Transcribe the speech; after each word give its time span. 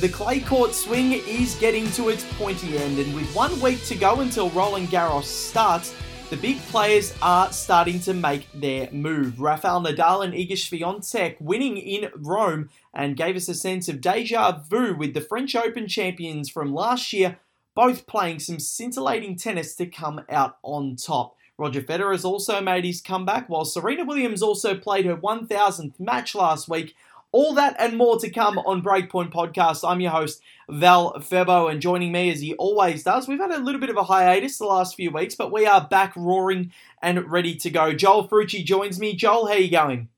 The 0.00 0.08
clay 0.08 0.38
court 0.38 0.74
swing 0.74 1.10
is 1.10 1.56
getting 1.56 1.90
to 1.92 2.08
its 2.08 2.24
pointy 2.34 2.78
end, 2.78 3.00
and 3.00 3.12
with 3.16 3.34
one 3.34 3.60
week 3.60 3.82
to 3.86 3.96
go 3.96 4.20
until 4.20 4.48
Roland 4.50 4.90
Garros 4.90 5.24
starts, 5.24 5.92
the 6.30 6.36
big 6.36 6.60
players 6.66 7.12
are 7.20 7.50
starting 7.50 7.98
to 8.02 8.14
make 8.14 8.46
their 8.54 8.88
move. 8.92 9.40
Rafael 9.40 9.82
Nadal 9.82 10.24
and 10.24 10.34
Iga 10.34 10.52
Swiatek 10.52 11.40
winning 11.40 11.78
in 11.78 12.12
Rome 12.14 12.70
and 12.94 13.16
gave 13.16 13.34
us 13.34 13.48
a 13.48 13.54
sense 13.54 13.88
of 13.88 14.00
deja 14.00 14.60
vu 14.70 14.94
with 14.94 15.14
the 15.14 15.20
French 15.20 15.56
Open 15.56 15.88
champions 15.88 16.48
from 16.48 16.72
last 16.72 17.12
year, 17.12 17.40
both 17.74 18.06
playing 18.06 18.38
some 18.38 18.60
scintillating 18.60 19.34
tennis 19.34 19.74
to 19.74 19.86
come 19.86 20.20
out 20.30 20.58
on 20.62 20.94
top. 20.94 21.34
Roger 21.58 21.82
Federer 21.82 22.12
has 22.12 22.24
also 22.24 22.60
made 22.60 22.84
his 22.84 23.00
comeback, 23.00 23.48
while 23.48 23.64
Serena 23.64 24.04
Williams 24.04 24.42
also 24.42 24.76
played 24.76 25.06
her 25.06 25.16
1000th 25.16 25.98
match 25.98 26.36
last 26.36 26.68
week 26.68 26.94
all 27.32 27.54
that 27.54 27.76
and 27.78 27.96
more 27.96 28.18
to 28.18 28.30
come 28.30 28.58
on 28.58 28.82
Breakpoint 28.82 29.32
Podcast. 29.32 29.88
I'm 29.88 30.00
your 30.00 30.10
host, 30.10 30.40
Val 30.68 31.14
Febo, 31.14 31.70
and 31.70 31.80
joining 31.80 32.12
me 32.12 32.30
as 32.30 32.40
he 32.40 32.54
always 32.54 33.02
does, 33.02 33.28
we've 33.28 33.40
had 33.40 33.50
a 33.50 33.58
little 33.58 33.80
bit 33.80 33.90
of 33.90 33.96
a 33.96 34.04
hiatus 34.04 34.58
the 34.58 34.64
last 34.64 34.96
few 34.96 35.10
weeks, 35.10 35.34
but 35.34 35.52
we 35.52 35.66
are 35.66 35.86
back 35.86 36.14
roaring 36.16 36.72
and 37.02 37.30
ready 37.30 37.54
to 37.56 37.70
go. 37.70 37.92
Joel 37.92 38.28
Frucci 38.28 38.64
joins 38.64 38.98
me. 38.98 39.14
Joel, 39.14 39.46
how 39.46 39.54
you 39.54 39.70
going? 39.70 40.08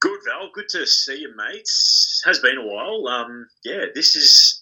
Good, 0.00 0.20
Val. 0.26 0.50
Good 0.52 0.68
to 0.70 0.86
see 0.86 1.20
you, 1.20 1.34
mates. 1.36 2.22
Has 2.26 2.40
been 2.40 2.58
a 2.58 2.66
while. 2.66 3.06
Um, 3.06 3.48
yeah, 3.64 3.86
this 3.94 4.16
is 4.16 4.61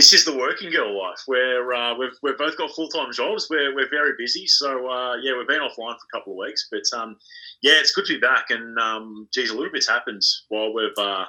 this 0.00 0.14
is 0.14 0.24
the 0.24 0.34
working 0.34 0.70
girl 0.70 0.98
life 0.98 1.20
where 1.26 1.74
uh, 1.74 1.94
we've, 1.94 2.16
we've 2.22 2.38
both 2.38 2.56
got 2.56 2.70
full 2.70 2.88
time 2.88 3.12
jobs. 3.12 3.48
We're, 3.50 3.74
we're 3.74 3.90
very 3.90 4.12
busy. 4.16 4.46
So, 4.46 4.88
uh, 4.88 5.16
yeah, 5.16 5.36
we've 5.36 5.46
been 5.46 5.60
offline 5.60 5.92
for 5.92 6.06
a 6.10 6.18
couple 6.18 6.32
of 6.32 6.38
weeks. 6.38 6.68
But, 6.70 6.84
um, 6.98 7.18
yeah, 7.60 7.74
it's 7.74 7.92
good 7.92 8.06
to 8.06 8.14
be 8.14 8.18
back. 8.18 8.46
And, 8.48 8.78
um, 8.78 9.28
geez, 9.34 9.50
a 9.50 9.54
little 9.54 9.70
bit's 9.70 9.86
happened 9.86 10.22
while 10.48 10.72
we've, 10.72 10.96
uh, 10.96 11.26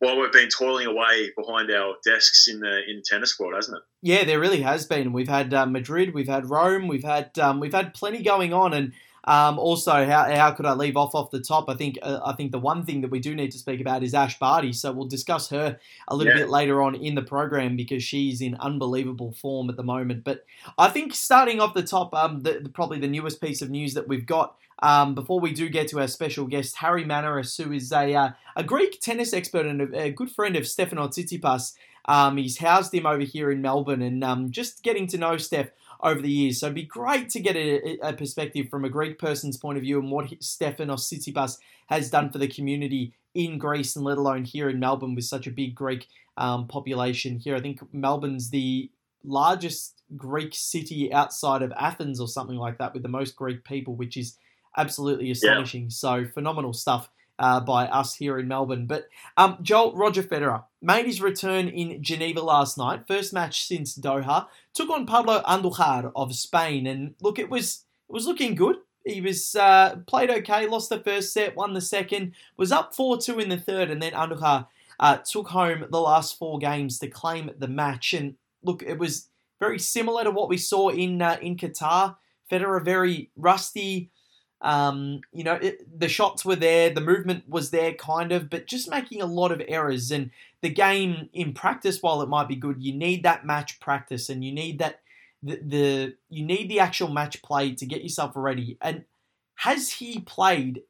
while 0.00 0.20
we've 0.20 0.32
been 0.32 0.48
toiling 0.48 0.88
away 0.88 1.30
behind 1.36 1.70
our 1.70 1.94
desks 2.04 2.48
in 2.48 2.58
the 2.58 2.80
in 2.88 3.00
tennis 3.04 3.38
world, 3.38 3.54
hasn't 3.54 3.76
it? 3.76 3.82
Yeah, 4.02 4.24
there 4.24 4.40
really 4.40 4.62
has 4.62 4.86
been. 4.86 5.12
We've 5.12 5.28
had 5.28 5.54
uh, 5.54 5.66
Madrid, 5.66 6.12
we've 6.12 6.26
had 6.26 6.50
Rome, 6.50 6.88
we've 6.88 7.04
had 7.04 7.38
um, 7.38 7.60
we've 7.60 7.72
had 7.74 7.94
plenty 7.94 8.24
going 8.24 8.52
on. 8.52 8.74
And 8.74 8.92
um, 9.24 9.58
also, 9.58 9.92
how, 10.06 10.24
how 10.34 10.50
could 10.52 10.66
I 10.66 10.72
leave 10.72 10.96
off 10.96 11.14
off 11.14 11.30
the 11.30 11.40
top? 11.40 11.68
I 11.68 11.74
think 11.74 11.98
uh, 12.02 12.20
I 12.24 12.32
think 12.32 12.52
the 12.52 12.58
one 12.58 12.84
thing 12.84 13.02
that 13.02 13.10
we 13.10 13.20
do 13.20 13.34
need 13.34 13.52
to 13.52 13.58
speak 13.58 13.80
about 13.80 14.02
is 14.02 14.14
Ash 14.14 14.38
Barty. 14.38 14.72
So 14.72 14.92
we'll 14.92 15.08
discuss 15.08 15.50
her 15.50 15.78
a 16.08 16.16
little 16.16 16.32
yeah. 16.32 16.40
bit 16.40 16.50
later 16.50 16.80
on 16.82 16.94
in 16.94 17.14
the 17.14 17.22
program 17.22 17.76
because 17.76 18.02
she's 18.02 18.40
in 18.40 18.54
unbelievable 18.56 19.32
form 19.32 19.68
at 19.68 19.76
the 19.76 19.82
moment. 19.82 20.24
But 20.24 20.44
I 20.78 20.88
think 20.88 21.14
starting 21.14 21.60
off 21.60 21.74
the 21.74 21.82
top, 21.82 22.14
um, 22.14 22.40
the, 22.40 22.60
the, 22.62 22.68
probably 22.70 22.98
the 22.98 23.08
newest 23.08 23.40
piece 23.40 23.60
of 23.62 23.70
news 23.70 23.94
that 23.94 24.08
we've 24.08 24.26
got. 24.26 24.56
Um, 24.82 25.14
before 25.14 25.40
we 25.40 25.52
do 25.52 25.68
get 25.68 25.88
to 25.88 26.00
our 26.00 26.08
special 26.08 26.46
guest, 26.46 26.76
Harry 26.76 27.04
Manaris, 27.04 27.62
who 27.62 27.70
is 27.70 27.92
a, 27.92 28.14
uh, 28.14 28.30
a 28.56 28.64
Greek 28.64 28.98
tennis 29.02 29.34
expert 29.34 29.66
and 29.66 29.94
a, 29.94 30.04
a 30.04 30.10
good 30.10 30.30
friend 30.30 30.56
of 30.56 30.62
Stefanos 30.62 31.10
Tsitsipas. 31.10 31.74
Um, 32.06 32.38
he's 32.38 32.56
housed 32.56 32.94
him 32.94 33.04
over 33.04 33.22
here 33.22 33.50
in 33.50 33.60
Melbourne, 33.60 34.00
and 34.00 34.24
um, 34.24 34.50
just 34.50 34.82
getting 34.82 35.06
to 35.08 35.18
know 35.18 35.36
Steph 35.36 35.68
over 36.02 36.20
the 36.20 36.30
years. 36.30 36.60
So 36.60 36.66
it'd 36.66 36.74
be 36.74 36.82
great 36.82 37.28
to 37.30 37.40
get 37.40 37.56
a, 37.56 37.98
a 38.00 38.12
perspective 38.12 38.68
from 38.68 38.84
a 38.84 38.88
Greek 38.88 39.18
person's 39.18 39.56
point 39.56 39.78
of 39.78 39.82
view 39.82 39.98
and 39.98 40.10
what 40.10 40.30
Stefanos 40.40 41.06
Tsitsipas 41.08 41.58
has 41.88 42.10
done 42.10 42.30
for 42.30 42.38
the 42.38 42.48
community 42.48 43.12
in 43.34 43.58
Greece 43.58 43.96
and 43.96 44.04
let 44.04 44.18
alone 44.18 44.44
here 44.44 44.68
in 44.68 44.80
Melbourne 44.80 45.14
with 45.14 45.24
such 45.24 45.46
a 45.46 45.50
big 45.50 45.74
Greek 45.74 46.08
um, 46.36 46.66
population 46.66 47.38
here. 47.38 47.54
I 47.54 47.60
think 47.60 47.80
Melbourne's 47.92 48.50
the 48.50 48.90
largest 49.24 50.02
Greek 50.16 50.54
city 50.54 51.12
outside 51.12 51.62
of 51.62 51.72
Athens 51.78 52.20
or 52.20 52.28
something 52.28 52.56
like 52.56 52.78
that 52.78 52.94
with 52.94 53.02
the 53.02 53.08
most 53.08 53.36
Greek 53.36 53.64
people, 53.64 53.94
which 53.94 54.16
is 54.16 54.36
absolutely 54.76 55.30
astonishing. 55.30 55.84
Yeah. 55.84 55.88
So 55.90 56.24
phenomenal 56.32 56.72
stuff 56.72 57.10
uh, 57.40 57.58
by 57.58 57.86
us 57.86 58.14
here 58.14 58.38
in 58.38 58.46
Melbourne. 58.46 58.86
But 58.86 59.08
um, 59.36 59.58
Joel 59.62 59.96
Roger 59.96 60.22
Federer 60.22 60.64
made 60.82 61.06
his 61.06 61.22
return 61.22 61.68
in 61.68 62.02
Geneva 62.02 62.40
last 62.40 62.78
night, 62.78 63.08
first 63.08 63.32
match 63.32 63.66
since 63.66 63.96
Doha. 63.96 64.46
Took 64.74 64.90
on 64.90 65.06
Pablo 65.06 65.42
Andujar 65.42 66.12
of 66.14 66.34
Spain, 66.34 66.86
and 66.86 67.14
look, 67.20 67.38
it 67.38 67.50
was 67.50 67.84
it 68.08 68.12
was 68.12 68.26
looking 68.26 68.54
good. 68.54 68.76
He 69.04 69.22
was 69.22 69.56
uh, 69.56 69.96
played 70.06 70.30
okay, 70.30 70.66
lost 70.66 70.90
the 70.90 71.00
first 71.00 71.32
set, 71.32 71.56
won 71.56 71.72
the 71.72 71.80
second, 71.80 72.34
was 72.58 72.70
up 72.70 72.94
four 72.94 73.18
two 73.18 73.40
in 73.40 73.48
the 73.48 73.56
third, 73.56 73.90
and 73.90 74.02
then 74.02 74.12
Andujar 74.12 74.66
uh, 75.00 75.16
took 75.16 75.48
home 75.48 75.86
the 75.90 76.00
last 76.00 76.38
four 76.38 76.58
games 76.58 76.98
to 76.98 77.08
claim 77.08 77.50
the 77.58 77.68
match. 77.68 78.12
And 78.12 78.34
look, 78.62 78.82
it 78.82 78.98
was 78.98 79.28
very 79.58 79.78
similar 79.78 80.24
to 80.24 80.30
what 80.30 80.50
we 80.50 80.58
saw 80.58 80.90
in 80.90 81.22
uh, 81.22 81.38
in 81.40 81.56
Qatar. 81.56 82.16
Federer 82.52 82.84
very 82.84 83.30
rusty, 83.36 84.10
um, 84.62 85.22
you 85.32 85.42
know, 85.42 85.54
it, 85.54 85.98
the 85.98 86.08
shots 86.08 86.44
were 86.44 86.56
there, 86.56 86.90
the 86.90 87.00
movement 87.00 87.48
was 87.48 87.70
there, 87.70 87.94
kind 87.94 88.30
of, 88.30 88.50
but 88.50 88.66
just 88.66 88.90
making 88.90 89.22
a 89.22 89.26
lot 89.26 89.52
of 89.52 89.62
errors. 89.66 90.10
And 90.10 90.30
the 90.60 90.68
game 90.68 91.30
in 91.32 91.54
practice, 91.54 92.02
while 92.02 92.20
it 92.20 92.28
might 92.28 92.48
be 92.48 92.56
good, 92.56 92.82
you 92.82 92.92
need 92.92 93.22
that 93.22 93.46
match 93.46 93.80
practice, 93.80 94.28
and 94.28 94.44
you 94.44 94.52
need 94.52 94.78
that 94.78 95.00
the, 95.42 95.60
the 95.64 96.14
you 96.28 96.44
need 96.44 96.68
the 96.68 96.80
actual 96.80 97.08
match 97.08 97.40
play 97.42 97.74
to 97.74 97.86
get 97.86 98.02
yourself 98.02 98.32
ready. 98.34 98.76
And 98.82 99.04
has 99.56 99.92
he 99.92 100.20
played 100.20 100.82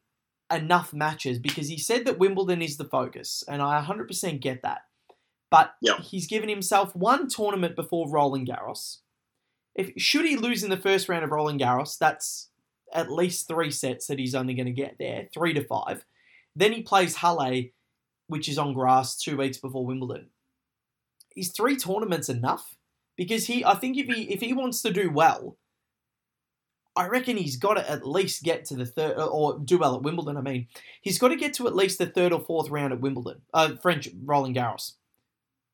enough 0.52 0.92
matches? 0.92 1.38
Because 1.38 1.68
he 1.68 1.78
said 1.78 2.04
that 2.06 2.18
Wimbledon 2.18 2.62
is 2.62 2.76
the 2.76 2.84
focus, 2.84 3.44
and 3.46 3.62
I 3.62 3.84
100% 3.84 4.40
get 4.40 4.62
that. 4.62 4.82
But 5.48 5.74
yep. 5.80 6.00
he's 6.00 6.26
given 6.26 6.48
himself 6.48 6.94
one 6.94 7.28
tournament 7.28 7.74
before 7.74 8.08
Roland 8.08 8.48
Garros. 8.48 8.98
If 9.74 9.92
should 9.96 10.24
he 10.24 10.36
lose 10.36 10.62
in 10.62 10.70
the 10.70 10.76
first 10.76 11.08
round 11.08 11.24
of 11.24 11.30
Roland 11.30 11.60
Garros, 11.60 11.98
that's 11.98 12.49
at 12.92 13.10
least 13.10 13.48
three 13.48 13.70
sets 13.70 14.06
that 14.06 14.18
he's 14.18 14.34
only 14.34 14.54
going 14.54 14.66
to 14.66 14.72
get 14.72 14.96
there, 14.98 15.28
three 15.32 15.52
to 15.54 15.64
five. 15.64 16.04
Then 16.54 16.72
he 16.72 16.82
plays 16.82 17.16
Halle, 17.16 17.72
which 18.26 18.48
is 18.48 18.58
on 18.58 18.72
grass 18.72 19.16
two 19.16 19.36
weeks 19.36 19.58
before 19.58 19.86
Wimbledon. 19.86 20.28
Is 21.36 21.52
three 21.52 21.76
tournaments 21.76 22.28
enough? 22.28 22.76
Because 23.16 23.46
he, 23.46 23.64
I 23.64 23.74
think 23.74 23.96
if 23.96 24.06
he 24.06 24.22
if 24.32 24.40
he 24.40 24.52
wants 24.52 24.82
to 24.82 24.92
do 24.92 25.10
well, 25.10 25.56
I 26.96 27.06
reckon 27.06 27.36
he's 27.36 27.56
got 27.56 27.74
to 27.74 27.88
at 27.88 28.06
least 28.06 28.42
get 28.42 28.64
to 28.66 28.76
the 28.76 28.86
third 28.86 29.16
or 29.16 29.58
do 29.58 29.78
well 29.78 29.96
at 29.96 30.02
Wimbledon. 30.02 30.36
I 30.36 30.40
mean, 30.40 30.66
he's 31.00 31.18
got 31.18 31.28
to 31.28 31.36
get 31.36 31.54
to 31.54 31.66
at 31.66 31.76
least 31.76 31.98
the 31.98 32.06
third 32.06 32.32
or 32.32 32.40
fourth 32.40 32.68
round 32.68 32.92
at 32.92 33.00
Wimbledon, 33.00 33.42
uh, 33.54 33.76
French 33.80 34.08
Roland 34.24 34.56
Garros. 34.56 34.94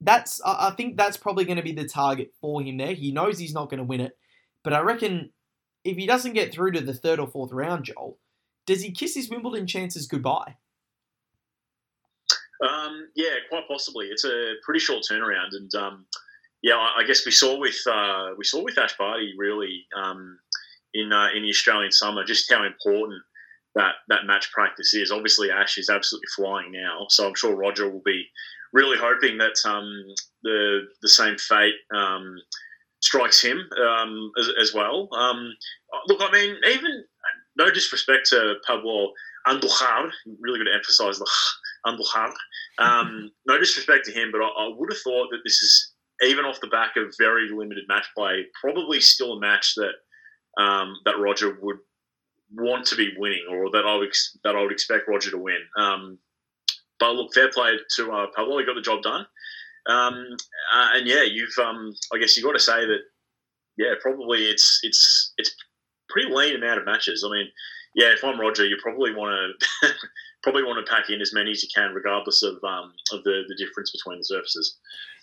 That's 0.00 0.42
I 0.44 0.72
think 0.76 0.96
that's 0.96 1.16
probably 1.16 1.46
going 1.46 1.56
to 1.56 1.62
be 1.62 1.72
the 1.72 1.88
target 1.88 2.32
for 2.40 2.60
him 2.60 2.76
there. 2.76 2.92
He 2.92 3.12
knows 3.12 3.38
he's 3.38 3.54
not 3.54 3.70
going 3.70 3.78
to 3.78 3.84
win 3.84 4.02
it, 4.02 4.18
but 4.62 4.74
I 4.74 4.80
reckon 4.80 5.30
if 5.86 5.96
he 5.96 6.06
doesn't 6.06 6.32
get 6.34 6.52
through 6.52 6.72
to 6.72 6.80
the 6.80 6.94
third 6.94 7.20
or 7.20 7.28
fourth 7.28 7.52
round, 7.52 7.84
Joel, 7.84 8.18
does 8.66 8.82
he 8.82 8.90
kiss 8.90 9.14
his 9.14 9.30
Wimbledon 9.30 9.66
chances 9.66 10.06
goodbye? 10.06 10.56
Um, 12.66 13.08
yeah, 13.14 13.34
quite 13.48 13.68
possibly. 13.68 14.06
It's 14.06 14.24
a 14.24 14.54
pretty 14.64 14.80
short 14.80 15.04
turnaround, 15.10 15.52
and 15.52 15.74
um, 15.74 16.06
yeah, 16.62 16.76
I, 16.76 17.04
guess 17.06 17.24
we 17.24 17.32
saw 17.32 17.58
with 17.58 17.78
uh, 17.86 18.30
we 18.36 18.44
saw 18.44 18.62
with 18.62 18.78
Ash 18.78 18.96
Barty 18.98 19.34
really 19.38 19.86
um, 19.94 20.38
in 20.94 21.12
uh, 21.12 21.28
in 21.34 21.42
the 21.42 21.50
Australian 21.50 21.92
summer 21.92 22.24
just 22.24 22.50
how 22.50 22.64
important 22.64 23.22
that 23.74 23.96
that 24.08 24.24
match 24.24 24.50
practice 24.52 24.94
is. 24.94 25.12
Obviously, 25.12 25.50
Ash 25.50 25.76
is 25.76 25.90
absolutely 25.90 26.28
flying 26.34 26.72
now, 26.72 27.06
so 27.10 27.28
I'm 27.28 27.34
sure 27.34 27.54
Roger 27.54 27.90
will 27.90 28.02
be 28.04 28.24
really 28.72 28.98
hoping 28.98 29.38
that 29.38 29.56
um, 29.66 29.92
the 30.42 30.80
the 31.02 31.08
same 31.08 31.36
fate 31.36 31.74
um, 31.94 32.36
strikes 33.06 33.40
him 33.40 33.58
um, 33.80 34.32
as, 34.38 34.48
as, 34.60 34.74
well. 34.74 35.08
Um, 35.16 35.54
look, 36.08 36.20
I 36.20 36.30
mean, 36.32 36.56
even 36.66 37.04
no 37.56 37.70
disrespect 37.70 38.26
to 38.30 38.54
Pablo 38.66 39.12
Andujar, 39.46 40.10
really 40.40 40.58
going 40.58 40.66
to 40.66 40.74
emphasise 40.74 41.18
the 41.18 41.30
Andujar. 41.86 42.32
Um, 42.78 43.30
no 43.46 43.58
disrespect 43.58 44.06
to 44.06 44.12
him, 44.12 44.30
but 44.32 44.40
I, 44.40 44.48
I, 44.48 44.72
would 44.76 44.90
have 44.90 45.00
thought 45.00 45.28
that 45.30 45.40
this 45.44 45.60
is 45.62 45.92
even 46.22 46.44
off 46.44 46.60
the 46.60 46.66
back 46.66 46.96
of 46.96 47.14
very 47.18 47.48
limited 47.48 47.84
match 47.88 48.06
play, 48.16 48.46
probably 48.60 49.00
still 49.00 49.34
a 49.34 49.40
match 49.40 49.74
that 49.76 50.62
um, 50.62 50.94
that 51.04 51.18
Roger 51.18 51.56
would 51.62 51.78
want 52.52 52.86
to 52.86 52.96
be 52.96 53.14
winning, 53.16 53.44
or 53.48 53.70
that 53.70 53.86
I 53.86 53.96
would 53.96 54.12
that 54.42 54.56
I 54.56 54.62
would 54.62 54.72
expect 54.72 55.08
Roger 55.08 55.30
to 55.30 55.38
win. 55.38 55.60
Um, 55.78 56.18
but 56.98 57.14
look, 57.14 57.34
fair 57.34 57.50
play 57.50 57.76
to 57.96 58.12
uh, 58.12 58.26
Pablo. 58.34 58.58
He 58.58 58.66
got 58.66 58.74
the 58.74 58.80
job 58.80 59.02
done. 59.02 59.26
Um, 59.88 60.36
uh, 60.74 60.88
and 60.94 61.06
yeah, 61.06 61.22
you've 61.22 61.56
um, 61.58 61.94
I 62.12 62.18
guess 62.18 62.36
you 62.36 62.42
have 62.42 62.52
got 62.52 62.58
to 62.58 62.64
say 62.64 62.86
that 62.86 63.00
yeah, 63.76 63.94
probably 64.00 64.46
it's 64.46 64.80
it's 64.82 65.32
it's 65.36 65.54
pretty 66.08 66.32
lean 66.32 66.56
amount 66.56 66.78
of 66.78 66.86
matches. 66.86 67.24
I 67.26 67.30
mean, 67.30 67.46
yeah, 67.94 68.12
if 68.12 68.24
I'm 68.24 68.40
Roger, 68.40 68.66
you 68.66 68.76
probably 68.82 69.14
want 69.14 69.54
to 69.80 69.88
probably 70.42 70.62
want 70.62 70.84
to 70.84 70.90
pack 70.90 71.10
in 71.10 71.20
as 71.20 71.32
many 71.32 71.50
as 71.50 71.62
you 71.62 71.68
can, 71.74 71.92
regardless 71.94 72.42
of 72.42 72.54
um, 72.64 72.92
of 73.12 73.22
the, 73.24 73.42
the 73.48 73.56
difference 73.56 73.90
between 73.90 74.18
the 74.18 74.24
surfaces. 74.24 74.76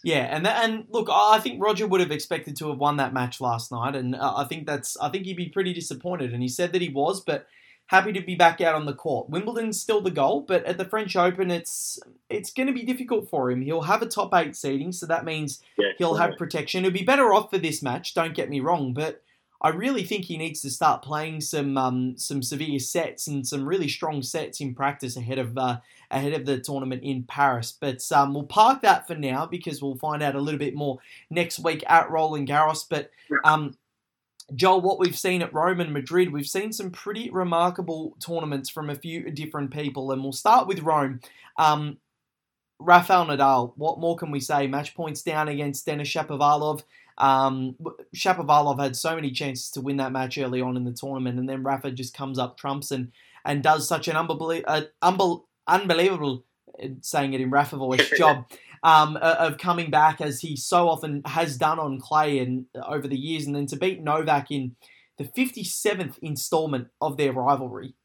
Yeah, 0.03 0.35
and 0.35 0.45
that, 0.45 0.65
and 0.65 0.85
look, 0.89 1.07
I 1.09 1.39
think 1.39 1.63
Roger 1.63 1.87
would 1.87 2.01
have 2.01 2.11
expected 2.11 2.57
to 2.57 2.69
have 2.69 2.77
won 2.77 2.97
that 2.97 3.13
match 3.13 3.39
last 3.39 3.71
night, 3.71 3.95
and 3.95 4.15
uh, 4.15 4.33
I 4.35 4.43
think 4.45 4.67
that's 4.67 4.97
I 4.97 5.09
think 5.09 5.25
he'd 5.25 5.37
be 5.37 5.49
pretty 5.49 5.73
disappointed, 5.73 6.33
and 6.33 6.41
he 6.41 6.49
said 6.49 6.73
that 6.73 6.81
he 6.81 6.89
was, 6.89 7.21
but 7.21 7.47
happy 7.87 8.13
to 8.13 8.21
be 8.21 8.35
back 8.35 8.61
out 8.61 8.75
on 8.75 8.85
the 8.85 8.93
court. 8.93 9.29
Wimbledon's 9.29 9.79
still 9.79 10.01
the 10.01 10.11
goal, 10.11 10.41
but 10.41 10.65
at 10.65 10.77
the 10.77 10.85
French 10.85 11.15
Open, 11.15 11.51
it's 11.51 11.99
it's 12.29 12.51
going 12.51 12.67
to 12.67 12.73
be 12.73 12.83
difficult 12.83 13.29
for 13.29 13.51
him. 13.51 13.61
He'll 13.61 13.81
have 13.81 14.01
a 14.01 14.07
top 14.07 14.33
eight 14.33 14.55
seeding, 14.55 14.91
so 14.91 15.05
that 15.05 15.25
means 15.25 15.61
yeah, 15.77 15.89
he'll 15.97 16.15
have 16.15 16.37
protection. 16.37 16.83
He'll 16.83 16.93
be 16.93 17.03
better 17.03 17.33
off 17.33 17.49
for 17.49 17.57
this 17.57 17.81
match. 17.81 18.13
Don't 18.13 18.35
get 18.35 18.49
me 18.49 18.59
wrong, 18.59 18.93
but 18.93 19.21
I 19.63 19.69
really 19.69 20.03
think 20.03 20.25
he 20.25 20.37
needs 20.37 20.61
to 20.61 20.69
start 20.69 21.03
playing 21.03 21.39
some 21.39 21.77
um, 21.77 22.17
some 22.17 22.43
severe 22.43 22.79
sets 22.79 23.27
and 23.27 23.47
some 23.47 23.65
really 23.65 23.87
strong 23.87 24.21
sets 24.21 24.59
in 24.59 24.75
practice 24.75 25.15
ahead 25.15 25.39
of 25.39 25.57
uh, 25.57 25.77
ahead 26.11 26.33
of 26.33 26.45
the 26.45 26.59
tournament 26.59 27.01
in 27.03 27.23
Paris. 27.23 27.71
But 27.71 28.03
um, 28.11 28.33
we'll 28.33 28.43
park 28.43 28.81
that 28.81 29.07
for 29.07 29.15
now 29.15 29.45
because 29.45 29.81
we'll 29.81 29.95
find 29.95 30.21
out 30.21 30.35
a 30.35 30.41
little 30.41 30.59
bit 30.59 30.75
more 30.75 30.99
next 31.29 31.59
week 31.59 31.83
at 31.87 32.09
Roland 32.09 32.49
Garros. 32.49 32.85
But 32.89 33.11
um, 33.45 33.77
Joel, 34.55 34.81
what 34.81 34.99
we've 34.99 35.17
seen 35.17 35.41
at 35.41 35.53
Rome 35.53 35.79
and 35.79 35.93
Madrid, 35.93 36.31
we've 36.31 36.47
seen 36.47 36.73
some 36.73 36.91
pretty 36.91 37.29
remarkable 37.29 38.15
tournaments 38.19 38.69
from 38.69 38.89
a 38.89 38.95
few 38.95 39.29
different 39.31 39.71
people, 39.71 40.11
and 40.11 40.21
we'll 40.21 40.31
start 40.31 40.67
with 40.67 40.81
Rome. 40.81 41.21
Um, 41.57 41.97
Rafael 42.79 43.25
Nadal, 43.25 43.73
what 43.77 43.99
more 43.99 44.17
can 44.17 44.31
we 44.31 44.39
say? 44.39 44.67
Match 44.67 44.95
points 44.95 45.21
down 45.21 45.47
against 45.47 45.85
Denis 45.85 46.09
Shapovalov. 46.09 46.83
Um, 47.17 47.75
Shapovalov 48.15 48.81
had 48.81 48.95
so 48.95 49.15
many 49.15 49.31
chances 49.31 49.69
to 49.71 49.81
win 49.81 49.97
that 49.97 50.11
match 50.11 50.37
early 50.37 50.61
on 50.61 50.75
in 50.75 50.83
the 50.83 50.91
tournament, 50.91 51.39
and 51.39 51.47
then 51.47 51.63
Rafa 51.63 51.91
just 51.91 52.13
comes 52.13 52.37
up 52.37 52.57
trumps 52.57 52.91
and 52.91 53.11
and 53.45 53.61
does 53.61 53.87
such 53.87 54.07
an 54.07 54.15
unbelievable, 54.15 54.73
uh, 54.73 54.81
unbel- 55.01 55.43
unbelievable 55.67 56.45
uh, 56.81 56.87
saying 57.01 57.33
it 57.33 57.41
in 57.41 57.49
Rafa 57.49 57.75
voice 57.75 58.09
job 58.17 58.45
um, 58.83 59.17
of 59.17 59.57
coming 59.57 59.89
back 59.89 60.19
as 60.19 60.41
he 60.41 60.55
so 60.55 60.89
often 60.89 61.21
has 61.25 61.57
done 61.57 61.79
on 61.79 61.99
clay 61.99 62.39
and 62.39 62.65
uh, 62.75 62.85
over 62.85 63.07
the 63.07 63.17
years, 63.17 63.45
and 63.45 63.55
then 63.55 63.65
to 63.67 63.77
beat 63.77 64.03
Novak 64.03 64.51
in 64.51 64.75
the 65.17 65.23
57th 65.23 66.17
installment 66.21 66.89
of 66.99 67.17
their 67.17 67.31
rivalry. 67.31 67.95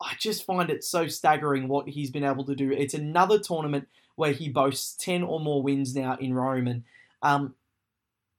I 0.00 0.14
just 0.18 0.46
find 0.46 0.70
it 0.70 0.82
so 0.82 1.06
staggering 1.06 1.68
what 1.68 1.88
he's 1.88 2.10
been 2.10 2.24
able 2.24 2.44
to 2.46 2.54
do. 2.54 2.72
It's 2.72 2.94
another 2.94 3.38
tournament 3.38 3.88
where 4.16 4.32
he 4.32 4.48
boasts 4.48 4.96
10 5.04 5.22
or 5.22 5.40
more 5.40 5.62
wins 5.62 5.94
now 5.94 6.16
in 6.18 6.32
Rome 6.32 6.66
and 6.66 6.84
um, 7.22 7.54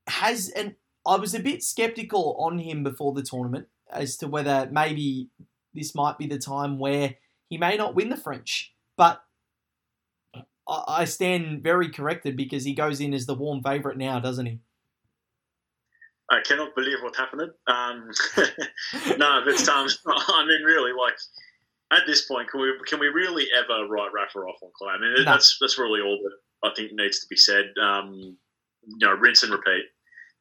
has 0.07 0.49
and 0.49 0.75
I 1.05 1.17
was 1.17 1.35
a 1.35 1.39
bit 1.39 1.63
skeptical 1.63 2.35
on 2.39 2.59
him 2.59 2.83
before 2.83 3.13
the 3.13 3.23
tournament 3.23 3.67
as 3.91 4.17
to 4.17 4.27
whether 4.27 4.69
maybe 4.71 5.29
this 5.73 5.93
might 5.95 6.17
be 6.17 6.27
the 6.27 6.37
time 6.37 6.79
where 6.79 7.15
he 7.49 7.57
may 7.57 7.77
not 7.77 7.95
win 7.95 8.09
the 8.09 8.17
French, 8.17 8.73
but 8.97 9.23
I 10.87 11.05
stand 11.05 11.63
very 11.63 11.89
corrected 11.89 12.37
because 12.37 12.63
he 12.63 12.73
goes 12.73 13.01
in 13.01 13.13
as 13.13 13.25
the 13.25 13.35
warm 13.35 13.61
favourite 13.61 13.97
now, 13.97 14.19
doesn't 14.19 14.45
he? 14.45 14.59
I 16.31 16.39
cannot 16.41 16.73
believe 16.75 16.97
what 17.01 17.15
happened. 17.15 17.51
Um, 17.67 18.09
no, 19.17 19.41
but 19.45 19.67
um, 19.69 19.87
I 20.07 20.45
mean, 20.47 20.63
really, 20.63 20.93
like 20.93 21.15
at 21.91 22.07
this 22.07 22.25
point, 22.25 22.49
can 22.49 22.61
we 22.61 22.73
can 22.87 22.99
we 22.99 23.07
really 23.07 23.47
ever 23.57 23.85
write 23.87 24.13
Rafa 24.13 24.39
off 24.39 24.63
on 24.63 24.71
clay? 24.77 24.93
I 24.93 24.99
mean, 24.99 25.13
no. 25.17 25.23
that's 25.25 25.57
that's 25.59 25.77
really 25.77 26.01
all 26.01 26.17
that 26.23 26.69
I 26.69 26.73
think 26.73 26.93
needs 26.93 27.19
to 27.19 27.27
be 27.29 27.35
said. 27.35 27.65
Um, 27.81 28.37
you 28.87 29.07
know, 29.07 29.13
rinse 29.13 29.43
and 29.43 29.51
repeat. 29.51 29.83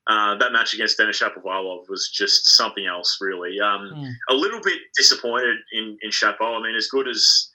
Uh, 0.09 0.37
that 0.39 0.53
match 0.53 0.75
against 0.75 0.97
Denis 0.97 1.21
Shapovalov 1.21 1.89
was 1.89 2.09
just 2.09 2.57
something 2.57 2.87
else, 2.87 3.19
really. 3.21 3.61
Um, 3.61 3.93
mm. 3.95 4.13
A 4.31 4.35
little 4.35 4.61
bit 4.61 4.79
disappointed 4.97 5.59
in 5.73 5.99
in 6.03 6.11
Shapo. 6.11 6.59
I 6.59 6.63
mean, 6.63 6.77
as 6.77 6.87
good 6.87 7.09
as 7.09 7.50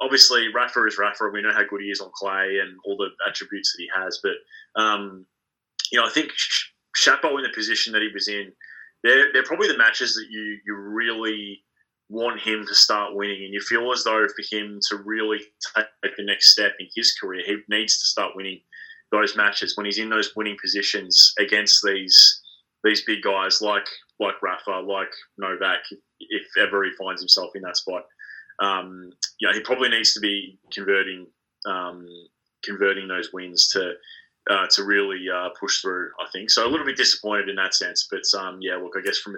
obviously 0.00 0.48
Rafa 0.52 0.84
is 0.86 0.98
Rafa, 0.98 1.30
we 1.32 1.42
know 1.42 1.52
how 1.52 1.64
good 1.68 1.80
he 1.80 1.88
is 1.88 2.00
on 2.00 2.10
clay 2.14 2.58
and 2.60 2.76
all 2.84 2.96
the 2.96 3.10
attributes 3.28 3.72
that 3.72 3.82
he 3.82 3.88
has. 3.94 4.20
But 4.22 4.80
um, 4.80 5.26
you 5.92 6.00
know, 6.00 6.06
I 6.06 6.10
think 6.10 6.30
Shapo 6.96 7.36
in 7.36 7.42
the 7.42 7.52
position 7.54 7.92
that 7.92 8.02
he 8.02 8.10
was 8.12 8.28
in, 8.28 8.52
they're 9.02 9.32
they're 9.32 9.44
probably 9.44 9.68
the 9.68 9.78
matches 9.78 10.14
that 10.14 10.26
you 10.30 10.58
you 10.66 10.74
really 10.74 11.62
want 12.08 12.40
him 12.40 12.64
to 12.66 12.74
start 12.74 13.14
winning, 13.14 13.44
and 13.44 13.52
you 13.52 13.60
feel 13.60 13.92
as 13.92 14.04
though 14.04 14.26
for 14.28 14.56
him 14.56 14.78
to 14.88 14.96
really 15.04 15.38
take 15.74 16.16
the 16.16 16.24
next 16.24 16.52
step 16.52 16.72
in 16.78 16.86
his 16.94 17.12
career, 17.20 17.42
he 17.44 17.56
needs 17.68 17.98
to 18.00 18.06
start 18.06 18.36
winning 18.36 18.60
those 19.12 19.36
matches 19.36 19.76
when 19.76 19.86
he's 19.86 19.98
in 19.98 20.08
those 20.08 20.34
winning 20.36 20.56
positions 20.60 21.32
against 21.38 21.82
these 21.84 22.42
these 22.84 23.04
big 23.04 23.22
guys 23.22 23.60
like 23.60 23.86
like 24.18 24.40
Rafa, 24.42 24.80
like 24.80 25.12
Novak, 25.38 25.80
if 26.20 26.46
ever 26.58 26.84
he 26.84 26.90
finds 26.98 27.20
himself 27.20 27.50
in 27.54 27.62
that 27.62 27.76
spot. 27.76 28.02
Um, 28.60 29.10
you 29.38 29.48
know, 29.48 29.54
he 29.54 29.60
probably 29.60 29.88
needs 29.88 30.12
to 30.14 30.20
be 30.20 30.58
converting 30.72 31.26
um, 31.66 32.06
converting 32.64 33.08
those 33.08 33.32
wins 33.32 33.68
to 33.68 33.94
uh, 34.48 34.66
to 34.70 34.84
really 34.84 35.24
uh, 35.32 35.50
push 35.58 35.80
through. 35.80 36.10
I 36.20 36.26
think 36.32 36.50
so. 36.50 36.66
A 36.66 36.70
little 36.70 36.86
bit 36.86 36.96
disappointed 36.96 37.48
in 37.48 37.56
that 37.56 37.74
sense, 37.74 38.08
but 38.10 38.22
um, 38.38 38.58
yeah. 38.60 38.76
Look, 38.76 38.94
I 38.96 39.02
guess 39.02 39.18
from 39.18 39.36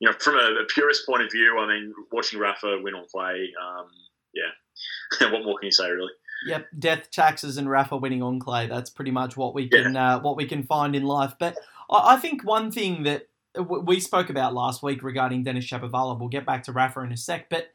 you 0.00 0.08
know 0.08 0.14
from 0.18 0.34
a, 0.34 0.62
a, 0.62 0.64
purist 0.68 1.06
point 1.06 1.22
of 1.22 1.30
view, 1.30 1.58
I 1.58 1.66
mean, 1.66 1.94
watching 2.12 2.38
Rafa 2.38 2.78
win 2.82 2.94
on 2.94 3.06
clay, 3.12 3.52
um, 3.62 3.86
yeah. 4.34 5.28
what 5.30 5.44
more 5.44 5.58
can 5.58 5.66
you 5.66 5.72
say, 5.72 5.88
really? 5.90 6.12
Yep, 6.46 6.66
death 6.78 7.10
taxes 7.10 7.56
and 7.56 7.68
Rafa 7.68 7.96
winning 7.96 8.22
on 8.22 8.38
clay. 8.38 8.66
That's 8.66 8.90
pretty 8.90 9.10
much 9.10 9.36
what 9.36 9.54
we 9.54 9.68
can 9.68 9.94
yeah. 9.94 10.16
uh, 10.16 10.20
what 10.20 10.36
we 10.36 10.46
can 10.46 10.64
find 10.64 10.94
in 10.94 11.04
life. 11.04 11.34
But 11.38 11.56
I 11.90 12.16
think 12.16 12.44
one 12.44 12.70
thing 12.70 13.04
that 13.04 13.28
we 13.58 14.00
spoke 14.00 14.28
about 14.28 14.54
last 14.54 14.82
week 14.82 15.02
regarding 15.02 15.44
Denis 15.44 15.66
Shapovalov, 15.66 16.18
we'll 16.18 16.28
get 16.28 16.44
back 16.44 16.64
to 16.64 16.72
Rafa 16.72 17.00
in 17.00 17.12
a 17.12 17.16
sec, 17.16 17.48
but 17.48 17.70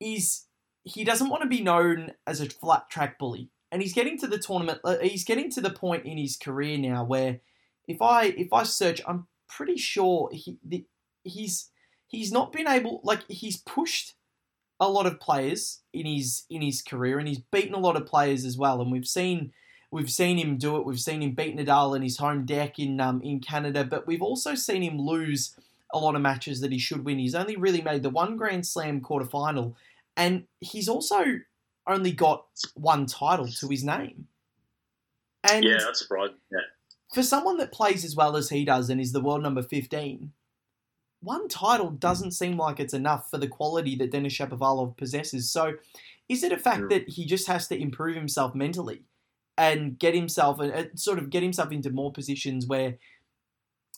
is 0.00 0.46
he 0.84 1.04
doesn't 1.04 1.28
want 1.28 1.42
to 1.42 1.48
be 1.48 1.62
known 1.62 2.12
as 2.26 2.40
a 2.40 2.48
flat 2.48 2.90
track 2.90 3.18
bully, 3.18 3.50
and 3.72 3.82
he's 3.82 3.94
getting 3.94 4.18
to 4.18 4.26
the 4.26 4.38
tournament. 4.38 4.80
Uh, 4.84 4.98
he's 4.98 5.24
getting 5.24 5.50
to 5.52 5.60
the 5.60 5.70
point 5.70 6.04
in 6.04 6.18
his 6.18 6.36
career 6.36 6.78
now 6.78 7.04
where 7.04 7.40
if 7.88 8.00
I 8.00 8.24
if 8.24 8.52
I 8.52 8.62
search, 8.62 9.00
I'm 9.06 9.26
pretty 9.48 9.76
sure 9.76 10.30
he 10.32 10.58
the, 10.64 10.84
he's 11.22 11.70
he's 12.06 12.32
not 12.32 12.52
been 12.52 12.68
able 12.68 13.00
like 13.02 13.24
he's 13.28 13.56
pushed 13.56 14.14
a 14.80 14.88
lot 14.88 15.06
of 15.06 15.20
players 15.20 15.80
in 15.92 16.06
his 16.06 16.44
in 16.50 16.62
his 16.62 16.82
career, 16.82 17.18
and 17.18 17.28
he's 17.28 17.38
beaten 17.38 17.74
a 17.74 17.78
lot 17.78 17.96
of 17.96 18.06
players 18.06 18.44
as 18.44 18.56
well. 18.56 18.80
And 18.80 18.92
we've 18.92 19.06
seen 19.06 19.52
we've 19.90 20.10
seen 20.10 20.38
him 20.38 20.56
do 20.56 20.76
it. 20.76 20.84
We've 20.86 21.00
seen 21.00 21.22
him 21.22 21.32
beat 21.32 21.56
Nadal 21.56 21.96
in 21.96 22.02
his 22.02 22.18
home 22.18 22.44
deck 22.44 22.78
in 22.78 23.00
um, 23.00 23.22
in 23.22 23.40
Canada, 23.40 23.84
but 23.84 24.06
we've 24.06 24.22
also 24.22 24.54
seen 24.54 24.82
him 24.82 24.98
lose 24.98 25.56
a 25.94 25.98
lot 25.98 26.16
of 26.16 26.20
matches 26.20 26.60
that 26.60 26.72
he 26.72 26.78
should 26.78 27.04
win. 27.04 27.18
He's 27.18 27.34
only 27.34 27.56
really 27.56 27.80
made 27.80 28.02
the 28.02 28.10
one 28.10 28.36
Grand 28.36 28.66
Slam 28.66 29.00
quarterfinal, 29.00 29.74
and 30.16 30.44
he's 30.60 30.88
also 30.88 31.24
only 31.86 32.12
got 32.12 32.44
one 32.74 33.06
title 33.06 33.46
to 33.46 33.68
his 33.68 33.84
name. 33.84 34.26
And 35.50 35.64
yeah, 35.64 35.78
that's 35.78 36.00
surprising. 36.00 36.36
Yeah. 36.50 36.58
For 37.14 37.22
someone 37.22 37.58
that 37.58 37.72
plays 37.72 38.04
as 38.04 38.16
well 38.16 38.36
as 38.36 38.48
he 38.48 38.64
does 38.64 38.90
and 38.90 39.00
is 39.00 39.12
the 39.12 39.20
world 39.20 39.42
number 39.42 39.62
15, 39.62 40.32
one 41.20 41.48
title 41.48 41.90
doesn't 41.90 42.32
seem 42.32 42.58
like 42.58 42.80
it's 42.80 42.94
enough 42.94 43.30
for 43.30 43.38
the 43.38 43.46
quality 43.46 43.94
that 43.96 44.10
Denis 44.10 44.34
Shapovalov 44.34 44.96
possesses. 44.96 45.50
So, 45.50 45.74
is 46.28 46.42
it 46.42 46.52
a 46.52 46.58
fact 46.58 46.88
that 46.90 47.08
he 47.08 47.26
just 47.26 47.46
has 47.46 47.68
to 47.68 47.80
improve 47.80 48.16
himself 48.16 48.54
mentally 48.54 49.02
and 49.56 49.98
get 49.98 50.14
himself 50.14 50.58
and 50.58 50.72
uh, 50.72 50.84
sort 50.96 51.18
of 51.18 51.30
get 51.30 51.42
himself 51.42 51.70
into 51.70 51.90
more 51.90 52.12
positions 52.12 52.66
where 52.66 52.96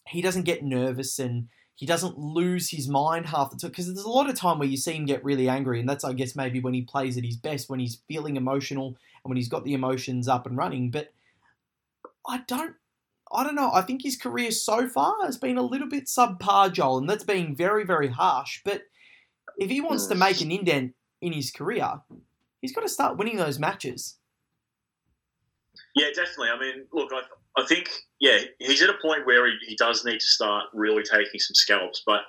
he 0.09 0.21
doesn't 0.21 0.43
get 0.43 0.65
nervous 0.65 1.19
and 1.19 1.49
he 1.77 1.87
doesn't 1.87 2.19
lose 2.19 2.71
his 2.71 2.89
mind 2.89 3.27
half 3.27 3.51
the 3.51 3.57
time 3.57 3.71
because 3.71 3.87
there's 3.87 4.05
a 4.05 4.09
lot 4.09 4.29
of 4.29 4.35
time 4.35 4.59
where 4.59 4.69
you 4.69 4.77
see 4.77 4.95
him 4.95 5.07
get 5.07 5.25
really 5.25 5.49
angry 5.49 5.79
and 5.79 5.89
that's 5.89 6.05
i 6.05 6.13
guess 6.13 6.35
maybe 6.35 6.59
when 6.59 6.75
he 6.75 6.83
plays 6.83 7.17
at 7.17 7.25
his 7.25 7.37
best 7.37 7.71
when 7.71 7.81
he's 7.81 8.01
feeling 8.09 8.37
emotional 8.37 8.89
and 8.89 9.31
when 9.31 9.37
he's 9.37 9.49
got 9.49 9.65
the 9.65 9.75
emotions 9.75 10.27
up 10.27 10.47
and 10.47 10.57
running 10.57 10.91
but 10.91 11.13
i 12.29 12.43
don't 12.49 12.75
I 13.33 13.43
don't 13.43 13.55
know. 13.55 13.73
I 13.73 13.83
think 13.83 14.03
his 14.03 14.17
career 14.17 14.51
so 14.51 14.89
far 14.89 15.17
has 15.25 15.37
been 15.37 15.59
a 15.59 15.63
little 15.63 15.89
bit 15.89 16.07
subpar, 16.07 16.73
Joel, 16.73 16.99
and 16.99 17.11
that's 17.11 17.25
being 17.25 17.57
very, 17.57 17.85
very 17.85 18.09
harsh. 18.09 18.61
But 18.65 18.83
if 19.59 19.71
he 19.71 19.81
wants 19.81 20.07
to 20.07 20.15
hmm. 20.15 20.21
make 20.21 20.41
an 20.41 20.53
indent 20.53 20.95
in 21.21 21.33
his 21.33 21.51
career, 21.51 22.03
he's 22.61 22.75
got 22.75 22.83
to 22.83 22.89
start 22.89 23.19
winning 23.19 23.37
those 23.37 23.59
matches. 23.59 24.19
Yeah, 25.95 26.09
definitely. 26.15 26.49
I 26.49 26.59
mean, 26.59 26.87
look, 26.93 27.11
I, 27.13 27.23
I 27.57 27.65
think, 27.65 27.89
yeah, 28.21 28.39
he's 28.59 28.83
at 28.83 28.91
a 28.91 28.99
point 29.01 29.27
where 29.27 29.47
he, 29.47 29.57
he 29.67 29.77
does 29.77 30.05
need 30.05 30.21
to 30.21 30.27
start 30.27 30.65
really 30.75 31.03
taking 31.03 31.41
some 31.41 31.55
scalps. 31.55 32.03
But, 32.05 32.21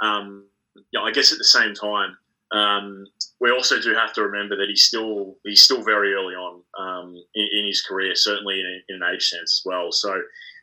um, 0.00 0.46
yeah, 0.92 1.00
I 1.00 1.10
guess 1.10 1.32
at 1.32 1.38
the 1.38 1.44
same 1.44 1.74
time, 1.74 2.16
um, 2.52 3.06
we 3.40 3.50
also 3.50 3.80
do 3.80 3.94
have 3.94 4.12
to 4.14 4.22
remember 4.22 4.56
that 4.56 4.68
he's 4.68 4.84
still 4.84 5.36
he's 5.44 5.62
still 5.62 5.82
very 5.82 6.14
early 6.14 6.34
on 6.34 6.62
um, 6.78 7.16
in, 7.34 7.48
in, 7.52 7.66
his 7.66 7.82
career, 7.82 8.14
certainly 8.14 8.60
in, 8.60 8.82
in, 8.88 9.02
an 9.02 9.14
age 9.14 9.28
sense 9.28 9.60
as 9.60 9.62
well. 9.64 9.90
So, 9.90 10.22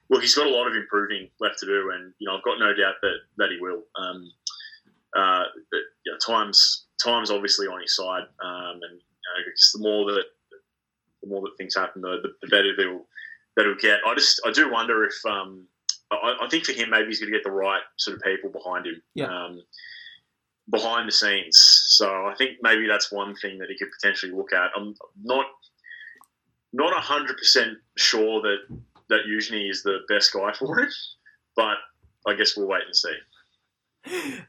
look, 0.10 0.22
he's 0.22 0.36
got 0.36 0.48
a 0.48 0.51
lot 0.51 0.68
of 0.68 0.75
improving 0.75 1.30
left 1.40 1.60
to 1.60 1.66
do, 1.66 1.92
and 1.94 2.13
you 2.20 2.28
know 2.28 2.38
I've 2.38 2.44
got 2.44 2.60
no 2.60 2.74
doubt 2.74 2.96
that 3.01 3.18
that 3.38 3.50
he 3.51 3.58
will. 3.60 3.84
Um, 3.98 4.32
uh, 5.16 5.44
but, 5.70 5.82
you 6.06 6.12
know, 6.12 6.18
times 6.25 6.86
times 7.04 7.30
obviously 7.30 7.68
on 7.68 7.82
his 7.82 7.96
side, 7.96 8.24
um, 8.42 8.80
and 8.90 8.94
you 8.94 9.44
know, 9.44 9.51
the 9.74 9.80
more 9.80 10.12
that 10.13 10.25
the 11.22 11.30
more 11.30 11.42
that 11.42 11.58
things 11.58 11.75
happen, 11.75 12.01
the, 12.01 12.22
the 12.42 12.48
better 12.48 12.75
they'll 12.75 13.06
that 13.55 13.65
he'll 13.65 13.75
get. 13.75 14.00
I 14.05 14.15
just 14.15 14.41
I 14.46 14.51
do 14.51 14.72
wonder 14.72 15.03
if 15.05 15.15
um, 15.25 15.67
I, 16.12 16.36
I, 16.41 16.48
think 16.50 16.65
for 16.65 16.74
him 16.74 16.89
maybe 16.89 17.08
he's 17.08 17.20
going 17.20 17.31
to 17.31 17.38
get 17.38 17.43
the 17.43 17.51
right 17.51 17.81
sort 17.98 18.17
of 18.17 18.24
people 18.24 18.50
behind 18.50 18.86
him. 18.86 19.01
Yeah. 19.15 19.25
Um, 19.25 19.62
behind 20.70 21.08
the 21.08 21.12
scenes. 21.12 21.58
So 21.89 22.08
I 22.08 22.34
think 22.38 22.58
maybe 22.62 22.88
that's 22.88 23.12
one 23.12 23.36
thing 23.36 23.58
that 23.60 23.70
he 23.70 23.77
could 23.77 23.89
potentially 24.00 24.31
look 24.31 24.53
at. 24.53 24.72
I'm 24.75 24.96
not 25.22 25.46
not 26.74 26.93
hundred 27.03 27.38
percent 27.38 27.77
sure 27.98 28.41
that 28.41 28.79
that 29.10 29.22
Youzhny 29.27 29.70
is 29.70 29.84
the 29.84 30.00
best 30.08 30.34
guy 30.34 30.53
for 30.58 30.79
it, 30.79 30.93
but 31.55 31.77
I 32.27 32.34
guess 32.34 32.55
we'll 32.55 32.67
wait 32.67 32.84
and 32.86 32.96
see. 32.96 33.15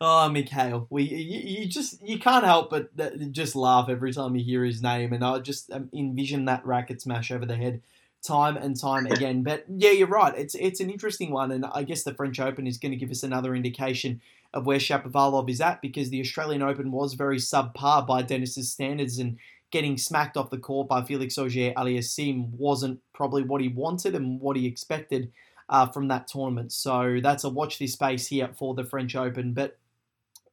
Oh, 0.01 0.31
Mikhail, 0.31 0.87
we 0.89 1.03
you, 1.03 1.61
you, 1.61 1.67
just 1.67 2.01
you 2.03 2.19
can't 2.19 2.45
help 2.45 2.71
but 2.71 2.89
just 3.33 3.55
laugh 3.55 3.91
every 3.91 4.13
time 4.13 4.35
you 4.35 4.43
hear 4.43 4.65
his 4.65 4.83
name, 4.83 5.13
and 5.13 5.23
I 5.23 5.41
just 5.41 5.71
um, 5.71 5.91
envision 5.93 6.47
that 6.47 6.65
racket 6.65 7.03
smash 7.03 7.31
over 7.31 7.45
the 7.45 7.57
head 7.57 7.83
time 8.23 8.57
and 8.57 8.79
time 8.79 9.07
again. 9.07 9.43
But 9.43 9.65
yeah, 9.69 9.91
you're 9.91 10.07
right. 10.07 10.35
It's 10.37 10.55
it's 10.55 10.81
an 10.81 10.91
interesting 10.91 11.31
one, 11.31 11.51
and 11.51 11.67
I 11.67 11.83
guess 11.83 12.03
the 12.03 12.15
French 12.15 12.41
Open 12.41 12.67
is 12.67 12.79
going 12.79 12.93
to 12.93 12.99
give 12.99 13.11
us 13.11 13.23
another 13.23 13.55
indication 13.55 14.21
of 14.55 14.67
where 14.67 14.79
Shapovalov 14.79 15.49
is 15.51 15.61
at 15.61 15.81
because 15.81 16.11
the 16.11 16.21
Australian 16.21 16.63
Open 16.63 16.93
was 16.93 17.15
very 17.15 17.39
subpar 17.39 18.07
by 18.07 18.23
Denis's 18.23 18.71
standards, 18.71 19.19
and 19.19 19.39
getting 19.71 19.97
smacked 19.97 20.37
off 20.37 20.51
the 20.51 20.59
court 20.59 20.89
by 20.89 21.03
Felix 21.03 21.39
Auger 21.39 21.73
Aliassime 21.73 22.51
wasn't 22.51 23.01
probably 23.15 23.43
what 23.43 23.61
he 23.61 23.69
wanted 23.69 24.15
and 24.15 24.41
what 24.41 24.57
he 24.57 24.67
expected 24.67 25.33
uh, 25.69 25.87
from 25.87 26.09
that 26.09 26.29
tournament. 26.29 26.73
So 26.73 27.19
that's 27.23 27.45
a 27.45 27.49
watch 27.49 27.79
this 27.79 27.95
space 27.95 28.27
here 28.27 28.51
for 28.57 28.75
the 28.75 28.85
French 28.85 29.17
Open. 29.17 29.55
But 29.55 29.79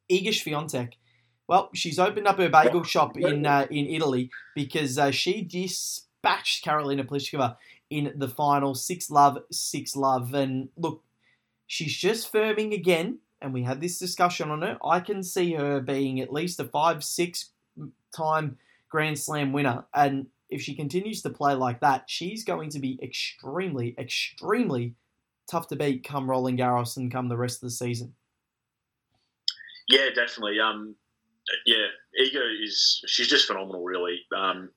Iga 0.09 0.29
Swiatek, 0.29 0.93
well, 1.47 1.69
she's 1.73 1.99
opened 1.99 2.27
up 2.27 2.37
her 2.37 2.49
bagel 2.49 2.83
shop 2.83 3.17
in 3.17 3.45
uh, 3.45 3.67
in 3.69 3.85
Italy 3.87 4.31
because 4.55 4.97
uh, 4.97 5.11
she 5.11 5.41
dispatched 6.21 6.65
Karolina 6.65 7.05
Pliskova 7.05 7.57
in 7.89 8.13
the 8.15 8.27
final. 8.27 8.75
Six 8.75 9.09
love, 9.09 9.39
six 9.51 9.95
love, 9.95 10.33
and 10.33 10.69
look, 10.77 11.03
she's 11.67 11.95
just 11.95 12.31
firming 12.31 12.73
again. 12.73 13.19
And 13.41 13.53
we 13.53 13.63
had 13.63 13.79
this 13.79 13.97
discussion 13.97 14.51
on 14.51 14.63
it. 14.63 14.77
I 14.83 14.99
can 14.99 15.23
see 15.23 15.53
her 15.53 15.79
being 15.79 16.19
at 16.19 16.33
least 16.33 16.59
a 16.59 16.65
five, 16.65 17.03
six 17.03 17.51
time 18.15 18.57
Grand 18.89 19.17
Slam 19.17 19.53
winner. 19.53 19.85
And 19.93 20.27
if 20.49 20.61
she 20.61 20.75
continues 20.75 21.21
to 21.21 21.29
play 21.29 21.53
like 21.53 21.79
that, 21.79 22.03
she's 22.07 22.43
going 22.43 22.69
to 22.71 22.79
be 22.79 22.99
extremely, 23.01 23.95
extremely 23.97 24.95
tough 25.49 25.67
to 25.69 25.77
beat 25.77 26.03
come 26.03 26.29
Roland 26.29 26.59
Garros 26.59 26.97
and 26.97 27.11
come 27.11 27.29
the 27.29 27.37
rest 27.37 27.57
of 27.57 27.69
the 27.69 27.75
season. 27.75 28.13
Yeah, 29.87 30.09
definitely. 30.13 30.59
Um, 30.59 30.95
yeah, 31.65 31.87
Iga 32.21 32.61
is 32.61 33.01
she's 33.07 33.27
just 33.27 33.47
phenomenal, 33.47 33.83
really. 33.83 34.19
Um, 34.35 34.69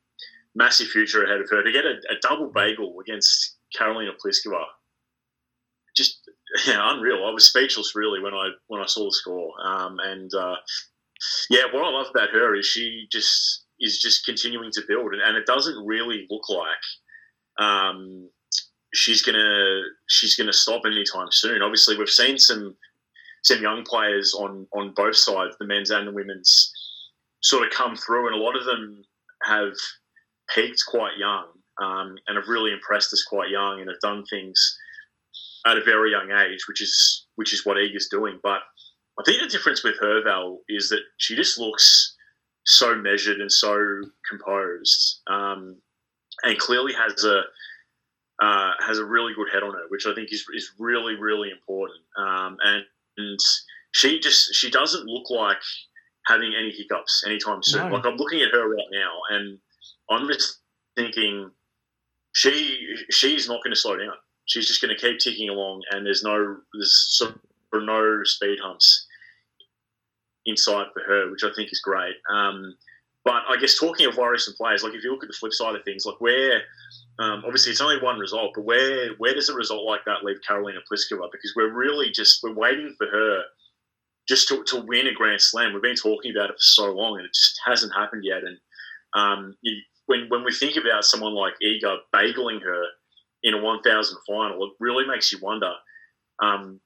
massive 0.55 0.89
future 0.89 1.25
ahead 1.25 1.41
of 1.41 1.51
her. 1.51 1.63
To 1.63 1.73
get 1.73 1.85
a, 1.85 1.95
a 2.11 2.21
double 2.21 2.51
bagel 2.53 2.97
against 3.01 3.57
Karolina 3.79 4.11
Pliskova, 4.25 4.65
just 5.97 6.29
yeah, 6.67 6.81
unreal. 6.93 7.25
I 7.27 7.31
was 7.31 7.47
speechless 7.47 7.95
really 7.95 8.21
when 8.21 8.35
I 8.35 8.51
when 8.69 8.81
I 8.81 8.87
saw 8.87 9.05
the 9.05 9.13
score. 9.13 9.53
Um, 9.65 9.99
and 10.03 10.33
uh, 10.35 10.57
yeah, 11.51 11.65
what 11.73 11.85
I 11.85 11.91
love 11.91 12.09
about 12.11 12.31
her 12.31 12.55
is 12.55 12.67
she 12.67 13.07
just 13.11 13.65
is 13.81 14.01
just 14.01 14.25
continuing 14.25 14.71
to 14.73 14.83
build, 14.87 15.13
and, 15.13 15.23
and 15.23 15.37
it 15.37 15.47
doesn't 15.47 15.87
really 15.87 16.27
look 16.31 16.49
like 16.49 17.67
um, 17.67 18.29
she's 18.95 19.23
gonna 19.23 19.83
she's 20.09 20.37
gonna 20.37 20.53
stop 20.53 20.83
anytime 20.87 21.29
soon. 21.31 21.63
Obviously, 21.63 21.97
we've 21.97 22.09
seen 22.09 22.39
some 22.39 22.77
some 23.45 23.63
young 23.63 23.85
players 23.85 24.35
on 24.35 24.67
on 24.75 24.95
both 24.95 25.17
sides, 25.17 25.57
the 25.59 25.67
men's 25.67 25.91
and 25.91 26.07
the 26.07 26.13
women's, 26.13 26.73
sort 27.43 27.67
of 27.67 27.73
come 27.73 27.97
through, 27.97 28.27
and 28.27 28.37
a 28.37 28.43
lot 28.43 28.57
of 28.57 28.65
them 28.65 29.03
have 29.45 29.73
peaked 30.55 30.83
quite 30.89 31.17
young 31.19 31.47
um, 31.81 32.17
and 32.27 32.37
have 32.37 32.49
really 32.49 32.73
impressed 32.73 33.13
us 33.13 33.25
quite 33.25 33.51
young, 33.51 33.81
and 33.81 33.89
have 33.89 34.01
done 34.01 34.25
things 34.27 34.79
at 35.67 35.79
a 35.79 35.85
very 35.85 36.11
young 36.11 36.31
age, 36.31 36.67
which 36.69 36.83
is 36.83 37.27
which 37.37 37.53
is 37.53 37.65
what 37.65 37.77
Iga's 37.77 38.09
doing. 38.09 38.39
But 38.43 38.61
I 39.19 39.23
think 39.25 39.41
the 39.41 39.49
difference 39.49 39.83
with 39.85 39.99
her, 40.01 40.23
Val, 40.23 40.59
is 40.69 40.89
that 40.89 41.03
she 41.19 41.37
just 41.37 41.59
looks 41.59 42.17
so 42.65 42.95
measured 42.95 43.41
and 43.41 43.51
so 43.51 44.03
composed, 44.29 45.21
um, 45.27 45.77
and 46.43 46.59
clearly 46.59 46.93
has 46.93 47.25
a 47.25 47.43
uh, 48.43 48.73
has 48.81 48.99
a 48.99 49.05
really 49.05 49.35
good 49.35 49.49
head 49.53 49.63
on 49.63 49.73
her, 49.73 49.85
which 49.89 50.07
I 50.07 50.15
think 50.15 50.33
is 50.33 50.45
is 50.55 50.73
really 50.79 51.17
really 51.17 51.51
important. 51.51 52.01
Um, 52.17 52.57
and, 52.63 52.85
and 53.17 53.39
she 53.93 54.21
just 54.21 54.55
she 54.55 54.71
doesn't 54.71 55.07
look 55.07 55.31
like 55.31 55.59
having 56.27 56.55
any 56.59 56.71
hiccups 56.71 57.25
anytime 57.27 57.63
soon. 57.63 57.89
No. 57.89 57.97
Like 57.97 58.07
I'm 58.07 58.17
looking 58.17 58.43
at 58.43 58.53
her 58.53 58.69
right 58.69 58.89
now, 58.91 59.21
and 59.31 59.59
I'm 60.13 60.29
just 60.29 60.59
thinking 60.97 61.51
she 62.33 62.97
she's 63.11 63.49
not 63.49 63.63
going 63.63 63.75
to 63.75 63.81
slow 63.81 63.97
down. 63.97 64.15
She's 64.47 64.67
just 64.67 64.83
going 64.83 64.95
to 64.95 65.01
keep 65.01 65.19
ticking 65.19 65.49
along, 65.49 65.83
and 65.91 66.05
there's 66.05 66.23
no 66.23 66.57
there's 66.75 67.17
sort 67.17 67.35
of 67.73 67.83
no 67.85 68.21
speed 68.25 68.59
humps 68.63 69.07
inside 70.47 70.87
for 70.93 71.03
her, 71.03 71.31
which 71.31 71.45
I 71.45 71.51
think 71.55 71.73
is 71.73 71.81
great. 71.81 72.17
Um, 72.31 72.75
but 73.25 73.43
I 73.49 73.57
guess 73.57 73.79
talking 73.79 74.07
of 74.07 74.17
worrisome 74.17 74.55
players, 74.57 74.83
like 74.83 74.95
if 74.95 75.05
you 75.05 75.13
look 75.13 75.23
at 75.23 75.29
the 75.29 75.37
flip 75.39 75.53
side 75.53 75.77
of 75.77 75.85
things, 75.85 76.05
like 76.05 76.21
where 76.21 76.63
um, 77.19 77.43
obviously 77.47 77.71
it's 77.71 77.81
only 77.81 78.03
one 78.03 78.19
result, 78.19 78.53
but 78.55 78.65
where 78.65 79.11
where 79.19 79.35
does 79.35 79.49
a 79.49 79.55
result 79.55 79.85
like 79.85 80.05
that 80.07 80.25
leave 80.25 80.39
Karolina 80.49 80.79
Pliskova? 80.91 81.31
Because 81.31 81.53
we're 81.55 81.73
really 81.73 82.11
just 82.11 82.43
we're 82.43 82.55
waiting 82.55 82.95
for 82.99 83.07
her 83.07 83.43
just 84.29 84.49
to, 84.49 84.65
to 84.65 84.81
win 84.81 85.07
a 85.07 85.13
Grand 85.13 85.41
Slam. 85.41 85.73
We've 85.73 85.83
been 85.83 85.95
talking 85.95 86.33
about 86.35 86.51
it 86.51 86.55
for 86.55 86.59
so 86.61 86.93
long, 86.93 87.19
and 87.19 87.27
it 87.27 87.35
just 87.35 87.61
hasn't 87.65 87.95
happened 87.95 88.25
yet. 88.25 88.43
And 88.43 88.59
um, 89.15 89.57
you, 89.63 89.77
when 90.07 90.27
when 90.29 90.45
we 90.45 90.53
think 90.53 90.77
about 90.77 91.05
someone 91.05 91.35
like 91.35 91.55
Iga 91.63 91.99
bageling 92.15 92.61
her 92.63 92.85
in 93.43 93.55
a 93.55 93.61
1,000 93.61 94.19
final, 94.27 94.65
it 94.65 94.73
really 94.79 95.07
makes 95.07 95.33
you 95.33 95.39
wonder. 95.43 95.73
Um, 96.41 96.81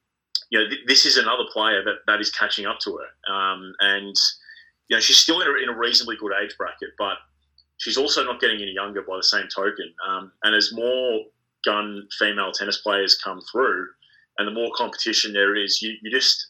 you 0.49 0.59
know, 0.59 0.69
th- 0.69 0.81
this 0.87 1.05
is 1.05 1.17
another 1.17 1.43
player 1.51 1.83
that, 1.83 1.97
that 2.07 2.19
is 2.19 2.31
catching 2.31 2.65
up 2.65 2.79
to 2.79 2.97
her, 2.97 3.33
um, 3.33 3.73
and 3.79 4.15
you 4.87 4.95
know 4.95 4.99
she's 4.99 5.17
still 5.17 5.41
in 5.41 5.47
a, 5.47 5.63
in 5.63 5.69
a 5.69 5.77
reasonably 5.77 6.15
good 6.17 6.31
age 6.41 6.55
bracket, 6.57 6.89
but 6.97 7.17
she's 7.77 7.97
also 7.97 8.23
not 8.23 8.39
getting 8.39 8.61
any 8.61 8.71
younger 8.71 9.01
by 9.01 9.17
the 9.17 9.23
same 9.23 9.47
token. 9.53 9.93
Um, 10.07 10.31
and 10.43 10.55
as 10.55 10.73
more 10.73 11.25
gun 11.65 12.07
female 12.17 12.51
tennis 12.51 12.77
players 12.77 13.19
come 13.23 13.41
through, 13.51 13.87
and 14.37 14.47
the 14.47 14.51
more 14.51 14.71
competition 14.75 15.33
there 15.33 15.55
is, 15.55 15.81
you, 15.81 15.95
you 16.01 16.11
just 16.11 16.47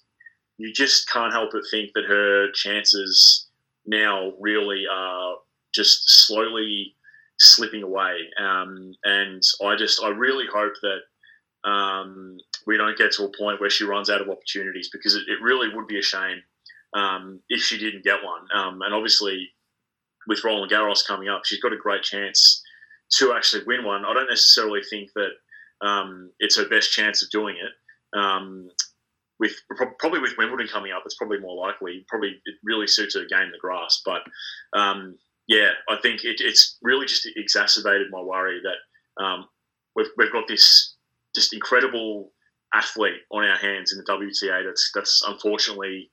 you 0.58 0.74
just 0.74 1.10
can't 1.10 1.34
help 1.34 1.52
but 1.52 1.64
think 1.70 1.92
that 1.96 2.06
her 2.06 2.52
chances 2.52 3.48
now 3.86 4.34
really 4.40 4.86
are 4.92 5.36
just 5.74 6.28
slowly 6.28 6.96
slipping 7.40 7.84
away. 7.84 8.18
Um, 8.40 8.94
and 9.04 9.42
I 9.64 9.76
just 9.76 10.02
I 10.02 10.10
really 10.10 10.46
hope 10.52 10.74
that 10.82 11.70
um, 11.70 12.38
we 12.66 12.78
don't 12.78 12.98
get 12.98 13.12
to 13.14 13.26
a 13.26 13.38
point 13.38 13.60
where 13.60 13.70
she 13.70 13.84
runs 13.84 14.10
out 14.10 14.22
of 14.22 14.30
opportunities 14.30 14.90
because 14.92 15.16
it, 15.16 15.24
it 15.28 15.42
really 15.42 15.74
would 15.74 15.88
be 15.88 16.00
a 16.00 16.04
shame 16.04 16.42
um, 16.94 17.40
if 17.50 17.62
she 17.62 17.78
didn't 17.78 18.04
get 18.04 18.24
one. 18.24 18.48
Um, 18.54 18.82
and 18.82 18.94
obviously, 18.94 19.50
with 20.28 20.44
Roland 20.44 20.72
Garros 20.72 21.06
coming 21.06 21.30
up, 21.30 21.46
she's 21.46 21.62
got 21.62 21.74
a 21.74 21.78
great 21.78 22.04
chance 22.04 22.64
to 23.14 23.34
actually 23.34 23.64
win 23.66 23.86
one. 23.86 24.06
I 24.06 24.14
don't 24.14 24.30
necessarily 24.30 24.82
think 24.90 25.12
that 25.16 25.32
um, 25.86 26.32
it's 26.40 26.58
her 26.58 26.68
best 26.68 26.92
chance 26.92 27.24
of 27.24 27.30
doing 27.30 27.56
it. 27.56 28.18
Um, 28.18 28.70
with 29.40 29.54
probably 30.00 30.20
with 30.20 30.38
Wimbledon 30.38 30.68
coming 30.68 30.92
up, 30.92 31.04
it's 31.06 31.16
probably 31.16 31.40
more 31.40 31.56
likely. 31.56 32.06
Probably 32.08 32.42
it 32.46 32.56
really 32.64 32.88
suits 32.88 33.14
her 33.16 33.26
game, 33.26 33.52
the 33.52 33.60
grass. 33.60 34.02
But 34.04 34.22
yeah, 35.48 35.72
I 35.90 35.98
think 36.02 36.24
it, 36.24 36.38
it's 36.40 36.78
really 36.82 37.06
just 37.06 37.28
exacerbated 37.36 38.08
my 38.12 38.22
worry 38.22 38.60
that 38.64 39.24
um, 39.24 39.48
we've, 39.96 40.08
we've 40.18 40.32
got 40.32 40.48
this 40.48 40.96
just 41.36 41.54
incredible 41.54 42.32
athlete 42.74 43.22
on 43.32 43.46
our 43.46 43.58
hands 43.58 43.94
in 43.94 43.98
the 43.98 44.04
WTA. 44.04 44.66
That's 44.66 44.92
that's 44.94 45.24
unfortunately 45.26 46.12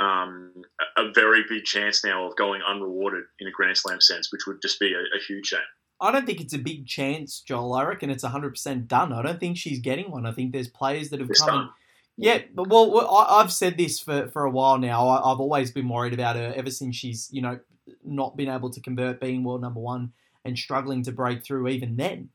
um, 0.00 0.52
a 0.96 1.10
very 1.12 1.44
big 1.48 1.64
chance 1.64 2.04
now 2.04 2.26
of 2.26 2.36
going 2.36 2.60
unrewarded 2.66 3.24
in 3.40 3.48
a 3.48 3.50
Grand 3.50 3.76
Slam 3.76 4.00
sense, 4.00 4.30
which 4.32 4.46
would 4.46 4.60
just 4.62 4.78
be 4.78 4.92
a, 4.92 4.98
a 5.16 5.20
huge 5.26 5.46
shame. 5.46 5.60
I 6.00 6.12
don't 6.12 6.26
think 6.26 6.40
it's 6.40 6.54
a 6.54 6.58
big 6.58 6.86
chance, 6.86 7.40
Joel. 7.40 7.74
I 7.74 7.84
reckon 7.84 8.08
it's 8.10 8.22
100% 8.22 8.86
done. 8.86 9.12
I 9.12 9.22
don't 9.22 9.40
think 9.40 9.56
she's 9.56 9.80
getting 9.80 10.10
one. 10.12 10.26
I 10.26 10.32
think 10.32 10.52
there's 10.52 10.68
players 10.68 11.10
that 11.10 11.18
have 11.18 11.28
it's 11.28 11.42
come. 11.42 11.72
Yeah, 12.16 12.38
but 12.54 12.68
well, 12.68 13.08
I've 13.08 13.52
said 13.52 13.76
this 13.76 13.98
for, 14.00 14.28
for 14.28 14.44
a 14.44 14.50
while 14.50 14.78
now. 14.78 15.08
I've 15.08 15.40
always 15.40 15.70
been 15.70 15.88
worried 15.88 16.14
about 16.14 16.36
her 16.36 16.52
ever 16.56 16.70
since 16.70 16.96
she's, 16.96 17.28
you 17.32 17.42
know, 17.42 17.58
not 18.04 18.36
been 18.36 18.48
able 18.48 18.70
to 18.70 18.80
convert 18.80 19.20
being 19.20 19.44
world 19.44 19.60
number 19.60 19.80
one 19.80 20.12
and 20.44 20.58
struggling 20.58 21.02
to 21.04 21.12
break 21.12 21.44
through 21.44 21.68
even 21.68 21.96
then. 21.96 22.30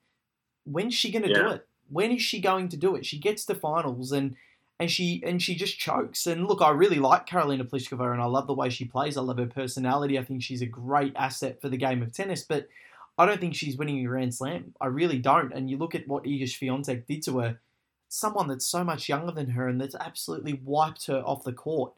When's 0.65 0.93
she 0.93 1.11
going 1.11 1.23
to 1.23 1.29
yeah. 1.29 1.41
do 1.41 1.49
it? 1.49 1.67
When 1.89 2.11
is 2.11 2.21
she 2.21 2.39
going 2.39 2.69
to 2.69 2.77
do 2.77 2.95
it? 2.95 3.05
She 3.05 3.19
gets 3.19 3.45
to 3.45 3.55
finals 3.55 4.11
and 4.11 4.35
and 4.79 4.89
she 4.89 5.21
and 5.25 5.41
she 5.41 5.55
just 5.55 5.77
chokes. 5.77 6.25
And 6.27 6.47
look, 6.47 6.61
I 6.61 6.71
really 6.71 6.99
like 6.99 7.27
Karolina 7.27 7.67
Pliskova, 7.67 8.11
and 8.11 8.21
I 8.21 8.25
love 8.25 8.47
the 8.47 8.53
way 8.53 8.69
she 8.69 8.85
plays. 8.85 9.17
I 9.17 9.21
love 9.21 9.37
her 9.37 9.45
personality. 9.45 10.17
I 10.17 10.23
think 10.23 10.41
she's 10.41 10.61
a 10.61 10.67
great 10.67 11.13
asset 11.15 11.61
for 11.61 11.69
the 11.69 11.77
game 11.77 12.01
of 12.01 12.11
tennis, 12.11 12.43
but 12.43 12.67
I 13.17 13.25
don't 13.25 13.39
think 13.39 13.55
she's 13.55 13.77
winning 13.77 13.99
a 13.99 14.07
Grand 14.07 14.33
Slam. 14.33 14.73
I 14.81 14.87
really 14.87 15.19
don't. 15.19 15.53
And 15.53 15.69
you 15.69 15.77
look 15.77 15.93
at 15.93 16.07
what 16.07 16.23
Iga 16.23 16.43
Swiatek 16.43 17.05
did 17.05 17.23
to 17.23 17.39
her, 17.39 17.59
someone 18.09 18.47
that's 18.47 18.65
so 18.65 18.83
much 18.83 19.07
younger 19.07 19.31
than 19.31 19.51
her 19.51 19.67
and 19.67 19.79
that's 19.79 19.95
absolutely 19.95 20.59
wiped 20.63 21.07
her 21.07 21.21
off 21.21 21.43
the 21.43 21.53
court. 21.53 21.93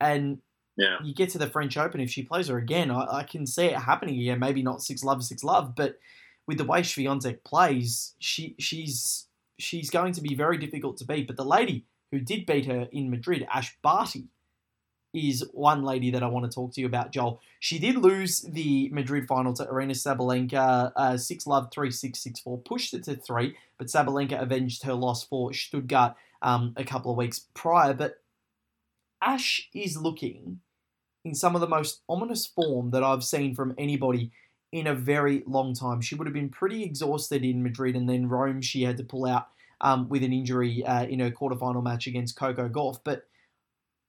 And 0.00 0.38
yeah. 0.76 0.96
you 1.02 1.14
get 1.14 1.30
to 1.30 1.38
the 1.38 1.48
French 1.48 1.76
Open, 1.76 2.00
if 2.00 2.10
she 2.10 2.22
plays 2.22 2.48
her 2.48 2.58
again, 2.58 2.90
I, 2.90 3.06
I 3.18 3.22
can 3.22 3.46
see 3.46 3.66
it 3.66 3.76
happening 3.76 4.20
again. 4.20 4.38
Maybe 4.38 4.62
not 4.62 4.82
six 4.82 5.02
love, 5.02 5.24
six 5.24 5.42
love, 5.42 5.74
but 5.74 5.98
with 6.46 6.58
the 6.58 6.64
way 6.64 6.80
Swiatek 6.80 7.44
plays, 7.44 8.14
she 8.18 8.54
she's 8.58 9.26
she's 9.58 9.90
going 9.90 10.12
to 10.12 10.20
be 10.20 10.34
very 10.34 10.58
difficult 10.58 10.96
to 10.98 11.04
beat. 11.04 11.26
But 11.26 11.36
the 11.36 11.44
lady 11.44 11.86
who 12.10 12.20
did 12.20 12.46
beat 12.46 12.66
her 12.66 12.88
in 12.92 13.10
Madrid, 13.10 13.46
Ash 13.52 13.76
Barty, 13.82 14.28
is 15.12 15.48
one 15.52 15.82
lady 15.82 16.10
that 16.10 16.22
I 16.22 16.26
want 16.26 16.50
to 16.50 16.54
talk 16.54 16.72
to 16.74 16.80
you 16.80 16.86
about, 16.86 17.10
Joel. 17.10 17.40
She 17.58 17.78
did 17.78 17.96
lose 17.96 18.42
the 18.42 18.90
Madrid 18.92 19.26
final 19.26 19.54
to 19.54 19.64
Aryna 19.64 19.92
Sabalenka, 19.92 20.92
uh, 20.94 21.16
6 21.16 21.46
love, 21.46 21.70
3 21.72 21.90
6 21.90 22.18
6 22.18 22.40
4, 22.40 22.58
pushed 22.58 22.94
it 22.94 23.04
to 23.04 23.16
3, 23.16 23.56
but 23.78 23.88
Sabalenka 23.88 24.40
avenged 24.40 24.82
her 24.84 24.94
loss 24.94 25.24
for 25.24 25.52
Stuttgart 25.52 26.14
um, 26.42 26.74
a 26.76 26.84
couple 26.84 27.10
of 27.10 27.16
weeks 27.16 27.46
prior. 27.54 27.94
But 27.94 28.20
Ash 29.22 29.68
is 29.74 29.96
looking 29.96 30.60
in 31.26 31.34
some 31.34 31.56
of 31.56 31.60
the 31.60 31.68
most 31.68 32.02
ominous 32.08 32.46
form 32.46 32.92
that 32.92 33.02
I've 33.02 33.24
seen 33.24 33.54
from 33.54 33.74
anybody 33.76 34.30
in 34.70 34.86
a 34.86 34.94
very 34.94 35.42
long 35.44 35.74
time. 35.74 36.00
She 36.00 36.14
would 36.14 36.26
have 36.26 36.34
been 36.34 36.48
pretty 36.48 36.84
exhausted 36.84 37.44
in 37.44 37.64
Madrid, 37.64 37.96
and 37.96 38.08
then 38.08 38.28
Rome 38.28 38.62
she 38.62 38.82
had 38.82 38.96
to 38.98 39.04
pull 39.04 39.26
out 39.26 39.48
um, 39.80 40.08
with 40.08 40.22
an 40.22 40.32
injury 40.32 40.84
uh, 40.84 41.04
in 41.04 41.18
her 41.18 41.32
quarterfinal 41.32 41.82
match 41.82 42.06
against 42.06 42.36
Coco 42.36 42.68
Gauff. 42.68 43.00
But 43.04 43.24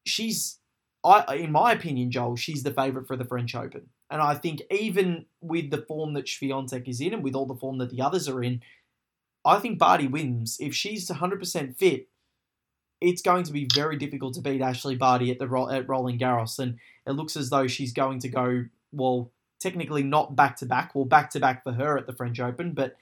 she's, 0.05 0.59
I, 1.03 1.38
in 1.38 1.51
my 1.51 1.71
opinion, 1.71 2.12
Joel, 2.12 2.36
she's 2.36 2.62
the 2.62 2.71
favourite 2.71 3.07
for 3.07 3.15
the 3.15 3.25
French 3.25 3.55
Open. 3.55 3.89
And 4.12 4.21
I 4.21 4.36
think 4.36 4.62
even 4.69 5.25
with 5.41 5.71
the 5.71 5.81
form 5.88 6.13
that 6.13 6.25
Swiatek 6.25 6.88
is 6.88 7.01
in, 7.01 7.15
and 7.15 7.24
with 7.24 7.33
all 7.33 7.47
the 7.47 7.55
form 7.55 7.79
that 7.79 7.89
the 7.89 8.01
others 8.01 8.29
are 8.29 8.43
in, 8.43 8.62
I 9.43 9.57
think 9.57 9.79
Barty 9.79 10.07
wins. 10.07 10.57
If 10.59 10.75
she's 10.75 11.09
100% 11.09 11.77
fit, 11.77 12.09
it's 13.00 13.22
going 13.22 13.44
to 13.44 13.51
be 13.51 13.68
very 13.74 13.96
difficult 13.98 14.34
to 14.36 14.42
beat 14.42 14.62
Ashleigh 14.62 14.98
Barty 14.98 15.32
at 15.32 15.39
the 15.39 15.46
at 15.72 15.88
Roland 15.88 16.20
Garros, 16.20 16.60
and 16.60 16.77
it 17.06 17.12
looks 17.12 17.38
as 17.38 17.50
though 17.50 17.68
she's 17.68 17.94
going 17.94 18.20
to 18.20 18.30
go 18.30 18.66
well. 18.92 19.32
Technically, 19.60 20.04
not 20.04 20.36
back 20.36 20.56
to 20.58 20.66
back. 20.66 20.94
Well, 20.94 21.06
back 21.06 21.32
to 21.32 21.39
back 21.39 21.63
for 21.63 21.72
her 21.74 21.98
at 21.98 22.06
the 22.06 22.13
French 22.13 22.39
Open, 22.39 22.74
but 22.74 22.96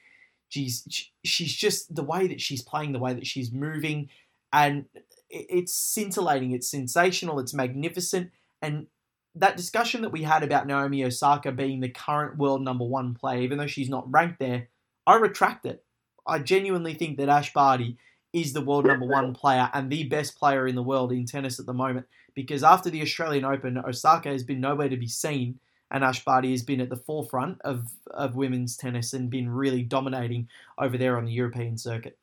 she's 0.50 1.10
she's 1.24 1.54
just 1.54 1.94
the 1.94 2.04
way 2.04 2.28
that 2.28 2.42
she's 2.42 2.62
playing, 2.62 2.94
the 2.94 3.00
way 3.00 3.14
that 3.14 3.28
she's 3.28 3.52
moving, 3.52 4.10
and 4.54 4.86
it's 5.30 5.74
scintillating. 5.74 6.52
It's 6.52 6.70
sensational. 6.70 7.40
It's 7.40 7.54
magnificent, 7.54 8.32
and 8.62 8.88
that 9.36 9.58
discussion 9.58 10.02
that 10.02 10.14
we 10.14 10.24
had 10.24 10.44
about 10.44 10.66
Naomi 10.66 11.04
Osaka 11.04 11.52
being 11.52 11.82
the 11.82 11.90
current 11.90 12.38
world 12.38 12.62
number 12.62 12.86
one 12.86 13.14
player, 13.14 13.42
even 13.42 13.58
though 13.58 13.68
she's 13.68 13.90
not 13.90 14.10
ranked 14.10 14.40
there, 14.40 14.70
I 15.06 15.16
retract 15.16 15.66
it. 15.66 15.84
I 16.26 16.40
genuinely 16.40 16.94
think 16.94 17.18
that 17.18 17.30
Ash 17.30 17.52
Barty 17.54 17.98
is 18.36 18.52
the 18.52 18.62
world 18.62 18.86
number 18.86 19.06
one 19.06 19.34
player 19.34 19.70
and 19.74 19.90
the 19.90 20.04
best 20.04 20.38
player 20.38 20.68
in 20.68 20.76
the 20.76 20.84
world 20.84 21.14
in 21.14 21.26
tennis 21.26 21.58
at 21.58 21.66
the 21.66 21.74
moment. 21.74 22.06
Because 22.34 22.64
after 22.64 22.90
the 22.90 23.02
Australian 23.02 23.46
Open, 23.46 23.78
Osaka 23.78 24.28
has 24.28 24.44
been 24.44 24.60
nowhere 24.60 24.90
to 24.90 24.98
be 24.98 25.08
seen, 25.08 25.58
and 25.90 26.04
Ash 26.04 26.24
Barty 26.26 26.52
has 26.52 26.62
been 26.62 26.82
at 26.82 26.90
the 26.90 26.98
forefront 26.98 27.62
of, 27.62 27.88
of 28.12 28.36
women's 28.36 28.76
tennis 28.76 29.14
and 29.14 29.30
been 29.30 29.50
really 29.50 29.84
dominating 29.84 30.50
over 30.78 30.98
there 30.98 31.18
on 31.18 31.24
the 31.24 31.32
European 31.32 31.78
circuit. 31.78 32.18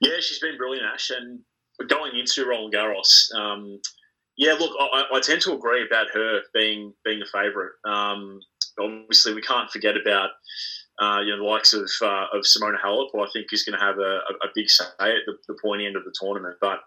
Yeah, 0.00 0.16
she's 0.18 0.40
been 0.40 0.56
brilliant, 0.56 0.86
Ash. 0.92 1.10
And 1.10 1.40
going 1.88 2.16
into 2.16 2.46
Roland 2.46 2.74
Garros, 2.74 3.32
um, 3.36 3.80
yeah, 4.36 4.54
look, 4.54 4.72
I, 4.78 5.04
I, 5.14 5.20
tend 5.20 5.40
to 5.42 5.54
agree 5.54 5.86
about 5.86 6.08
her 6.12 6.40
being 6.52 6.92
being 7.04 7.20
the 7.20 7.26
favourite. 7.26 7.72
Um, 7.84 8.40
obviously, 8.78 9.34
we 9.34 9.40
can't 9.40 9.70
forget 9.70 9.96
about 9.96 10.30
uh, 10.98 11.20
you 11.20 11.30
know, 11.30 11.38
the 11.38 11.48
likes 11.48 11.72
of 11.72 11.88
uh, 12.02 12.26
of 12.32 12.42
Simona 12.42 12.80
Halep, 12.82 13.08
who 13.12 13.20
I 13.20 13.28
think 13.32 13.46
is 13.52 13.64
going 13.64 13.78
to 13.78 13.84
have 13.84 13.98
a, 13.98 14.20
a, 14.42 14.48
big 14.54 14.68
say 14.68 14.84
at 15.00 15.26
the, 15.26 15.36
the 15.48 15.58
point 15.62 15.82
end 15.82 15.96
of 15.96 16.04
the 16.04 16.14
tournament. 16.18 16.56
But 16.60 16.80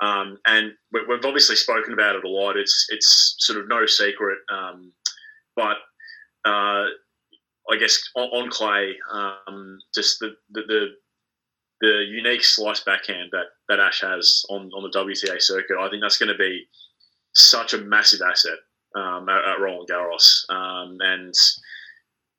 um, 0.00 0.38
and 0.46 0.72
we've 0.92 1.24
obviously 1.24 1.56
spoken 1.56 1.92
about 1.92 2.16
it 2.16 2.24
a 2.24 2.28
lot. 2.28 2.56
It's 2.56 2.86
it's 2.90 3.36
sort 3.38 3.60
of 3.60 3.68
no 3.68 3.86
secret, 3.86 4.38
um, 4.50 4.92
but 5.54 5.76
uh, 6.44 6.86
I 7.70 7.76
guess 7.78 8.00
on, 8.16 8.28
on 8.28 8.50
clay, 8.50 8.96
um, 9.12 9.78
just 9.94 10.18
the, 10.20 10.34
the, 10.50 10.62
the 10.66 10.86
the 11.80 12.04
unique 12.08 12.44
slice 12.44 12.80
backhand 12.80 13.28
that, 13.32 13.46
that 13.68 13.80
Ash 13.80 14.00
has 14.00 14.44
on, 14.48 14.70
on 14.74 14.82
the 14.82 14.98
WTA 14.98 15.40
circuit, 15.42 15.76
I 15.78 15.90
think 15.90 16.02
that's 16.02 16.16
going 16.16 16.32
to 16.32 16.38
be 16.38 16.66
such 17.34 17.74
a 17.74 17.78
massive 17.78 18.20
asset 18.22 18.56
um, 18.94 19.28
at, 19.28 19.44
at 19.44 19.60
Roland 19.60 19.88
Garros. 19.90 20.48
Um, 20.48 20.96
and 21.00 21.34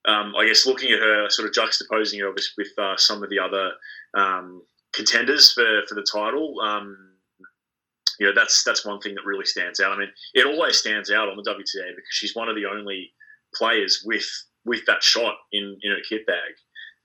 um, 0.05 0.35
I 0.35 0.45
guess 0.45 0.65
looking 0.65 0.91
at 0.91 0.99
her, 0.99 1.29
sort 1.29 1.47
of 1.47 1.53
juxtaposing 1.53 2.21
her 2.21 2.31
with 2.31 2.67
uh, 2.77 2.95
some 2.97 3.23
of 3.23 3.29
the 3.29 3.39
other 3.39 3.71
um, 4.15 4.63
contenders 4.93 5.51
for, 5.51 5.81
for 5.87 5.95
the 5.95 6.05
title, 6.09 6.55
um, 6.61 7.17
you 8.19 8.25
know, 8.25 8.33
that's 8.33 8.63
that's 8.63 8.85
one 8.85 8.99
thing 8.99 9.15
that 9.15 9.25
really 9.25 9.45
stands 9.45 9.79
out. 9.79 9.91
I 9.91 9.97
mean, 9.97 10.09
it 10.33 10.45
always 10.45 10.77
stands 10.77 11.11
out 11.11 11.29
on 11.29 11.37
the 11.37 11.43
WTA 11.43 11.95
because 11.95 12.09
she's 12.09 12.35
one 12.35 12.49
of 12.49 12.55
the 12.55 12.65
only 12.65 13.13
players 13.53 14.01
with 14.05 14.27
with 14.65 14.85
that 14.87 15.03
shot 15.03 15.35
in 15.51 15.77
in 15.81 15.91
her 15.91 16.01
kit 16.07 16.25
bag. 16.25 16.53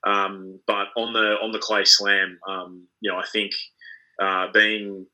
Um, 0.04 0.60
but 0.66 0.88
on 0.96 1.12
the 1.12 1.36
on 1.42 1.52
the 1.52 1.58
clay 1.58 1.84
slam, 1.84 2.38
um, 2.48 2.86
you 3.00 3.10
know, 3.10 3.18
I 3.18 3.24
think 3.30 3.52
uh, 4.20 4.46
being 4.52 5.06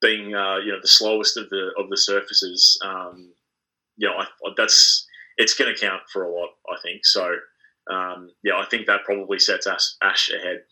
being 0.00 0.34
uh, 0.34 0.56
you 0.56 0.72
know 0.72 0.80
the 0.82 0.88
slowest 0.88 1.36
of 1.36 1.48
the 1.50 1.70
of 1.78 1.88
the 1.88 1.96
surfaces, 1.96 2.78
um, 2.84 3.32
you 3.96 4.08
know, 4.08 4.14
I, 4.16 4.26
that's 4.56 5.06
it's 5.38 5.54
going 5.54 5.72
to 5.72 5.80
count 5.80 6.02
for 6.12 6.24
a 6.24 6.30
lot, 6.30 6.50
I 6.68 6.76
think. 6.82 7.06
So, 7.06 7.36
um, 7.90 8.30
yeah, 8.42 8.58
I 8.58 8.66
think 8.66 8.86
that 8.86 9.04
probably 9.04 9.38
sets 9.38 9.66
Ash, 9.66 9.94
Ash 10.02 10.30
ahead. 10.30 10.64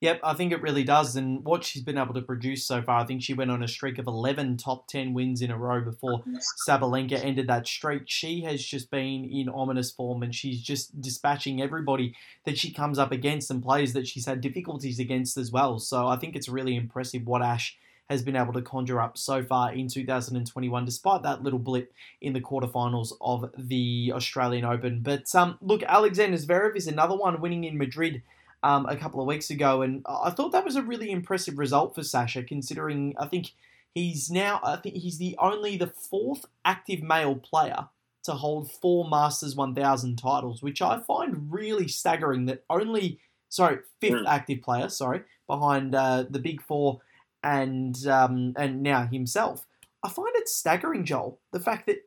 Yep, 0.00 0.20
I 0.24 0.32
think 0.32 0.52
it 0.52 0.62
really 0.62 0.82
does. 0.82 1.14
And 1.14 1.44
what 1.44 1.62
she's 1.62 1.82
been 1.82 1.98
able 1.98 2.14
to 2.14 2.22
produce 2.22 2.64
so 2.64 2.80
far, 2.80 3.00
I 3.00 3.04
think 3.04 3.22
she 3.22 3.34
went 3.34 3.50
on 3.50 3.62
a 3.62 3.68
streak 3.68 3.98
of 3.98 4.06
11 4.06 4.56
top 4.56 4.88
10 4.88 5.12
wins 5.12 5.42
in 5.42 5.50
a 5.50 5.58
row 5.58 5.82
before 5.82 6.22
Sabalenka 6.66 7.22
ended 7.22 7.48
that 7.48 7.66
streak. 7.66 8.04
She 8.06 8.40
has 8.40 8.64
just 8.64 8.90
been 8.90 9.26
in 9.26 9.50
ominous 9.50 9.90
form 9.90 10.22
and 10.22 10.34
she's 10.34 10.62
just 10.62 11.02
dispatching 11.02 11.60
everybody 11.60 12.14
that 12.46 12.56
she 12.56 12.72
comes 12.72 12.98
up 12.98 13.12
against 13.12 13.50
and 13.50 13.62
players 13.62 13.92
that 13.92 14.08
she's 14.08 14.24
had 14.24 14.40
difficulties 14.40 14.98
against 14.98 15.36
as 15.36 15.52
well. 15.52 15.78
So 15.78 16.08
I 16.08 16.16
think 16.16 16.34
it's 16.34 16.48
really 16.48 16.76
impressive 16.76 17.26
what 17.26 17.42
Ash 17.42 17.76
has 18.10 18.22
been 18.22 18.34
able 18.34 18.52
to 18.52 18.60
conjure 18.60 19.00
up 19.00 19.16
so 19.16 19.42
far 19.42 19.72
in 19.72 19.86
2021, 19.86 20.84
despite 20.84 21.22
that 21.22 21.44
little 21.44 21.60
blip 21.60 21.92
in 22.20 22.32
the 22.32 22.40
quarterfinals 22.40 23.12
of 23.20 23.50
the 23.56 24.12
Australian 24.12 24.64
Open. 24.64 25.00
But 25.00 25.32
um, 25.34 25.56
look, 25.62 25.84
Alexander 25.84 26.36
Zverev 26.36 26.76
is 26.76 26.88
another 26.88 27.16
one 27.16 27.40
winning 27.40 27.64
in 27.64 27.78
Madrid. 27.78 28.22
Um, 28.62 28.84
a 28.84 28.96
couple 28.96 29.22
of 29.22 29.26
weeks 29.26 29.48
ago, 29.48 29.80
and 29.80 30.04
I 30.06 30.28
thought 30.28 30.52
that 30.52 30.66
was 30.66 30.76
a 30.76 30.82
really 30.82 31.10
impressive 31.10 31.56
result 31.56 31.94
for 31.94 32.02
Sasha, 32.02 32.42
considering 32.42 33.14
I 33.18 33.26
think 33.26 33.52
he's 33.94 34.30
now 34.30 34.60
I 34.62 34.76
think 34.76 34.96
he's 34.96 35.16
the 35.16 35.34
only 35.38 35.78
the 35.78 35.86
fourth 35.86 36.44
active 36.62 37.02
male 37.02 37.36
player 37.36 37.88
to 38.24 38.32
hold 38.32 38.70
four 38.70 39.08
Masters 39.08 39.56
1000 39.56 40.16
titles, 40.16 40.62
which 40.62 40.82
I 40.82 41.00
find 41.00 41.50
really 41.50 41.88
staggering. 41.88 42.44
That 42.44 42.62
only 42.68 43.18
sorry 43.48 43.78
fifth 43.98 44.12
mm. 44.12 44.28
active 44.28 44.60
player, 44.60 44.90
sorry, 44.90 45.22
behind 45.46 45.94
uh, 45.94 46.24
the 46.28 46.38
big 46.38 46.60
four 46.60 47.00
and 47.42 48.06
um, 48.06 48.54
and 48.56 48.82
now 48.82 49.06
himself. 49.06 49.66
I 50.02 50.08
find 50.08 50.34
it 50.34 50.48
staggering, 50.48 51.04
Joel, 51.04 51.40
the 51.52 51.60
fact 51.60 51.86
that 51.86 51.98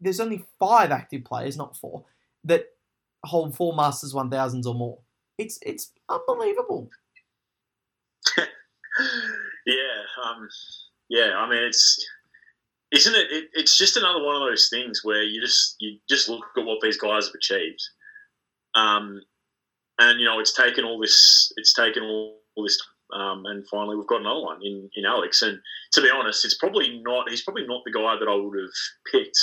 there's 0.00 0.20
only 0.20 0.44
five 0.58 0.90
active 0.90 1.24
players, 1.24 1.56
not 1.56 1.76
four, 1.76 2.04
that 2.44 2.66
hold 3.24 3.54
four 3.56 3.74
Masters 3.74 4.14
1000s 4.14 4.66
or 4.66 4.74
more. 4.74 4.98
It's 5.38 5.58
it's 5.62 5.92
unbelievable. 6.08 6.90
yeah, 8.38 8.44
um, 10.24 10.48
yeah. 11.08 11.36
I 11.36 11.48
mean, 11.48 11.62
it's 11.62 12.06
isn't 12.92 13.14
it, 13.14 13.30
it, 13.30 13.44
It's 13.52 13.76
just 13.76 13.96
another 13.96 14.22
one 14.22 14.36
of 14.36 14.48
those 14.48 14.68
things 14.70 15.00
where 15.04 15.22
you 15.22 15.40
just 15.40 15.76
you 15.78 15.98
just 16.08 16.28
look 16.28 16.44
at 16.56 16.64
what 16.64 16.80
these 16.80 16.96
guys 16.96 17.26
have 17.26 17.34
achieved, 17.34 17.82
um, 18.74 19.20
and 19.98 20.18
you 20.20 20.24
know 20.24 20.38
it's 20.38 20.54
taken 20.54 20.84
all 20.84 20.98
this. 20.98 21.52
It's 21.56 21.74
taken 21.74 22.02
all, 22.04 22.38
all 22.54 22.64
this 22.64 22.80
um, 23.12 23.44
and 23.46 23.66
finally, 23.68 23.96
we've 23.96 24.06
got 24.06 24.20
another 24.20 24.40
one 24.40 24.58
in, 24.62 24.90
in 24.94 25.04
Alex. 25.04 25.42
And 25.42 25.58
to 25.92 26.02
be 26.02 26.10
honest, 26.10 26.44
it's 26.44 26.56
probably 26.56 27.00
not. 27.04 27.28
He's 27.28 27.42
probably 27.42 27.66
not 27.66 27.82
the 27.84 27.92
guy 27.92 28.16
that 28.18 28.28
I 28.28 28.34
would 28.34 28.58
have 28.58 29.12
picked 29.12 29.38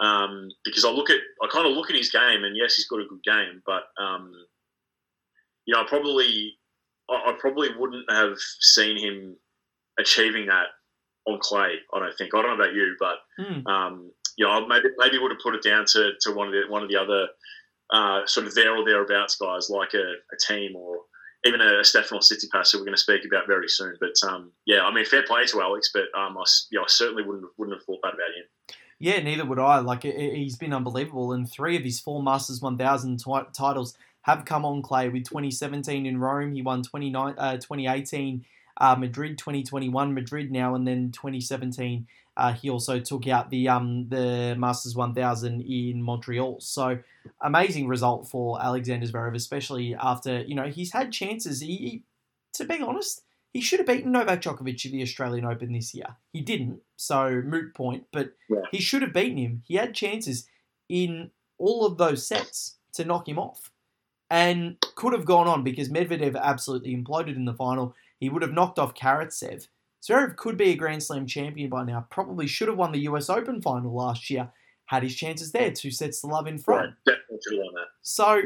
um, 0.00 0.48
because 0.64 0.84
I 0.84 0.90
look 0.90 1.10
at 1.10 1.18
I 1.42 1.48
kind 1.48 1.66
of 1.66 1.72
look 1.72 1.90
at 1.90 1.96
his 1.96 2.10
game, 2.10 2.44
and 2.44 2.56
yes, 2.56 2.74
he's 2.74 2.88
got 2.88 3.00
a 3.00 3.08
good 3.08 3.22
game, 3.24 3.62
but 3.66 3.82
um, 4.02 4.32
you 5.66 5.74
know, 5.74 5.82
I 5.82 5.86
probably 5.88 6.56
I, 7.10 7.30
I, 7.30 7.32
probably 7.38 7.68
wouldn't 7.76 8.10
have 8.10 8.36
seen 8.60 8.96
him 8.96 9.36
achieving 9.98 10.46
that 10.46 10.66
on 11.26 11.38
clay. 11.40 11.74
I 11.92 11.98
don't 11.98 12.16
think. 12.16 12.34
I 12.34 12.42
don't 12.42 12.56
know 12.56 12.64
about 12.64 12.74
you, 12.74 12.96
but 12.98 13.16
mm. 13.40 13.66
um, 13.66 14.12
you 14.36 14.46
know, 14.46 14.66
maybe 14.66 14.88
maybe 14.98 15.18
would 15.18 15.32
have 15.32 15.40
put 15.42 15.56
it 15.56 15.62
down 15.62 15.84
to, 15.92 16.12
to 16.20 16.32
one 16.32 16.46
of 16.48 16.52
the 16.52 16.62
one 16.68 16.82
of 16.82 16.88
the 16.88 16.96
other 16.96 17.26
uh, 17.92 18.26
sort 18.26 18.46
of 18.46 18.54
there 18.54 18.76
or 18.76 18.84
thereabouts 18.84 19.36
guys, 19.36 19.68
like 19.68 19.94
a, 19.94 19.98
a 19.98 20.36
Thiem 20.46 20.74
or 20.76 20.98
even 21.44 21.60
a 21.60 21.84
Stefano 21.84 22.20
Tsitsipas 22.20 22.72
who 22.72 22.78
we're 22.78 22.84
going 22.84 22.96
to 22.96 23.00
speak 23.00 23.24
about 23.24 23.46
very 23.46 23.68
soon. 23.68 23.96
But 24.00 24.14
um, 24.28 24.52
yeah, 24.66 24.82
I 24.82 24.92
mean, 24.92 25.04
fair 25.04 25.22
play 25.22 25.44
to 25.46 25.62
Alex, 25.62 25.90
but 25.92 26.06
um, 26.18 26.36
I, 26.36 26.44
yeah, 26.70 26.80
I 26.80 26.88
certainly 26.88 27.22
wouldn't 27.22 27.46
wouldn't 27.56 27.78
have 27.78 27.84
thought 27.84 28.00
that 28.02 28.14
about 28.14 28.34
him. 28.36 28.76
Yeah, 28.98 29.20
neither 29.20 29.44
would 29.44 29.60
I. 29.60 29.78
Like 29.78 30.02
he's 30.02 30.56
been 30.56 30.72
unbelievable, 30.72 31.32
and 31.32 31.48
three 31.48 31.76
of 31.76 31.84
his 31.84 32.00
four 32.00 32.22
Masters 32.22 32.60
1000 32.60 33.18
t- 33.18 33.32
titles 33.52 33.96
have 34.22 34.44
come 34.44 34.64
on 34.64 34.82
clay. 34.82 35.08
With 35.08 35.24
2017 35.24 36.04
in 36.04 36.18
Rome, 36.18 36.52
he 36.52 36.62
won 36.62 36.82
29, 36.82 37.34
uh, 37.38 37.54
2018 37.54 38.44
uh, 38.80 38.96
Madrid, 38.96 39.38
2021 39.38 40.14
Madrid 40.14 40.50
now, 40.50 40.74
and 40.74 40.86
then 40.86 41.12
2017 41.12 42.06
uh, 42.38 42.52
he 42.52 42.70
also 42.70 43.00
took 43.00 43.26
out 43.26 43.50
the 43.50 43.68
um, 43.68 44.08
the 44.08 44.54
Masters 44.56 44.94
1000 44.94 45.60
in 45.60 46.00
Montreal. 46.00 46.60
So 46.60 47.00
amazing 47.42 47.88
result 47.88 48.28
for 48.28 48.62
Alexander 48.62 49.06
Zverev, 49.06 49.34
especially 49.34 49.96
after 49.98 50.42
you 50.42 50.54
know 50.54 50.68
he's 50.68 50.92
had 50.92 51.12
chances. 51.12 51.60
He, 51.60 51.76
he, 51.76 52.02
to 52.54 52.64
be 52.64 52.80
honest, 52.80 53.22
he 53.52 53.60
should 53.60 53.80
have 53.80 53.88
beaten 53.88 54.12
Novak 54.12 54.40
Djokovic 54.40 54.86
at 54.86 54.92
the 54.92 55.02
Australian 55.02 55.44
Open 55.44 55.72
this 55.72 55.92
year. 55.92 56.16
He 56.32 56.40
didn't, 56.40 56.80
so 56.96 57.42
moot 57.44 57.74
point. 57.74 58.04
But 58.12 58.34
yeah. 58.48 58.62
he 58.70 58.80
should 58.80 59.02
have 59.02 59.12
beaten 59.12 59.36
him. 59.36 59.62
He 59.66 59.74
had 59.74 59.92
chances 59.92 60.46
in 60.88 61.32
all 61.58 61.84
of 61.84 61.98
those 61.98 62.24
sets 62.24 62.76
to 62.92 63.04
knock 63.04 63.28
him 63.28 63.40
off, 63.40 63.72
and 64.30 64.76
could 64.94 65.12
have 65.12 65.24
gone 65.24 65.48
on 65.48 65.64
because 65.64 65.88
Medvedev 65.88 66.40
absolutely 66.40 66.96
imploded 66.96 67.34
in 67.34 67.46
the 67.46 67.52
final. 67.52 67.96
He 68.20 68.28
would 68.28 68.42
have 68.42 68.52
knocked 68.52 68.78
off 68.78 68.94
Karatsev 68.94 69.66
Zverev 70.02 70.36
could 70.36 70.56
be 70.56 70.70
a 70.70 70.76
Grand 70.76 71.02
Slam 71.02 71.26
champion 71.26 71.70
by 71.70 71.84
now. 71.84 72.06
Probably 72.10 72.46
should 72.46 72.68
have 72.68 72.78
won 72.78 72.92
the 72.92 73.00
US 73.00 73.28
Open 73.28 73.60
final 73.60 73.94
last 73.94 74.30
year 74.30 74.50
had 74.88 75.02
his 75.02 75.14
chances 75.14 75.52
there, 75.52 75.70
two 75.70 75.90
sets 75.90 76.22
to 76.22 76.26
love 76.26 76.46
in 76.46 76.58
front. 76.58 76.94
Right, 77.06 77.16
definitely 77.28 77.58
on 77.58 77.74
that. 77.74 77.88
So 78.02 78.40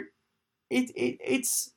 it, 0.71 0.91
it 0.91 1.19
it's 1.25 1.71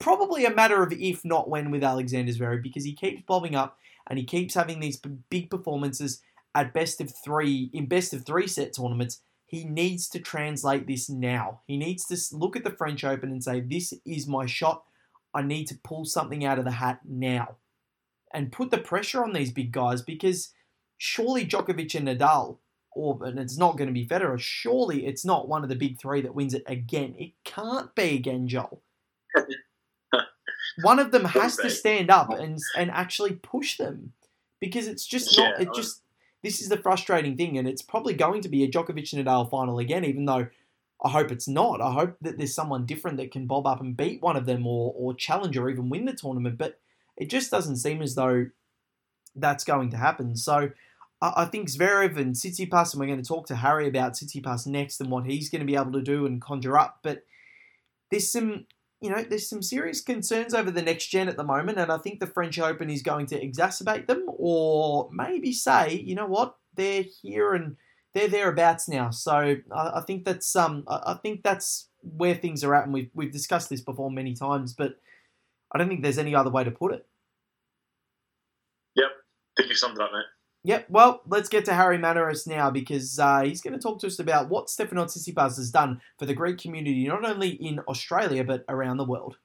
probably 0.00 0.44
a 0.44 0.54
matter 0.54 0.82
of 0.82 0.92
if 0.92 1.24
not 1.24 1.48
when 1.48 1.70
with 1.70 1.84
Alexander 1.84 2.32
Zverev 2.32 2.62
because 2.62 2.84
he 2.84 2.94
keeps 2.94 3.22
bobbing 3.22 3.54
up 3.54 3.78
and 4.08 4.18
he 4.18 4.24
keeps 4.24 4.54
having 4.54 4.80
these 4.80 5.00
big 5.30 5.50
performances 5.50 6.20
at 6.56 6.74
best 6.74 7.00
of 7.00 7.12
three 7.24 7.70
in 7.72 7.86
best 7.86 8.12
of 8.12 8.26
three 8.26 8.48
set 8.48 8.72
tournaments. 8.72 9.20
He 9.46 9.64
needs 9.64 10.08
to 10.08 10.18
translate 10.18 10.88
this 10.88 11.08
now. 11.08 11.60
He 11.68 11.76
needs 11.76 12.06
to 12.06 12.36
look 12.36 12.56
at 12.56 12.64
the 12.64 12.70
French 12.70 13.04
Open 13.04 13.30
and 13.30 13.44
say, 13.44 13.60
"This 13.60 13.94
is 14.04 14.26
my 14.26 14.46
shot. 14.46 14.82
I 15.32 15.42
need 15.42 15.66
to 15.66 15.78
pull 15.84 16.04
something 16.04 16.44
out 16.44 16.58
of 16.58 16.64
the 16.64 16.72
hat 16.72 17.00
now." 17.04 17.56
And 18.34 18.52
put 18.52 18.70
the 18.70 18.78
pressure 18.78 19.24
on 19.24 19.32
these 19.32 19.52
big 19.52 19.72
guys 19.72 20.02
because 20.02 20.52
surely 20.98 21.46
Djokovic 21.46 21.94
and 21.94 22.08
Nadal, 22.08 22.58
or 22.92 23.18
and 23.24 23.38
it's 23.38 23.56
not 23.56 23.76
going 23.76 23.88
to 23.88 23.94
be 23.94 24.06
Federer, 24.06 24.38
surely 24.38 25.06
it's 25.06 25.24
not 25.24 25.48
one 25.48 25.62
of 25.62 25.68
the 25.68 25.76
big 25.76 25.98
three 25.98 26.20
that 26.22 26.34
wins 26.34 26.54
it 26.54 26.64
again. 26.66 27.14
It 27.18 27.32
can't 27.44 27.94
be 27.94 28.16
again, 28.16 28.48
Joel. 28.48 28.82
one 30.82 30.98
of 30.98 31.12
them 31.12 31.24
has 31.24 31.56
to 31.56 31.70
stand 31.70 32.10
up 32.10 32.30
and 32.30 32.58
and 32.76 32.90
actually 32.90 33.34
push 33.34 33.76
them 33.76 34.12
because 34.60 34.86
it's 34.86 35.06
just 35.06 35.36
not. 35.38 35.60
It 35.60 35.68
just 35.74 36.02
this 36.42 36.60
is 36.60 36.68
the 36.68 36.76
frustrating 36.76 37.36
thing, 37.36 37.58
and 37.58 37.68
it's 37.68 37.82
probably 37.82 38.14
going 38.14 38.42
to 38.42 38.48
be 38.48 38.64
a 38.64 38.70
Djokovic 38.70 39.12
and 39.12 39.26
Nadal 39.26 39.50
final 39.50 39.78
again, 39.78 40.04
even 40.04 40.24
though. 40.24 40.48
I 41.04 41.10
hope 41.10 41.30
it's 41.30 41.46
not. 41.46 41.82
I 41.82 41.92
hope 41.92 42.16
that 42.22 42.38
there's 42.38 42.54
someone 42.54 42.86
different 42.86 43.18
that 43.18 43.30
can 43.30 43.46
bob 43.46 43.66
up 43.66 43.82
and 43.82 43.94
beat 43.94 44.22
one 44.22 44.34
of 44.34 44.46
them 44.46 44.66
or, 44.66 44.94
or 44.96 45.12
challenge 45.12 45.54
or 45.58 45.68
even 45.68 45.90
win 45.90 46.06
the 46.06 46.14
tournament. 46.14 46.56
But 46.56 46.80
it 47.16 47.30
just 47.30 47.50
doesn't 47.50 47.76
seem 47.76 48.02
as 48.02 48.14
though 48.14 48.46
that's 49.34 49.64
going 49.64 49.90
to 49.90 49.96
happen. 49.96 50.36
So 50.36 50.70
I 51.22 51.46
think 51.46 51.70
Zverev 51.70 52.16
and 52.16 52.34
Tsitsipas, 52.34 52.92
and 52.92 53.00
we're 53.00 53.06
going 53.06 53.22
to 53.22 53.26
talk 53.26 53.46
to 53.46 53.56
Harry 53.56 53.88
about 53.88 54.12
Tsitsipas 54.12 54.66
next 54.66 55.00
and 55.00 55.10
what 55.10 55.26
he's 55.26 55.48
going 55.48 55.60
to 55.60 55.66
be 55.66 55.76
able 55.76 55.92
to 55.92 56.02
do 56.02 56.26
and 56.26 56.40
conjure 56.40 56.78
up. 56.78 57.00
But 57.02 57.24
there's 58.10 58.30
some 58.30 58.66
you 59.00 59.10
know, 59.10 59.22
there's 59.22 59.48
some 59.48 59.62
serious 59.62 60.00
concerns 60.00 60.54
over 60.54 60.70
the 60.70 60.82
next 60.82 61.08
gen 61.08 61.28
at 61.28 61.36
the 61.36 61.44
moment, 61.44 61.78
and 61.78 61.92
I 61.92 61.98
think 61.98 62.18
the 62.18 62.26
French 62.26 62.58
Open 62.58 62.88
is 62.88 63.02
going 63.02 63.26
to 63.26 63.40
exacerbate 63.40 64.06
them, 64.06 64.24
or 64.26 65.10
maybe 65.12 65.52
say, 65.52 66.02
you 66.04 66.14
know 66.14 66.26
what, 66.26 66.56
they're 66.74 67.04
here 67.22 67.54
and 67.54 67.76
they're 68.14 68.28
thereabouts 68.28 68.88
now. 68.88 69.10
So 69.10 69.56
I, 69.70 70.00
think 70.06 70.24
that's 70.24 70.56
um, 70.56 70.84
I 70.88 71.18
think 71.22 71.42
that's 71.42 71.88
where 72.00 72.34
things 72.34 72.64
are 72.64 72.74
at, 72.74 72.84
and 72.84 72.94
we've 72.94 73.10
we've 73.12 73.32
discussed 73.32 73.68
this 73.68 73.82
before 73.82 74.10
many 74.10 74.34
times, 74.34 74.72
but 74.72 74.96
I 75.72 75.78
don't 75.78 75.88
think 75.88 76.02
there's 76.02 76.18
any 76.18 76.34
other 76.34 76.50
way 76.50 76.64
to 76.64 76.70
put 76.70 76.94
it. 76.94 77.06
Yep, 78.94 79.06
I 79.06 79.62
think 79.62 79.70
you 79.70 79.76
summed 79.76 79.96
it 79.96 80.02
up, 80.02 80.10
mate. 80.12 80.24
Yep. 80.64 80.86
Well, 80.90 81.22
let's 81.28 81.48
get 81.48 81.64
to 81.66 81.74
Harry 81.74 81.96
Manaras 81.96 82.44
now 82.44 82.70
because 82.70 83.20
uh, 83.20 83.42
he's 83.42 83.60
going 83.60 83.74
to 83.74 83.78
talk 83.78 84.00
to 84.00 84.08
us 84.08 84.18
about 84.18 84.48
what 84.48 84.66
Stefanos 84.66 85.16
Tsitsipas 85.16 85.56
has 85.58 85.70
done 85.70 86.00
for 86.18 86.26
the 86.26 86.34
Greek 86.34 86.58
community, 86.58 87.06
not 87.06 87.24
only 87.24 87.50
in 87.50 87.78
Australia 87.80 88.42
but 88.42 88.64
around 88.68 88.96
the 88.96 89.04
world. 89.04 89.36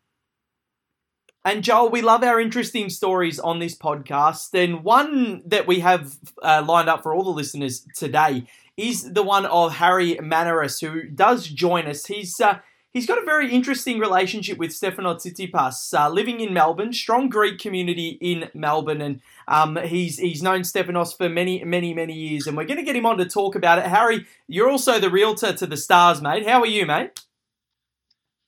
And 1.45 1.63
Joel, 1.63 1.89
we 1.89 2.01
love 2.01 2.23
our 2.23 2.39
interesting 2.39 2.89
stories 2.89 3.39
on 3.39 3.59
this 3.59 3.75
podcast. 3.75 4.49
And 4.53 4.83
one 4.83 5.43
that 5.45 5.67
we 5.67 5.79
have 5.81 6.17
uh, 6.41 6.63
lined 6.67 6.89
up 6.89 7.03
for 7.03 7.13
all 7.13 7.23
the 7.23 7.29
listeners 7.29 7.85
today 7.95 8.45
is 8.77 9.13
the 9.13 9.23
one 9.23 9.45
of 9.45 9.75
Harry 9.75 10.15
Manaras, 10.15 10.81
who 10.81 11.03
does 11.03 11.47
join 11.47 11.85
us. 11.85 12.05
He's 12.05 12.39
uh, 12.39 12.59
He's 12.93 13.05
got 13.05 13.21
a 13.21 13.25
very 13.25 13.49
interesting 13.49 13.99
relationship 13.99 14.57
with 14.57 14.73
Stefano 14.73 15.15
Tsitsipas, 15.15 15.97
uh, 15.97 16.09
living 16.09 16.41
in 16.41 16.53
Melbourne, 16.53 16.91
strong 16.91 17.29
Greek 17.29 17.57
community 17.57 18.17
in 18.19 18.49
Melbourne, 18.53 19.01
and 19.01 19.21
um, 19.47 19.77
he's 19.77 20.17
he's 20.17 20.43
known 20.43 20.61
Stefanos 20.61 21.15
for 21.15 21.29
many, 21.29 21.63
many, 21.63 21.93
many 21.93 22.13
years, 22.13 22.47
and 22.47 22.57
we're 22.57 22.65
going 22.65 22.79
to 22.79 22.83
get 22.83 22.97
him 22.97 23.05
on 23.05 23.17
to 23.19 23.25
talk 23.25 23.55
about 23.55 23.77
it. 23.77 23.85
Harry, 23.85 24.25
you're 24.45 24.69
also 24.69 24.99
the 24.99 25.09
realtor 25.09 25.53
to 25.53 25.65
the 25.65 25.77
Stars, 25.77 26.21
mate. 26.21 26.45
How 26.45 26.59
are 26.59 26.67
you, 26.67 26.85
mate? 26.85 27.21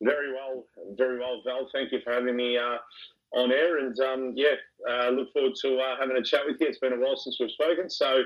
Very 0.02 0.34
well, 0.34 0.66
very 0.98 1.20
well, 1.20 1.42
Val. 1.46 1.70
Thank 1.72 1.94
you 1.94 2.02
for 2.04 2.12
having 2.12 2.36
me 2.36 2.58
uh, 2.58 2.80
on 3.40 3.50
air, 3.50 3.78
and 3.78 3.98
um, 4.02 4.34
yeah, 4.36 4.56
uh, 4.90 5.10
look 5.12 5.32
forward 5.32 5.54
to 5.62 5.78
uh, 5.78 5.96
having 5.98 6.18
a 6.18 6.24
chat 6.24 6.42
with 6.46 6.60
you. 6.60 6.68
It's 6.68 6.80
been 6.80 6.92
a 6.92 6.98
while 6.98 7.16
since 7.16 7.38
we've 7.40 7.50
spoken, 7.50 7.90
so 7.90 8.24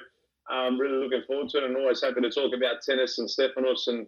I'm 0.49 0.73
um, 0.73 0.79
really 0.79 0.97
looking 0.97 1.21
forward 1.27 1.49
to 1.49 1.59
it, 1.59 1.63
and 1.65 1.77
always 1.77 2.01
happy 2.01 2.21
to 2.21 2.31
talk 2.31 2.55
about 2.55 2.81
tennis 2.81 3.19
and 3.19 3.29
Stefanos 3.29 3.85
and 3.85 4.07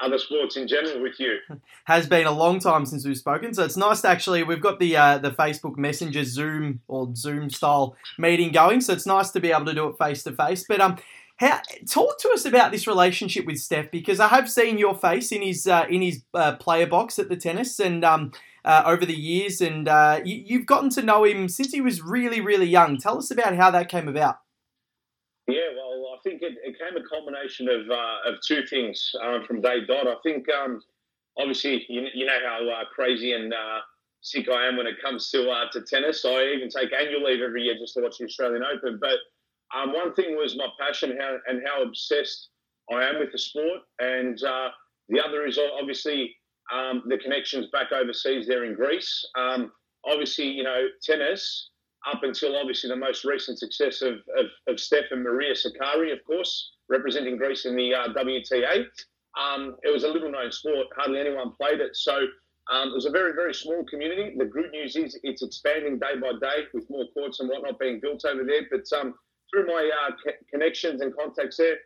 other 0.00 0.18
sports 0.18 0.56
in 0.56 0.66
general 0.66 1.02
with 1.02 1.18
you. 1.18 1.38
Has 1.84 2.06
been 2.06 2.26
a 2.26 2.32
long 2.32 2.58
time 2.58 2.86
since 2.86 3.04
we've 3.04 3.16
spoken, 3.16 3.54
so 3.54 3.64
it's 3.64 3.76
nice 3.76 4.00
to 4.02 4.08
actually 4.08 4.42
we've 4.42 4.60
got 4.60 4.78
the 4.78 4.96
uh, 4.96 5.18
the 5.18 5.30
Facebook 5.30 5.76
Messenger 5.76 6.24
Zoom 6.24 6.80
or 6.88 7.14
Zoom 7.14 7.50
style 7.50 7.96
meeting 8.18 8.52
going, 8.52 8.80
so 8.80 8.92
it's 8.92 9.06
nice 9.06 9.30
to 9.30 9.40
be 9.40 9.52
able 9.52 9.66
to 9.66 9.74
do 9.74 9.88
it 9.88 9.96
face 9.98 10.22
to 10.24 10.32
face. 10.32 10.64
But 10.68 10.80
um, 10.80 10.96
how, 11.36 11.60
talk 11.88 12.18
to 12.20 12.30
us 12.30 12.44
about 12.44 12.70
this 12.72 12.86
relationship 12.86 13.46
with 13.46 13.58
Steph 13.58 13.90
because 13.90 14.20
I 14.20 14.28
have 14.28 14.50
seen 14.50 14.78
your 14.78 14.94
face 14.94 15.32
in 15.32 15.42
his 15.42 15.66
uh, 15.66 15.86
in 15.88 16.02
his 16.02 16.22
uh, 16.34 16.56
player 16.56 16.86
box 16.86 17.18
at 17.18 17.28
the 17.28 17.36
tennis 17.36 17.78
and 17.80 18.04
um, 18.04 18.32
uh, 18.64 18.82
over 18.86 19.04
the 19.04 19.16
years, 19.16 19.60
and 19.60 19.88
uh, 19.88 20.20
you, 20.24 20.42
you've 20.46 20.66
gotten 20.66 20.90
to 20.90 21.02
know 21.02 21.24
him 21.24 21.48
since 21.48 21.72
he 21.72 21.80
was 21.80 22.00
really 22.02 22.40
really 22.40 22.66
young. 22.66 22.96
Tell 22.96 23.18
us 23.18 23.30
about 23.30 23.56
how 23.56 23.70
that 23.70 23.88
came 23.88 24.08
about. 24.08 24.36
Yeah, 25.48 25.74
well, 25.76 26.14
I 26.14 26.18
think 26.22 26.42
it, 26.42 26.54
it 26.62 26.78
came 26.78 26.96
a 26.96 27.06
combination 27.08 27.68
of 27.68 27.90
uh, 27.90 28.30
of 28.30 28.36
two 28.46 28.64
things 28.66 29.12
um, 29.22 29.44
from 29.44 29.60
day 29.60 29.84
dot. 29.86 30.06
I 30.06 30.14
think 30.22 30.46
um, 30.48 30.80
obviously 31.36 31.84
you, 31.88 32.06
you 32.14 32.26
know 32.26 32.38
how 32.46 32.68
uh, 32.68 32.84
crazy 32.94 33.32
and 33.32 33.52
uh, 33.52 33.80
sick 34.20 34.48
I 34.48 34.68
am 34.68 34.76
when 34.76 34.86
it 34.86 35.02
comes 35.02 35.30
to 35.30 35.50
uh, 35.50 35.68
to 35.72 35.82
tennis. 35.82 36.24
I 36.24 36.44
even 36.54 36.68
take 36.68 36.92
annual 36.92 37.24
leave 37.24 37.42
every 37.42 37.62
year 37.64 37.74
just 37.74 37.94
to 37.94 38.02
watch 38.02 38.18
the 38.18 38.26
Australian 38.26 38.62
Open. 38.62 38.98
But 39.00 39.18
um, 39.76 39.92
one 39.92 40.14
thing 40.14 40.36
was 40.36 40.56
my 40.56 40.68
passion 40.78 41.16
how, 41.18 41.38
and 41.48 41.62
how 41.66 41.82
obsessed 41.82 42.50
I 42.92 43.02
am 43.04 43.18
with 43.18 43.32
the 43.32 43.38
sport, 43.38 43.80
and 43.98 44.42
uh, 44.44 44.68
the 45.08 45.20
other 45.20 45.44
is 45.44 45.58
obviously 45.80 46.36
um, 46.72 47.02
the 47.08 47.18
connections 47.18 47.66
back 47.72 47.90
overseas 47.90 48.46
there 48.46 48.64
in 48.64 48.74
Greece. 48.74 49.26
Um, 49.36 49.72
obviously, 50.04 50.46
you 50.46 50.62
know, 50.62 50.86
tennis 51.02 51.70
up 52.10 52.22
until 52.22 52.56
obviously 52.56 52.88
the 52.88 52.96
most 52.96 53.24
recent 53.24 53.58
success 53.58 54.02
of, 54.02 54.14
of, 54.36 54.46
of 54.68 54.80
Steph 54.80 55.10
and 55.10 55.22
Maria 55.22 55.54
Sakkari, 55.54 56.12
of 56.12 56.24
course, 56.24 56.72
representing 56.88 57.36
Greece 57.36 57.64
in 57.64 57.76
the 57.76 57.94
uh, 57.94 58.08
WTA. 58.08 58.86
Um, 59.38 59.76
it 59.82 59.92
was 59.92 60.04
a 60.04 60.08
little 60.08 60.30
known 60.30 60.52
sport, 60.52 60.88
hardly 60.96 61.20
anyone 61.20 61.52
played 61.52 61.80
it. 61.80 61.96
So 61.96 62.26
um, 62.70 62.88
it 62.88 62.94
was 62.94 63.06
a 63.06 63.10
very, 63.10 63.32
very 63.32 63.54
small 63.54 63.84
community. 63.84 64.34
The 64.36 64.44
good 64.44 64.70
news 64.70 64.96
is 64.96 65.18
it's 65.22 65.42
expanding 65.42 65.98
day 65.98 66.16
by 66.20 66.32
day 66.40 66.64
with 66.74 66.88
more 66.90 67.06
courts 67.14 67.40
and 67.40 67.48
whatnot 67.48 67.78
being 67.78 68.00
built 68.00 68.24
over 68.24 68.44
there. 68.44 68.62
But 68.70 68.84
um, 68.98 69.14
through 69.50 69.66
my 69.66 69.90
uh, 70.06 70.12
connections 70.50 71.00
and 71.00 71.16
contacts 71.16 71.56
there, 71.56 71.76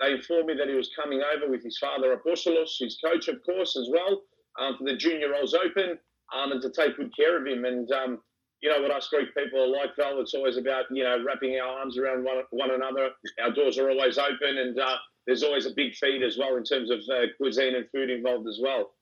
they 0.00 0.12
informed 0.12 0.46
me 0.46 0.54
that 0.54 0.68
he 0.68 0.74
was 0.74 0.90
coming 1.00 1.22
over 1.34 1.50
with 1.50 1.62
his 1.62 1.78
father, 1.78 2.16
Apostolos, 2.16 2.78
his 2.78 2.98
coach, 3.04 3.28
of 3.28 3.42
course, 3.44 3.76
as 3.76 3.88
well, 3.92 4.22
um, 4.58 4.76
for 4.76 4.84
the 4.84 4.96
Junior 4.96 5.30
Rolls 5.30 5.54
Open 5.54 5.98
um, 6.34 6.52
and 6.52 6.62
to 6.62 6.70
take 6.70 6.96
good 6.96 7.14
care 7.16 7.38
of 7.38 7.46
him. 7.46 7.64
And 7.64 7.90
um, 7.92 8.20
you 8.64 8.70
know 8.70 8.80
what 8.80 8.90
I 8.90 8.98
Greek 9.10 9.34
people 9.34 9.62
are 9.62 9.68
like, 9.68 9.94
Val. 9.94 10.18
It's 10.20 10.32
always 10.32 10.56
about 10.56 10.86
you 10.90 11.04
know 11.04 11.22
wrapping 11.22 11.60
our 11.60 11.80
arms 11.80 11.98
around 11.98 12.24
one, 12.24 12.36
one 12.50 12.70
another. 12.70 13.10
Our 13.42 13.50
doors 13.50 13.76
are 13.76 13.90
always 13.90 14.16
open, 14.16 14.56
and 14.56 14.78
uh, 14.78 14.96
there's 15.26 15.42
always 15.42 15.66
a 15.66 15.70
big 15.70 15.94
feed 15.94 16.22
as 16.22 16.38
well 16.38 16.56
in 16.56 16.64
terms 16.64 16.90
of 16.90 17.00
uh, 17.12 17.26
cuisine 17.36 17.74
and 17.74 17.86
food 17.90 18.08
involved 18.08 18.48
as 18.48 18.58
well. 18.62 18.92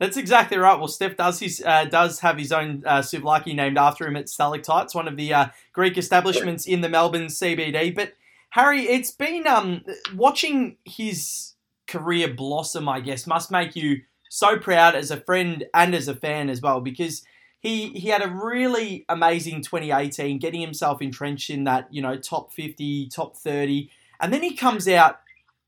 That's 0.00 0.16
exactly 0.16 0.56
right. 0.56 0.76
Well, 0.76 0.88
Steph 0.88 1.16
does 1.16 1.38
his 1.38 1.62
uh, 1.64 1.84
does 1.84 2.18
have 2.20 2.38
his 2.38 2.50
own 2.50 2.82
uh, 2.84 3.02
souvlaki 3.02 3.54
named 3.54 3.78
after 3.78 4.04
him 4.04 4.16
at 4.16 4.28
Stalactites, 4.28 4.96
one 4.96 5.06
of 5.06 5.16
the 5.16 5.32
uh, 5.32 5.46
Greek 5.72 5.96
establishments 5.96 6.66
in 6.66 6.80
the 6.80 6.88
Melbourne 6.88 7.26
CBD. 7.26 7.94
But 7.94 8.14
Harry, 8.50 8.82
it's 8.82 9.12
been 9.12 9.46
um, 9.46 9.84
watching 10.16 10.76
his 10.84 11.52
career 11.86 12.34
blossom. 12.34 12.88
I 12.88 12.98
guess 12.98 13.28
must 13.28 13.52
make 13.52 13.76
you 13.76 14.00
so 14.28 14.58
proud 14.58 14.96
as 14.96 15.12
a 15.12 15.20
friend 15.20 15.64
and 15.72 15.94
as 15.94 16.08
a 16.08 16.16
fan 16.16 16.50
as 16.50 16.60
well, 16.60 16.80
because 16.80 17.24
he 17.64 17.88
he 17.88 18.08
had 18.10 18.22
a 18.22 18.28
really 18.28 19.06
amazing 19.08 19.62
2018, 19.62 20.38
getting 20.38 20.60
himself 20.60 21.00
entrenched 21.00 21.48
in 21.48 21.64
that 21.64 21.88
you 21.90 22.02
know 22.02 22.16
top 22.16 22.52
50, 22.52 23.08
top 23.08 23.36
30, 23.36 23.90
and 24.20 24.32
then 24.32 24.42
he 24.42 24.54
comes 24.54 24.86
out 24.86 25.20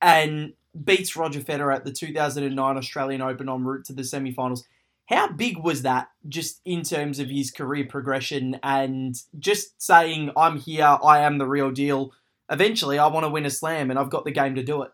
and 0.02 0.52
beats 0.84 1.16
Roger 1.16 1.40
Federer 1.40 1.74
at 1.74 1.86
the 1.86 1.90
2009 1.90 2.76
Australian 2.76 3.22
Open 3.22 3.48
en 3.48 3.64
route 3.64 3.86
to 3.86 3.94
the 3.94 4.04
semi-finals. 4.04 4.66
How 5.06 5.32
big 5.32 5.56
was 5.56 5.82
that, 5.82 6.08
just 6.28 6.60
in 6.66 6.82
terms 6.82 7.18
of 7.18 7.30
his 7.30 7.50
career 7.50 7.86
progression 7.88 8.60
and 8.62 9.14
just 9.38 9.80
saying, 9.80 10.32
"I'm 10.36 10.58
here, 10.58 10.98
I 11.02 11.20
am 11.20 11.38
the 11.38 11.46
real 11.46 11.70
deal." 11.70 12.12
Eventually, 12.50 12.98
I 12.98 13.06
want 13.06 13.24
to 13.24 13.30
win 13.30 13.46
a 13.46 13.50
slam, 13.50 13.88
and 13.88 13.98
I've 13.98 14.10
got 14.10 14.26
the 14.26 14.32
game 14.32 14.54
to 14.56 14.62
do 14.62 14.82
it. 14.82 14.90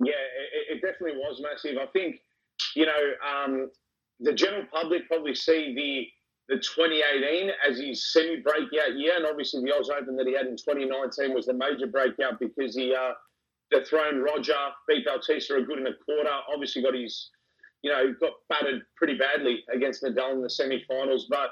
Yeah, 0.00 0.12
it, 0.12 0.76
it 0.76 0.80
definitely 0.80 1.18
was 1.18 1.42
massive. 1.42 1.76
I 1.76 1.86
think 1.86 2.20
you 2.74 2.86
know, 2.86 3.12
um, 3.26 3.70
the 4.20 4.32
general 4.32 4.64
public 4.72 5.06
probably 5.08 5.34
see 5.34 5.74
the 5.74 6.06
the 6.48 6.56
2018 6.56 7.50
as 7.66 7.78
his 7.78 8.12
semi 8.12 8.36
breakout 8.40 8.98
year, 8.98 9.16
and 9.16 9.24
obviously 9.26 9.62
the 9.62 9.74
Oz 9.74 9.88
Open 9.88 10.14
that 10.16 10.26
he 10.26 10.34
had 10.34 10.46
in 10.46 10.56
2019 10.56 11.32
was 11.34 11.46
the 11.46 11.54
major 11.54 11.86
breakout 11.86 12.38
because 12.38 12.76
he 12.76 12.94
uh, 12.94 13.12
dethroned 13.70 14.22
Roger, 14.22 14.52
beat 14.86 15.06
Bautista 15.06 15.54
Agut 15.54 15.78
in 15.78 15.86
a 15.86 15.96
quarter. 16.04 16.30
Obviously 16.52 16.82
got 16.82 16.94
his, 16.94 17.30
you 17.82 17.90
know, 17.90 18.14
got 18.20 18.32
battered 18.50 18.82
pretty 18.96 19.16
badly 19.16 19.64
against 19.74 20.02
Nadal 20.02 20.32
in 20.32 20.42
the 20.42 20.50
semi-finals. 20.50 21.28
But 21.30 21.48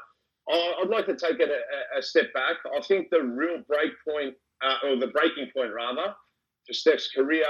I'd 0.50 0.90
like 0.90 1.06
to 1.06 1.16
take 1.16 1.40
it 1.40 1.48
a, 1.48 1.98
a 1.98 2.02
step 2.02 2.32
back. 2.34 2.56
I 2.76 2.82
think 2.82 3.08
the 3.10 3.22
real 3.22 3.62
break 3.66 3.92
point 4.06 4.34
uh, 4.62 4.76
or 4.84 4.96
the 4.96 5.08
breaking 5.08 5.48
point 5.56 5.72
rather, 5.72 6.14
for 6.66 6.72
Steph's 6.74 7.10
career 7.10 7.46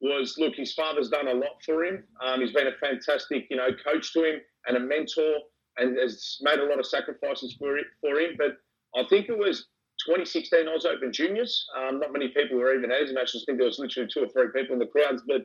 was 0.00 0.36
look, 0.38 0.54
his 0.54 0.72
father's 0.72 1.08
done 1.08 1.28
a 1.28 1.34
lot 1.34 1.62
for 1.64 1.84
him. 1.84 2.04
Um, 2.22 2.40
he's 2.40 2.52
been 2.52 2.68
a 2.68 2.76
fantastic, 2.80 3.46
you 3.50 3.56
know, 3.56 3.68
coach 3.84 4.12
to 4.12 4.24
him 4.24 4.40
and 4.66 4.76
a 4.76 4.80
mentor, 4.80 5.34
and 5.76 5.96
has 5.98 6.38
made 6.40 6.58
a 6.58 6.64
lot 6.64 6.78
of 6.78 6.86
sacrifices 6.86 7.56
for 7.58 7.76
it 7.78 7.86
for 8.00 8.18
him. 8.18 8.36
But 8.36 8.58
I 8.96 9.06
think 9.08 9.28
it 9.28 9.38
was 9.38 9.66
2016 10.06 10.68
Oz 10.68 10.84
Open 10.84 11.12
Juniors. 11.12 11.66
Um, 11.76 12.00
not 12.00 12.12
many 12.12 12.28
people 12.28 12.58
were 12.58 12.76
even 12.76 12.90
at 12.92 13.02
his 13.02 13.12
matches. 13.12 13.42
I 13.42 13.44
think 13.46 13.58
there 13.58 13.66
was 13.66 13.78
literally 13.78 14.08
two 14.12 14.24
or 14.24 14.28
three 14.28 14.48
people 14.54 14.74
in 14.74 14.78
the 14.78 14.86
crowds. 14.86 15.22
But 15.26 15.42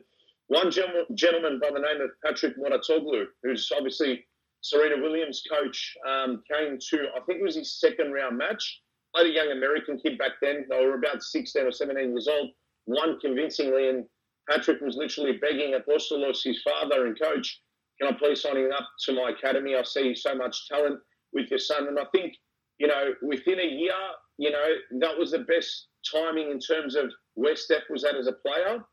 one 0.48 0.70
gentleman 0.70 1.58
by 1.60 1.70
the 1.70 1.80
name 1.80 2.00
of 2.00 2.10
Patrick 2.24 2.56
Mouratoglou, 2.58 3.26
who's 3.42 3.70
obviously 3.74 4.24
Serena 4.60 5.02
Williams' 5.02 5.42
coach, 5.50 5.96
um, 6.06 6.42
came 6.50 6.78
to, 6.90 7.06
I 7.16 7.20
think 7.26 7.40
it 7.40 7.44
was 7.44 7.56
his 7.56 7.80
second 7.80 8.12
round 8.12 8.38
match. 8.38 8.80
Played 9.14 9.30
a 9.30 9.34
young 9.34 9.52
American 9.52 9.98
kid 9.98 10.18
back 10.18 10.32
then. 10.42 10.66
They 10.68 10.84
were 10.84 10.94
about 10.94 11.22
16 11.22 11.66
or 11.66 11.72
17 11.72 12.10
years 12.10 12.28
old. 12.28 12.50
Won 12.86 13.18
convincingly, 13.20 13.88
and 13.88 14.04
Patrick 14.50 14.80
was 14.80 14.96
literally 14.96 15.38
begging 15.38 15.74
Apostolos, 15.74 16.42
his 16.44 16.60
father 16.62 17.06
and 17.06 17.18
coach, 17.20 17.60
can 18.00 18.12
I 18.12 18.18
please 18.18 18.42
sign 18.42 18.56
him 18.56 18.72
up 18.72 18.88
to 19.04 19.12
my 19.12 19.30
academy? 19.30 19.74
I 19.76 19.82
see 19.82 20.14
so 20.14 20.34
much 20.34 20.68
talent 20.68 20.98
with 21.32 21.48
your 21.50 21.58
son. 21.58 21.88
And 21.88 21.98
I 21.98 22.04
think, 22.14 22.34
you 22.78 22.88
know, 22.88 23.12
within 23.22 23.60
a 23.60 23.66
year, 23.66 23.92
you 24.38 24.50
know, 24.50 24.66
that 25.00 25.16
was 25.16 25.30
the 25.30 25.40
best 25.40 25.88
timing 26.12 26.50
in 26.50 26.58
terms 26.58 26.96
of 26.96 27.10
where 27.34 27.56
Steph 27.56 27.84
was 27.88 28.04
at 28.04 28.16
as 28.16 28.26
a 28.26 28.32
player 28.46 28.84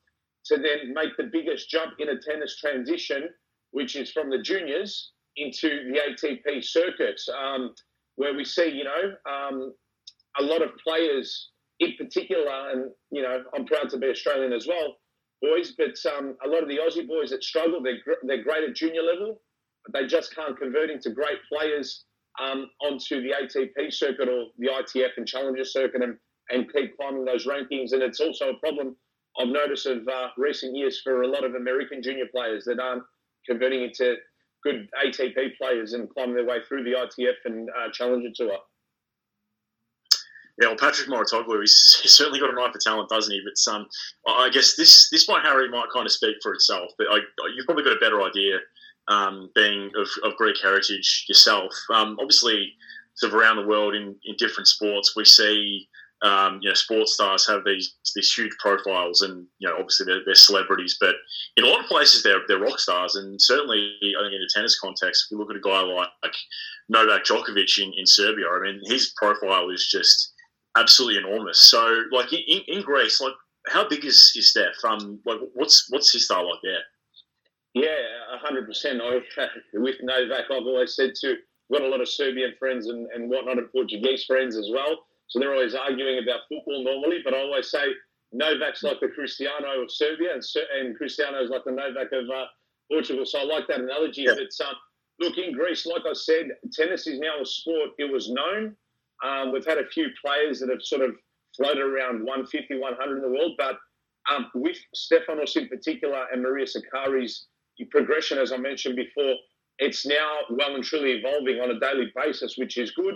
to 0.45 0.57
then 0.57 0.93
make 0.93 1.17
the 1.17 1.29
biggest 1.31 1.69
jump 1.69 1.93
in 1.99 2.09
a 2.09 2.19
tennis 2.19 2.57
transition, 2.57 3.29
which 3.71 3.95
is 3.95 4.11
from 4.11 4.29
the 4.29 4.41
juniors 4.41 5.11
into 5.37 5.91
the 5.91 5.99
ATP 5.99 6.63
circuit, 6.63 7.19
um, 7.39 7.73
where 8.15 8.35
we 8.35 8.43
see, 8.43 8.69
you 8.69 8.83
know, 8.83 9.13
um, 9.31 9.73
a 10.39 10.43
lot 10.43 10.61
of 10.61 10.69
players 10.85 11.51
in 11.79 11.93
particular, 11.97 12.71
and, 12.71 12.91
you 13.11 13.21
know, 13.21 13.43
I'm 13.55 13.65
proud 13.65 13.89
to 13.89 13.97
be 13.97 14.07
Australian 14.07 14.53
as 14.53 14.67
well, 14.67 14.97
boys, 15.41 15.73
but 15.77 15.95
um, 16.17 16.35
a 16.45 16.47
lot 16.47 16.63
of 16.63 16.69
the 16.69 16.77
Aussie 16.77 17.07
boys 17.07 17.31
that 17.31 17.43
struggle, 17.43 17.81
they're, 17.81 17.99
they're 18.23 18.43
great 18.43 18.67
at 18.67 18.75
junior 18.75 19.01
level, 19.01 19.41
but 19.85 19.99
they 19.99 20.07
just 20.07 20.35
can't 20.35 20.57
convert 20.57 20.89
into 20.89 21.09
great 21.09 21.39
players 21.51 22.05
um, 22.41 22.69
onto 22.81 23.21
the 23.21 23.33
ATP 23.33 23.91
circuit 23.91 24.29
or 24.29 24.45
the 24.57 24.67
ITF 24.67 25.09
and 25.17 25.27
Challenger 25.27 25.65
circuit 25.65 26.03
and, 26.03 26.15
and 26.49 26.71
keep 26.71 26.95
climbing 26.97 27.25
those 27.25 27.45
rankings. 27.45 27.91
And 27.91 28.01
it's 28.01 28.19
also 28.19 28.49
a 28.49 28.59
problem 28.59 28.95
I've 29.39 29.47
noticed 29.47 29.85
of 29.85 30.07
uh, 30.07 30.27
recent 30.37 30.75
years 30.75 31.01
for 31.03 31.23
a 31.23 31.27
lot 31.27 31.43
of 31.43 31.55
American 31.55 32.01
junior 32.01 32.25
players 32.33 32.65
that 32.65 32.79
aren't 32.79 33.03
converting 33.47 33.83
into 33.83 34.15
good 34.63 34.87
ATP 35.03 35.57
players 35.59 35.93
and 35.93 36.09
climbing 36.09 36.35
their 36.35 36.45
way 36.45 36.57
through 36.67 36.83
the 36.83 36.91
ITF 36.91 37.33
and 37.45 37.69
uh, 37.69 37.89
Challenger 37.91 38.29
Tour. 38.35 38.57
Yeah, 40.59 40.69
well, 40.69 40.77
Patrick 40.77 41.07
Mouratoglou, 41.07 41.61
he's, 41.61 41.99
he's, 42.03 42.13
certainly 42.13 42.39
got 42.39 42.49
an 42.49 42.59
eye 42.59 42.71
for 42.71 42.79
talent, 42.79 43.09
doesn't 43.09 43.33
he? 43.33 43.41
But 43.43 43.71
um, 43.71 43.87
I 44.27 44.49
guess 44.49 44.75
this 44.75 45.09
this 45.09 45.25
by 45.25 45.39
Harry 45.41 45.69
might 45.69 45.89
kind 45.93 46.05
of 46.05 46.11
speak 46.11 46.37
for 46.41 46.53
itself. 46.53 46.91
But 46.97 47.07
I, 47.11 47.19
you've 47.55 47.65
probably 47.65 47.83
got 47.83 47.97
a 47.97 47.99
better 47.99 48.21
idea, 48.21 48.59
um, 49.07 49.49
being 49.55 49.91
of, 49.95 50.07
of, 50.23 50.37
Greek 50.37 50.57
heritage 50.61 51.25
yourself. 51.27 51.73
Um, 51.93 52.17
obviously, 52.19 52.73
sort 53.15 53.33
of 53.33 53.39
around 53.39 53.57
the 53.57 53.67
world 53.67 53.95
in, 53.95 54.15
in 54.25 54.35
different 54.37 54.67
sports, 54.67 55.15
we 55.15 55.25
see 55.25 55.87
um, 56.23 56.59
you 56.61 56.69
know, 56.69 56.75
sports 56.75 57.15
stars 57.15 57.47
have 57.47 57.63
these 57.65 57.95
these 58.15 58.31
huge 58.31 58.51
profiles, 58.59 59.21
and 59.21 59.47
you 59.57 59.67
know, 59.67 59.75
obviously 59.75 60.05
they're, 60.05 60.23
they're, 60.23 60.35
celebrities. 60.35 60.97
But 60.99 61.15
in 61.57 61.63
a 61.63 61.67
lot 61.67 61.79
of 61.79 61.87
places, 61.87 62.21
they're 62.21 62.41
they're 62.47 62.59
rock 62.59 62.79
stars, 62.79 63.15
and 63.15 63.41
certainly, 63.41 63.97
I 64.03 64.21
think 64.21 64.33
in 64.33 64.41
a 64.41 64.53
tennis 64.53 64.79
context, 64.79 65.25
if 65.25 65.31
we 65.31 65.39
look 65.39 65.49
at 65.49 65.55
a 65.55 65.59
guy 65.59 65.81
like, 65.81 66.09
like 66.23 66.35
Novak 66.89 67.25
Djokovic 67.25 67.79
in, 67.79 67.91
in 67.97 68.05
Serbia, 68.05 68.45
I 68.47 68.61
mean, 68.61 68.81
his 68.85 69.13
profile 69.17 69.69
is 69.71 69.87
just 69.87 70.30
absolutely 70.77 71.19
enormous. 71.19 71.69
So, 71.69 72.03
like 72.11 72.31
in, 72.33 72.61
in 72.67 72.81
Greece, 72.81 73.21
like 73.21 73.33
how 73.67 73.87
big 73.87 74.05
is, 74.05 74.33
is 74.35 74.49
Steph? 74.49 74.83
Um, 74.83 75.19
like 75.25 75.39
what's 75.53 75.87
what's 75.89 76.11
his 76.11 76.25
style 76.25 76.49
like 76.49 76.59
there? 76.63 76.81
Yeah, 77.73 78.37
hundred 78.41 78.65
percent. 78.67 79.01
With 79.73 79.95
Novak, 80.01 80.45
I've 80.45 80.63
always 80.63 80.95
said 80.95 81.11
to 81.21 81.35
got 81.71 81.81
a 81.81 81.87
lot 81.87 82.01
of 82.01 82.09
Serbian 82.09 82.53
friends 82.59 82.87
and, 82.87 83.07
and 83.13 83.29
whatnot, 83.29 83.57
and 83.57 83.71
Portuguese 83.71 84.25
friends 84.25 84.57
as 84.57 84.69
well. 84.73 85.05
So 85.27 85.39
they're 85.39 85.53
always 85.53 85.73
arguing 85.73 86.21
about 86.21 86.41
football 86.49 86.83
normally, 86.83 87.19
but 87.23 87.33
I 87.33 87.39
always 87.39 87.71
say 87.71 87.83
Novak's 88.33 88.83
like 88.83 88.99
the 88.99 89.07
Cristiano 89.07 89.81
of 89.81 89.89
Serbia, 89.89 90.33
and, 90.33 90.43
and 90.79 90.97
Cristiano 90.97 91.41
is 91.41 91.49
like 91.49 91.63
the 91.63 91.71
Novak 91.71 92.11
of 92.11 92.29
uh, 92.29 92.45
Portugal. 92.91 93.25
So 93.25 93.39
I 93.39 93.43
like 93.43 93.67
that 93.67 93.79
analogy. 93.79 94.23
Yeah. 94.23 94.33
But 94.33 94.65
um, 94.65 94.75
look, 95.19 95.37
in 95.37 95.53
Greece, 95.53 95.85
like 95.85 96.03
I 96.05 96.13
said, 96.13 96.49
tennis 96.73 97.07
is 97.07 97.19
now 97.19 97.41
a 97.41 97.45
sport. 97.45 97.91
It 97.97 98.11
was 98.11 98.29
known. 98.29 98.75
Um, 99.23 99.51
we've 99.51 99.65
had 99.65 99.77
a 99.77 99.87
few 99.87 100.07
players 100.23 100.59
that 100.59 100.69
have 100.69 100.81
sort 100.81 101.01
of 101.01 101.11
floated 101.55 101.83
around 101.83 102.23
150, 102.23 102.79
100 102.79 103.15
in 103.15 103.21
the 103.21 103.29
world, 103.29 103.53
but 103.57 103.77
um, 104.31 104.47
with 104.53 104.77
Stefanos 104.95 105.55
in 105.55 105.67
particular 105.67 106.25
and 106.31 106.41
Maria 106.41 106.65
Sakkari's 106.65 107.47
progression, 107.89 108.37
as 108.37 108.51
I 108.51 108.57
mentioned 108.57 108.95
before, 108.95 109.35
it's 109.79 110.05
now 110.05 110.39
well 110.51 110.75
and 110.75 110.83
truly 110.83 111.13
evolving 111.13 111.59
on 111.59 111.71
a 111.71 111.79
daily 111.79 112.11
basis, 112.15 112.55
which 112.57 112.77
is 112.77 112.91
good. 112.91 113.15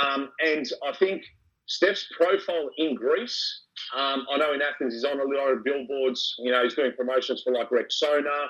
Um, 0.00 0.30
and 0.44 0.64
I 0.86 0.96
think 0.96 1.22
Steph's 1.66 2.06
profile 2.16 2.70
in 2.78 2.94
Greece, 2.94 3.62
um, 3.94 4.24
I 4.32 4.36
know 4.38 4.52
in 4.52 4.62
Athens 4.62 4.94
he's 4.94 5.04
on 5.04 5.18
a 5.18 5.24
lot 5.24 5.52
of 5.52 5.64
billboards. 5.64 6.34
You 6.38 6.52
know, 6.52 6.62
he's 6.62 6.74
doing 6.74 6.92
promotions 6.96 7.42
for 7.42 7.52
like 7.52 7.70
Rexona. 7.70 8.46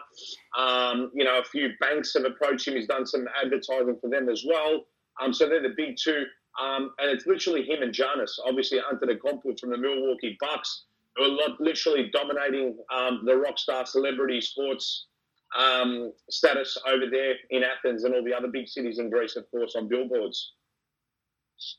Um, 0.59 1.11
you 1.15 1.25
know, 1.25 1.39
a 1.39 1.45
few 1.45 1.71
banks 1.81 2.13
have 2.15 2.25
approached 2.25 2.69
him. 2.69 2.75
He's 2.75 2.87
done 2.87 3.07
some 3.07 3.27
advertising 3.43 3.99
for 4.01 4.11
them 4.11 4.29
as 4.29 4.45
well. 4.47 4.85
Um, 5.21 5.33
so 5.33 5.49
they're 5.49 5.63
the 5.63 5.75
big 5.77 5.97
two. 6.03 6.25
Um, 6.63 6.93
and 6.99 7.11
it's 7.11 7.27
literally 7.27 7.65
him 7.65 7.83
and 7.83 7.93
Giannis, 7.93 8.33
obviously 8.47 8.79
Antetokounmpo 8.79 9.59
from 9.61 9.71
the 9.71 9.79
Milwaukee 9.79 10.37
Bucks, 10.41 10.85
who 11.17 11.25
are 11.25 11.49
literally 11.61 12.11
dominating 12.13 12.77
um, 12.95 13.23
the 13.25 13.37
rock 13.37 13.59
star 13.59 13.87
celebrity 13.87 14.41
sports 14.41 15.07
um, 15.59 16.13
status 16.31 16.77
over 16.87 17.05
there 17.11 17.35
in 17.51 17.63
Athens 17.63 18.05
and 18.05 18.15
all 18.15 18.25
the 18.25 18.35
other 18.35 18.49
big 18.49 18.69
cities 18.69 18.99
in 18.99 19.11
Greece, 19.11 19.37
of 19.37 19.51
course, 19.51 19.75
on 19.77 19.89
billboards. 19.89 20.53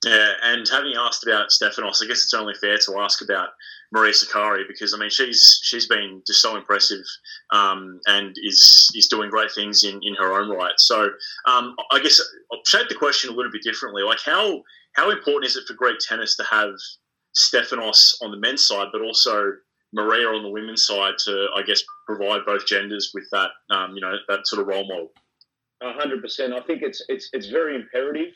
Yeah, 0.06 0.32
and 0.44 0.68
having 0.68 0.94
asked 0.98 1.26
about 1.26 1.50
Stefanos, 1.50 2.04
I 2.04 2.08
guess 2.08 2.24
it's 2.24 2.34
only 2.34 2.54
fair 2.56 2.78
to 2.78 3.00
ask 3.00 3.22
about 3.22 3.50
Maria 3.92 4.14
Sakkari 4.14 4.68
because 4.68 4.94
I 4.94 4.98
mean 4.98 5.10
she's 5.10 5.60
she's 5.64 5.88
been 5.88 6.22
just 6.26 6.42
so 6.42 6.56
impressive 6.56 7.04
um, 7.52 8.00
and 8.08 8.36
is 8.44 8.92
is 8.96 9.08
doing 9.08 9.30
great 9.30 9.52
things 9.54 9.84
in, 9.84 10.00
in 10.04 10.16
her 10.16 10.40
own 10.40 10.50
right. 10.50 10.74
So 10.78 11.10
um, 11.48 11.76
I 11.92 12.00
guess 12.00 12.20
I'll 12.52 12.60
shape 12.66 12.90
the 12.90 12.96
question 12.96 13.30
a 13.30 13.34
little 13.34 13.52
bit 13.52 13.64
differently. 13.64 14.04
Like 14.04 14.20
how 14.24 14.62
how 14.94 15.10
important 15.10 15.50
is 15.50 15.56
it 15.56 15.66
for 15.68 15.74
Greek 15.74 16.00
tennis 16.00 16.36
to 16.38 16.44
have 16.44 16.72
Stefanos 17.36 18.16
on 18.22 18.32
the 18.32 18.38
men's 18.38 18.68
side, 18.68 18.88
but 18.92 19.02
also 19.02 19.54
Maria 19.94 20.28
on 20.28 20.44
the 20.44 20.50
women's 20.50 20.86
side 20.86 21.14
to 21.26 21.48
I 21.56 21.62
guess 21.62 21.82
provide 22.06 22.46
both 22.46 22.66
genders 22.66 23.12
with 23.14 23.26
that 23.32 23.52
um, 23.70 23.96
you 23.96 24.02
know 24.02 24.16
that 24.28 24.48
sort 24.48 24.62
of 24.62 24.68
role 24.68 24.88
model. 24.88 25.12
hundred 25.82 26.22
percent. 26.22 26.54
I 26.54 26.62
think 26.62 26.82
it's 26.82 27.02
it's 27.08 27.30
it's 27.32 27.48
very 27.48 27.76
imperative. 27.76 28.34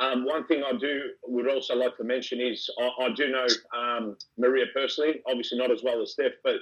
Um, 0.00 0.24
one 0.24 0.46
thing 0.46 0.62
I 0.64 0.76
do 0.76 1.02
would 1.26 1.48
also 1.48 1.74
like 1.74 1.96
to 1.98 2.04
mention 2.04 2.40
is 2.40 2.68
I, 2.80 3.04
I 3.04 3.08
do 3.14 3.28
know 3.28 3.46
um, 3.76 4.16
Maria 4.36 4.66
personally, 4.74 5.20
obviously 5.28 5.58
not 5.58 5.70
as 5.70 5.82
well 5.84 6.02
as 6.02 6.12
Steph, 6.12 6.32
but 6.42 6.56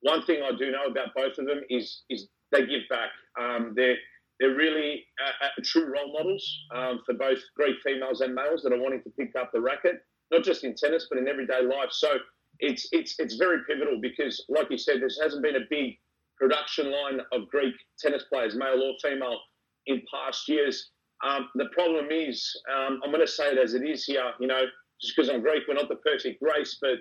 one 0.00 0.24
thing 0.24 0.42
I 0.42 0.56
do 0.56 0.70
know 0.70 0.86
about 0.90 1.14
both 1.14 1.38
of 1.38 1.46
them 1.46 1.60
is 1.68 2.04
is 2.08 2.28
they 2.50 2.60
give 2.66 2.82
back. 2.88 3.10
Um, 3.38 3.72
they're 3.76 3.96
they're 4.40 4.54
really 4.54 5.04
uh, 5.22 5.46
uh, 5.46 5.62
true 5.64 5.92
role 5.92 6.12
models 6.12 6.48
um, 6.74 7.00
for 7.04 7.14
both 7.14 7.38
Greek 7.56 7.76
females 7.84 8.20
and 8.20 8.34
males 8.34 8.62
that 8.62 8.72
are 8.72 8.80
wanting 8.80 9.02
to 9.02 9.10
pick 9.18 9.34
up 9.36 9.50
the 9.52 9.60
racket, 9.60 9.96
not 10.30 10.44
just 10.44 10.64
in 10.64 10.74
tennis 10.74 11.08
but 11.10 11.18
in 11.18 11.28
everyday 11.28 11.62
life. 11.62 11.90
So 11.90 12.18
it's 12.60 12.88
it's 12.92 13.16
it's 13.18 13.34
very 13.36 13.58
pivotal 13.68 14.00
because, 14.00 14.44
like 14.48 14.70
you 14.70 14.78
said, 14.78 15.00
there 15.00 15.08
hasn't 15.22 15.42
been 15.42 15.56
a 15.56 15.66
big 15.68 15.98
production 16.38 16.90
line 16.90 17.20
of 17.32 17.48
Greek 17.48 17.74
tennis 17.98 18.24
players, 18.32 18.54
male 18.54 18.80
or 18.80 18.94
female, 19.02 19.38
in 19.86 20.02
past 20.12 20.48
years. 20.48 20.90
Um, 21.24 21.48
the 21.54 21.66
problem 21.72 22.08
is, 22.10 22.56
um, 22.72 23.00
I'm 23.04 23.10
going 23.10 23.24
to 23.24 23.30
say 23.30 23.50
it 23.50 23.58
as 23.58 23.74
it 23.74 23.82
is 23.82 24.04
here, 24.04 24.32
you 24.38 24.46
know, 24.46 24.62
just 25.00 25.16
because 25.16 25.30
I'm 25.30 25.42
Greek, 25.42 25.64
we're 25.66 25.74
not 25.74 25.88
the 25.88 25.96
perfect 25.96 26.40
race, 26.42 26.78
but 26.80 26.98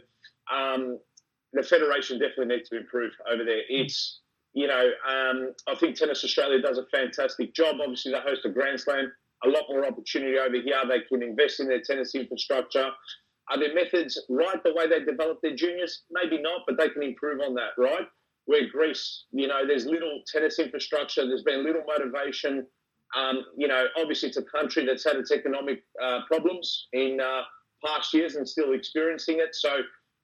um, 0.55 0.99
the 1.53 1.63
federation 1.63 2.19
definitely 2.19 2.55
needs 2.55 2.69
to 2.69 2.77
improve 2.77 3.11
over 3.31 3.43
there. 3.43 3.61
It's, 3.69 4.21
you 4.53 4.67
know, 4.67 4.89
um, 5.07 5.53
I 5.67 5.75
think 5.75 5.95
Tennis 5.95 6.23
Australia 6.23 6.61
does 6.61 6.77
a 6.77 6.85
fantastic 6.91 7.53
job. 7.53 7.77
Obviously, 7.81 8.11
they 8.11 8.19
host 8.19 8.45
a 8.45 8.49
Grand 8.49 8.79
Slam, 8.79 9.11
a 9.45 9.49
lot 9.49 9.63
more 9.69 9.85
opportunity 9.85 10.37
over 10.37 10.55
here. 10.55 10.81
They 10.87 11.01
can 11.01 11.21
invest 11.21 11.59
in 11.59 11.67
their 11.67 11.81
tennis 11.81 12.15
infrastructure. 12.15 12.89
Are 13.49 13.59
their 13.59 13.73
methods 13.73 14.19
right 14.29 14.61
the 14.63 14.73
way 14.73 14.87
they 14.87 15.03
develop 15.03 15.39
their 15.41 15.55
juniors? 15.55 16.03
Maybe 16.11 16.41
not, 16.41 16.61
but 16.67 16.77
they 16.77 16.89
can 16.89 17.03
improve 17.03 17.39
on 17.41 17.55
that, 17.55 17.71
right? 17.77 18.07
Where 18.45 18.67
Greece, 18.69 19.25
you 19.31 19.47
know, 19.47 19.65
there's 19.65 19.85
little 19.85 20.21
tennis 20.31 20.59
infrastructure, 20.59 21.25
there's 21.25 21.43
been 21.43 21.63
little 21.63 21.83
motivation 21.87 22.65
um, 23.15 23.45
you 23.57 23.67
know, 23.67 23.85
obviously, 23.97 24.29
it's 24.29 24.37
a 24.37 24.43
country 24.43 24.85
that's 24.85 25.03
had 25.03 25.15
its 25.17 25.31
economic 25.31 25.83
uh, 26.03 26.19
problems 26.27 26.87
in 26.93 27.19
uh, 27.21 27.41
past 27.85 28.13
years 28.13 28.35
and 28.35 28.47
still 28.47 28.73
experiencing 28.73 29.37
it. 29.39 29.55
So, 29.55 29.77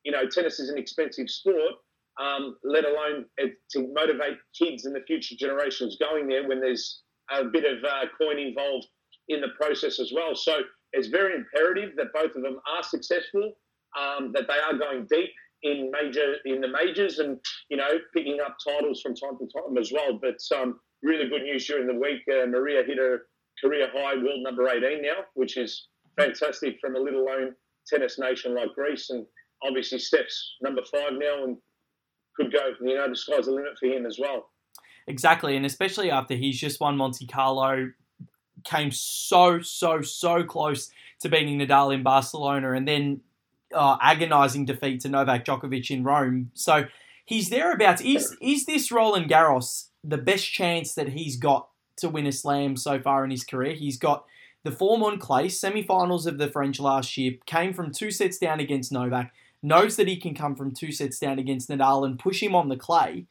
you 0.04 0.12
know, 0.12 0.28
tennis 0.28 0.60
is 0.60 0.70
an 0.70 0.78
expensive 0.78 1.30
sport, 1.30 1.74
um, 2.22 2.58
let 2.64 2.86
alone 2.86 3.26
it, 3.38 3.54
to 3.72 3.88
motivate 3.94 4.38
kids 4.60 4.86
and 4.86 4.96
the 4.96 5.02
future 5.08 5.36
generations 5.38 5.98
going 6.00 6.28
there 6.28 6.48
when 6.48 6.60
there's 6.60 7.02
a 7.32 7.46
bit 7.46 7.64
of 7.66 7.84
uh, 7.84 8.06
coin 8.18 8.38
involved 8.40 8.88
in 9.30 9.42
the 9.42 9.50
process 9.60 10.00
as 10.00 10.12
well. 10.14 10.36
So, 10.36 10.62
it's 10.92 11.08
very 11.08 11.36
imperative 11.36 11.92
that 11.98 12.14
both 12.14 12.36
of 12.36 12.44
them 12.44 12.60
are 12.76 12.84
successful. 12.84 13.54
um, 14.00 14.32
that 14.34 14.48
they 14.48 14.60
are 14.68 14.78
going 14.78 15.08
deep 15.10 15.30
in 15.64 15.92
major 15.92 16.36
in 16.46 16.60
the 16.62 16.68
majors 16.68 17.20
and 17.20 17.40
you 17.70 17.78
know 17.78 17.90
picking 18.14 18.40
up 18.46 18.58
titles 18.68 19.02
from 19.02 19.16
time 19.16 19.38
to 19.38 19.48
time 19.48 19.78
as 19.78 19.92
well. 19.92 20.20
But 20.22 20.38
um, 20.58 20.80
really 21.04 21.30
good 21.30 21.44
news 21.44 21.68
during 21.68 21.88
the 21.88 21.94
week. 21.94 22.22
Uh, 22.32 22.48
Maria 22.48 22.84
hit 22.84 22.98
her 22.98 23.24
career 23.62 23.90
high, 23.94 24.16
world 24.16 24.42
number 24.42 24.68
18 24.68 25.02
now, 25.02 25.26
which 25.36 25.58
is 25.58 25.88
fantastic 26.18 26.78
from 26.82 26.96
a 26.96 27.00
little 27.00 27.26
known 27.26 27.54
tennis 27.88 28.18
nation 28.18 28.56
like 28.56 28.70
Greece. 28.76 29.10
And 29.10 29.26
obviously 29.64 30.00
Steph's 30.00 30.56
number 30.62 30.82
five 30.92 31.14
now 31.14 31.44
and 31.44 31.58
could 32.36 32.52
go. 32.52 32.60
You 32.82 32.96
know, 32.96 33.10
the 33.10 33.16
sky's 33.16 33.46
the 33.46 33.52
limit 33.52 33.74
for 33.80 33.88
him 33.88 34.06
as 34.06 34.18
well. 34.20 34.50
Exactly, 35.08 35.58
and 35.58 35.66
especially 35.66 36.10
after 36.10 36.36
he's 36.36 36.60
just 36.60 36.80
won 36.80 36.96
Monte 36.96 37.28
Carlo, 37.28 37.92
came 38.64 38.92
so 38.92 39.60
so 39.62 40.02
so 40.02 40.44
close 40.44 40.90
to 41.22 41.30
beating 41.30 41.60
Nadal 41.60 41.94
in 41.94 42.04
Barcelona, 42.04 42.72
and 42.72 42.88
then 42.88 43.22
uh, 43.74 43.98
agonizing 44.02 44.66
defeat 44.66 45.02
to 45.02 45.10
Novak 45.10 45.46
Djokovic 45.46 45.92
in 45.92 46.04
Rome. 46.04 46.52
So 46.54 46.86
he's 47.26 47.50
thereabouts. 47.50 48.02
Is 48.02 48.36
is 48.42 48.66
this 48.66 48.92
Roland 48.92 49.30
Garros 49.30 49.90
the 50.04 50.18
best 50.18 50.52
chance 50.52 50.94
that 50.96 51.10
he's 51.10 51.38
got 51.38 51.70
to 51.98 52.10
win 52.10 52.26
a 52.26 52.32
slam 52.32 52.76
so 52.76 53.00
far 53.00 53.24
in 53.24 53.32
his 53.32 53.44
career? 53.44 53.74
He's 53.74 53.98
got 53.98 54.26
the 54.64 54.72
form 54.72 55.04
on 55.04 55.20
clay, 55.20 55.50
semi-finals 55.50 56.26
of 56.26 56.38
the 56.38 56.48
French 56.48 56.80
last 56.80 57.18
year, 57.18 57.34
came 57.46 57.74
from 57.74 57.92
two 57.92 58.12
sets 58.12 58.38
down 58.38 58.60
against 58.60 58.92
Novak, 58.92 59.34
knows 59.62 59.96
that 59.98 60.08
he 60.08 60.18
can 60.18 60.34
come 60.34 60.56
from 60.56 60.74
two 60.74 60.92
sets 60.92 61.20
down 61.20 61.40
against 61.40 61.70
Nadal 61.70 62.06
and 62.06 62.20
push 62.20 62.42
him 62.42 62.56
on 62.56 62.70
the 62.70 62.78
clay. 62.78 63.26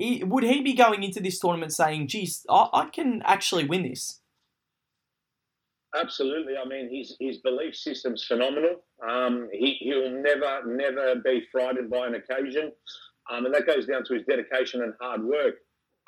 Would 0.00 0.44
he 0.44 0.60
be 0.60 0.74
going 0.74 1.02
into 1.02 1.20
this 1.20 1.38
tournament 1.38 1.72
saying, 1.72 2.08
geez, 2.08 2.46
I 2.48 2.88
can 2.92 3.22
actually 3.24 3.64
win 3.64 3.82
this? 3.82 4.20
Absolutely. 5.98 6.54
I 6.62 6.68
mean, 6.68 6.94
his 6.94 7.16
his 7.18 7.38
belief 7.38 7.74
system's 7.74 8.24
phenomenal. 8.24 8.82
Um, 9.06 9.48
he 9.52 9.78
he'll 9.80 10.10
never 10.10 10.62
never 10.66 11.14
be 11.16 11.46
frightened 11.50 11.90
by 11.90 12.06
an 12.06 12.14
occasion, 12.14 12.72
um, 13.32 13.46
and 13.46 13.54
that 13.54 13.66
goes 13.66 13.86
down 13.86 14.04
to 14.04 14.14
his 14.14 14.24
dedication 14.28 14.82
and 14.82 14.92
hard 15.00 15.24
work. 15.24 15.54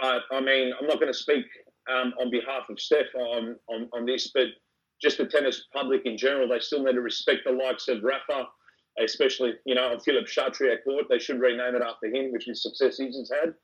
But 0.00 0.22
I 0.32 0.40
mean, 0.40 0.72
I'm 0.78 0.86
not 0.86 1.00
going 1.00 1.12
to 1.12 1.18
speak 1.18 1.46
um, 1.90 2.14
on 2.20 2.30
behalf 2.30 2.68
of 2.68 2.80
Steph 2.80 3.14
on, 3.14 3.56
on 3.68 3.88
on 3.92 4.06
this, 4.06 4.30
but 4.32 4.48
just 5.02 5.18
the 5.18 5.26
tennis 5.26 5.64
public 5.72 6.02
in 6.04 6.16
general, 6.16 6.48
they 6.48 6.60
still 6.60 6.82
need 6.82 6.92
to 6.92 7.00
respect 7.00 7.40
the 7.44 7.52
likes 7.52 7.88
of 7.88 8.02
Rafa, 8.02 8.48
especially 9.02 9.54
you 9.64 9.74
know 9.74 9.98
Philippe 10.04 10.28
Chatrier 10.28 10.82
Court. 10.84 11.06
They 11.08 11.18
should 11.18 11.40
rename 11.40 11.74
it 11.74 11.82
after 11.82 12.06
him, 12.06 12.32
which 12.32 12.48
is 12.48 12.62
success 12.62 12.98
he's 12.98 13.30
had. 13.42 13.54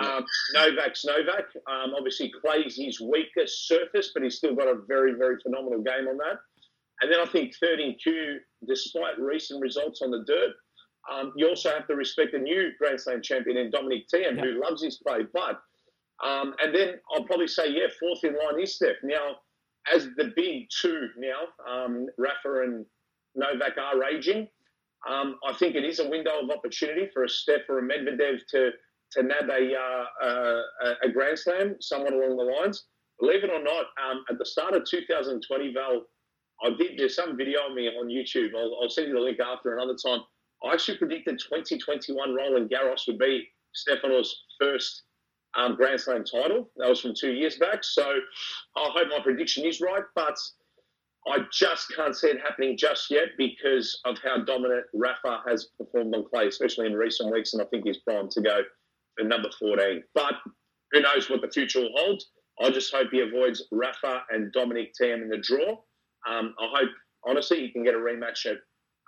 Um, 0.00 0.24
Novak's 0.54 1.04
Novak. 1.04 1.46
Um, 1.70 1.94
obviously, 1.96 2.32
clay's 2.44 2.76
his 2.76 3.00
weakest 3.00 3.66
surface, 3.66 4.10
but 4.12 4.22
he's 4.22 4.36
still 4.36 4.54
got 4.54 4.68
a 4.68 4.80
very, 4.86 5.14
very 5.14 5.36
phenomenal 5.42 5.82
game 5.82 6.08
on 6.08 6.18
that. 6.18 6.38
And 7.00 7.10
then 7.10 7.20
I 7.20 7.26
think 7.26 7.54
13Q, 7.62 8.38
despite 8.66 9.18
recent 9.18 9.60
results 9.60 10.00
on 10.02 10.10
the 10.10 10.24
dirt, 10.26 10.54
um, 11.12 11.32
you 11.36 11.48
also 11.48 11.70
have 11.70 11.86
to 11.88 11.96
respect 11.96 12.32
the 12.32 12.38
new 12.38 12.70
Grand 12.78 13.00
Slam 13.00 13.20
champion 13.20 13.56
in 13.56 13.70
Dominic 13.70 14.04
Thiem, 14.12 14.36
yeah. 14.36 14.42
who 14.42 14.60
loves 14.60 14.82
his 14.82 14.98
play. 14.98 15.20
But, 15.32 15.60
um, 16.22 16.54
and 16.60 16.74
then 16.74 16.94
I'll 17.12 17.24
probably 17.24 17.48
say, 17.48 17.68
yeah, 17.70 17.86
fourth 17.98 18.24
in 18.24 18.34
line 18.34 18.62
is 18.62 18.76
Steph. 18.76 18.96
Now, 19.02 19.36
as 19.92 20.08
the 20.16 20.32
big 20.36 20.68
two 20.80 21.08
now, 21.18 21.48
um, 21.68 22.06
Rafa 22.18 22.62
and 22.62 22.86
Novak 23.34 23.76
are 23.78 23.98
raging. 23.98 24.48
Um, 25.08 25.38
I 25.46 25.52
think 25.54 25.74
it 25.74 25.84
is 25.84 25.98
a 25.98 26.08
window 26.08 26.40
of 26.42 26.50
opportunity 26.50 27.08
for 27.12 27.24
a 27.24 27.28
Steph 27.28 27.68
or 27.68 27.80
a 27.80 27.82
Medvedev 27.82 28.38
to 28.50 28.70
to 29.12 29.22
nab 29.22 29.48
a, 29.48 29.74
uh, 29.76 30.26
uh, 30.26 30.94
a 31.04 31.08
Grand 31.08 31.38
Slam, 31.38 31.76
somewhat 31.80 32.14
along 32.14 32.36
the 32.36 32.42
lines. 32.42 32.86
Believe 33.20 33.44
it 33.44 33.50
or 33.50 33.62
not, 33.62 33.86
um, 34.02 34.24
at 34.28 34.38
the 34.38 34.46
start 34.46 34.74
of 34.74 34.84
2020, 34.84 35.72
Val, 35.72 36.02
I 36.64 36.70
did 36.70 36.98
there's 36.98 37.14
some 37.14 37.36
video 37.36 37.68
of 37.68 37.74
me 37.74 37.86
on 37.86 38.08
YouTube. 38.08 38.56
I'll, 38.56 38.76
I'll, 38.82 38.90
send 38.90 39.08
you 39.08 39.14
the 39.14 39.20
link 39.20 39.38
after 39.40 39.76
another 39.76 39.94
time. 39.94 40.20
I 40.64 40.72
actually 40.72 40.98
predicted 40.98 41.38
2021 41.38 42.34
Roland 42.34 42.70
Garros 42.70 43.06
would 43.06 43.18
be 43.18 43.46
Stefano's 43.72 44.34
first 44.58 45.02
um, 45.56 45.76
Grand 45.76 46.00
Slam 46.00 46.24
title. 46.24 46.68
That 46.76 46.88
was 46.88 47.00
from 47.00 47.14
two 47.14 47.32
years 47.32 47.56
back. 47.56 47.84
So 47.84 48.02
I 48.76 48.90
hope 48.92 49.08
my 49.08 49.20
prediction 49.22 49.64
is 49.64 49.80
right, 49.80 50.02
but 50.14 50.36
I 51.26 51.38
just 51.52 51.92
can't 51.94 52.14
see 52.14 52.28
it 52.28 52.40
happening 52.40 52.76
just 52.76 53.10
yet 53.10 53.28
because 53.38 53.98
of 54.04 54.18
how 54.22 54.44
dominant 54.44 54.84
Rafa 54.92 55.40
has 55.48 55.68
performed 55.78 56.14
on 56.14 56.24
clay, 56.24 56.48
especially 56.48 56.86
in 56.86 56.94
recent 56.94 57.32
weeks, 57.32 57.54
and 57.54 57.62
I 57.62 57.66
think 57.66 57.86
he's 57.86 57.98
primed 57.98 58.30
to 58.32 58.42
go 58.42 58.60
for 59.16 59.24
number 59.24 59.48
14. 59.58 60.02
But 60.14 60.34
who 60.92 61.00
knows 61.00 61.30
what 61.30 61.40
the 61.40 61.48
future 61.48 61.80
will 61.80 61.92
hold? 61.96 62.22
I 62.62 62.70
just 62.70 62.94
hope 62.94 63.08
he 63.10 63.20
avoids 63.20 63.64
Rafa 63.72 64.22
and 64.30 64.52
Dominic 64.52 64.92
Thiem 65.00 65.22
in 65.22 65.28
the 65.28 65.38
draw. 65.38 65.72
Um, 66.28 66.54
I 66.60 66.68
hope, 66.70 66.90
honestly, 67.26 67.60
he 67.60 67.70
can 67.70 67.82
get 67.82 67.94
a 67.94 67.98
rematch 67.98 68.46
at, 68.46 68.58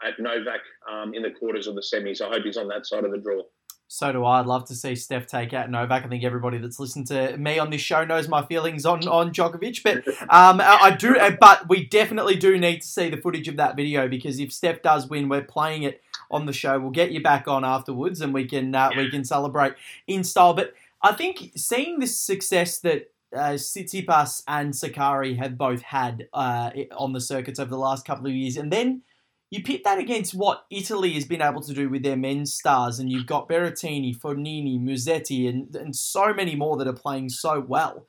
at 0.07 0.19
Novak 0.19 0.61
um, 0.91 1.15
in 1.15 1.23
the 1.23 1.31
quarters 1.31 1.69
or 1.69 1.75
the 1.75 1.85
semis. 1.95 2.21
I 2.21 2.29
hope 2.29 2.45
he's 2.45 2.57
on 2.57 2.69
that 2.69 2.87
side 2.87 3.05
of 3.05 3.13
the 3.13 3.19
draw. 3.19 3.43
So 3.89 4.13
do 4.13 4.25
I. 4.25 4.41
I'd 4.41 4.47
love 4.47 4.65
to 4.67 4.75
see 4.75 4.97
Steph 4.97 5.27
take 5.27 5.53
out 5.53 5.71
Novak. 5.71 6.05
I 6.05 6.09
think 6.09 6.25
everybody 6.25 6.59
that's 6.59 6.81
listened 6.81 7.07
to 7.09 7.37
me 7.37 7.59
on 7.59 7.71
this 7.71 7.81
show 7.81 8.05
knows 8.05 8.29
my 8.29 8.45
feelings 8.45 8.85
on, 8.85 9.07
on 9.07 9.33
Djokovic. 9.33 9.83
But 9.83 10.09
um, 10.29 10.61
I 10.61 10.97
do. 10.99 11.17
But 11.39 11.69
we 11.69 11.87
definitely 11.87 12.37
do 12.37 12.59
need 12.59 12.81
to 12.81 12.87
see 12.87 13.09
the 13.09 13.17
footage 13.17 13.47
of 13.47 13.57
that 13.57 13.77
video 13.77 14.09
because 14.09 14.41
if 14.41 14.53
Steph 14.53 14.83
does 14.83 15.09
win, 15.09 15.29
we're 15.29 15.43
playing 15.43 15.85
it 15.85 16.03
on 16.31 16.47
the 16.47 16.53
show. 16.53 16.79
We'll 16.81 16.91
get 16.91 17.13
you 17.13 17.23
back 17.23 17.47
on 17.47 17.65
afterwards, 17.65 18.21
and 18.21 18.35
we 18.35 18.45
can 18.45 18.75
uh, 18.75 18.91
we 18.97 19.09
can 19.09 19.25
celebrate 19.25 19.75
in 20.07 20.25
style. 20.25 20.55
But 20.55 20.75
I 21.01 21.13
think 21.13 21.53
seeing 21.57 22.01
this 22.01 22.19
success 22.19 22.79
that 22.81 23.13
uh, 23.33 23.55
Tsitsipas 23.55 24.43
and 24.49 24.73
Sakkari 24.73 25.37
have 25.39 25.57
both 25.57 25.83
had 25.83 26.29
uh, 26.33 26.71
on 26.97 27.13
the 27.13 27.21
circuits 27.21 27.61
over 27.61 27.71
the 27.71 27.79
last 27.79 28.05
couple 28.05 28.27
of 28.27 28.33
years, 28.33 28.57
and 28.57 28.73
then 28.73 29.03
you 29.51 29.63
pit 29.63 29.83
that 29.85 29.99
against 29.99 30.35
what 30.35 30.67
Italy 30.71 31.13
has 31.13 31.25
been 31.25 31.43
able 31.43 31.63
to 31.63 31.73
do 31.73 31.89
with 31.89 32.03
their 32.03 32.17
men's 32.17 32.53
stars, 32.53 32.99
and 32.99 33.11
you've 33.11 33.27
got 33.27 33.49
Berrettini, 33.49 34.17
Fognini, 34.17 34.81
Musetti, 34.81 35.49
and, 35.49 35.75
and 35.77 35.95
so 35.95 36.35
many 36.35 36.57
more 36.57 36.77
that 36.77 36.89
are 36.89 36.93
playing 36.93 37.29
so 37.29 37.61
well. 37.61 38.07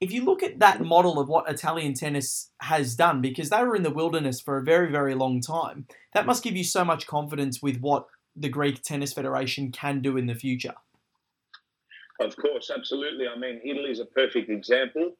If 0.00 0.12
you 0.12 0.24
look 0.24 0.42
at 0.42 0.58
that 0.58 0.80
model 0.80 1.20
of 1.20 1.28
what 1.28 1.48
Italian 1.48 1.94
tennis 1.94 2.50
has 2.62 2.96
done, 2.96 3.20
because 3.20 3.50
they 3.50 3.62
were 3.62 3.76
in 3.76 3.82
the 3.82 3.90
wilderness 3.90 4.40
for 4.40 4.56
a 4.56 4.62
very, 4.62 4.90
very 4.90 5.14
long 5.14 5.40
time, 5.40 5.86
that 6.14 6.26
must 6.26 6.42
give 6.42 6.56
you 6.56 6.64
so 6.64 6.84
much 6.84 7.06
confidence 7.06 7.62
with 7.62 7.80
what 7.80 8.06
the 8.34 8.48
Greek 8.48 8.82
Tennis 8.82 9.12
Federation 9.12 9.70
can 9.70 10.00
do 10.00 10.16
in 10.16 10.26
the 10.26 10.34
future. 10.34 10.74
Of 12.20 12.36
course, 12.36 12.70
absolutely. 12.74 13.26
I 13.28 13.38
mean, 13.38 13.60
Italy 13.64 13.90
is 13.90 14.00
a 14.00 14.06
perfect 14.06 14.50
example. 14.50 15.12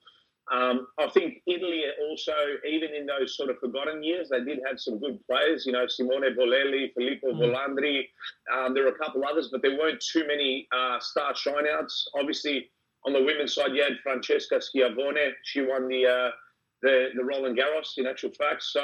Um, 0.51 0.89
I 0.99 1.09
think 1.11 1.43
Italy 1.47 1.85
also, 2.09 2.35
even 2.69 2.93
in 2.93 3.07
those 3.07 3.37
sort 3.37 3.51
of 3.51 3.59
forgotten 3.59 4.03
years, 4.03 4.29
they 4.31 4.43
did 4.43 4.59
have 4.67 4.81
some 4.81 4.99
good 4.99 5.19
players. 5.29 5.65
You 5.65 5.73
know, 5.73 5.87
Simone 5.87 6.35
Bolelli, 6.37 6.93
Filippo 6.95 7.33
mm. 7.33 7.39
Volandri. 7.39 8.03
Um, 8.53 8.75
there 8.75 8.85
were 8.85 8.91
a 8.91 8.99
couple 8.99 9.23
others, 9.25 9.49
but 9.53 9.63
there 9.63 9.79
weren't 9.79 10.03
too 10.13 10.27
many 10.27 10.67
uh, 10.75 10.99
star 10.99 11.35
shineouts. 11.35 11.93
Obviously, 12.19 12.69
on 13.07 13.13
the 13.13 13.23
women's 13.23 13.55
side, 13.55 13.75
you 13.75 13.83
had 13.83 13.99
Francesca 14.03 14.61
Schiavone. 14.61 15.33
She 15.45 15.61
won 15.61 15.89
the 15.89 16.07
uh, 16.07 16.31
the 16.83 17.11
the 17.15 17.25
Roland 17.25 17.57
Garros, 17.57 17.97
in 17.97 18.07
actual 18.07 18.31
fact. 18.33 18.65
So 18.65 18.83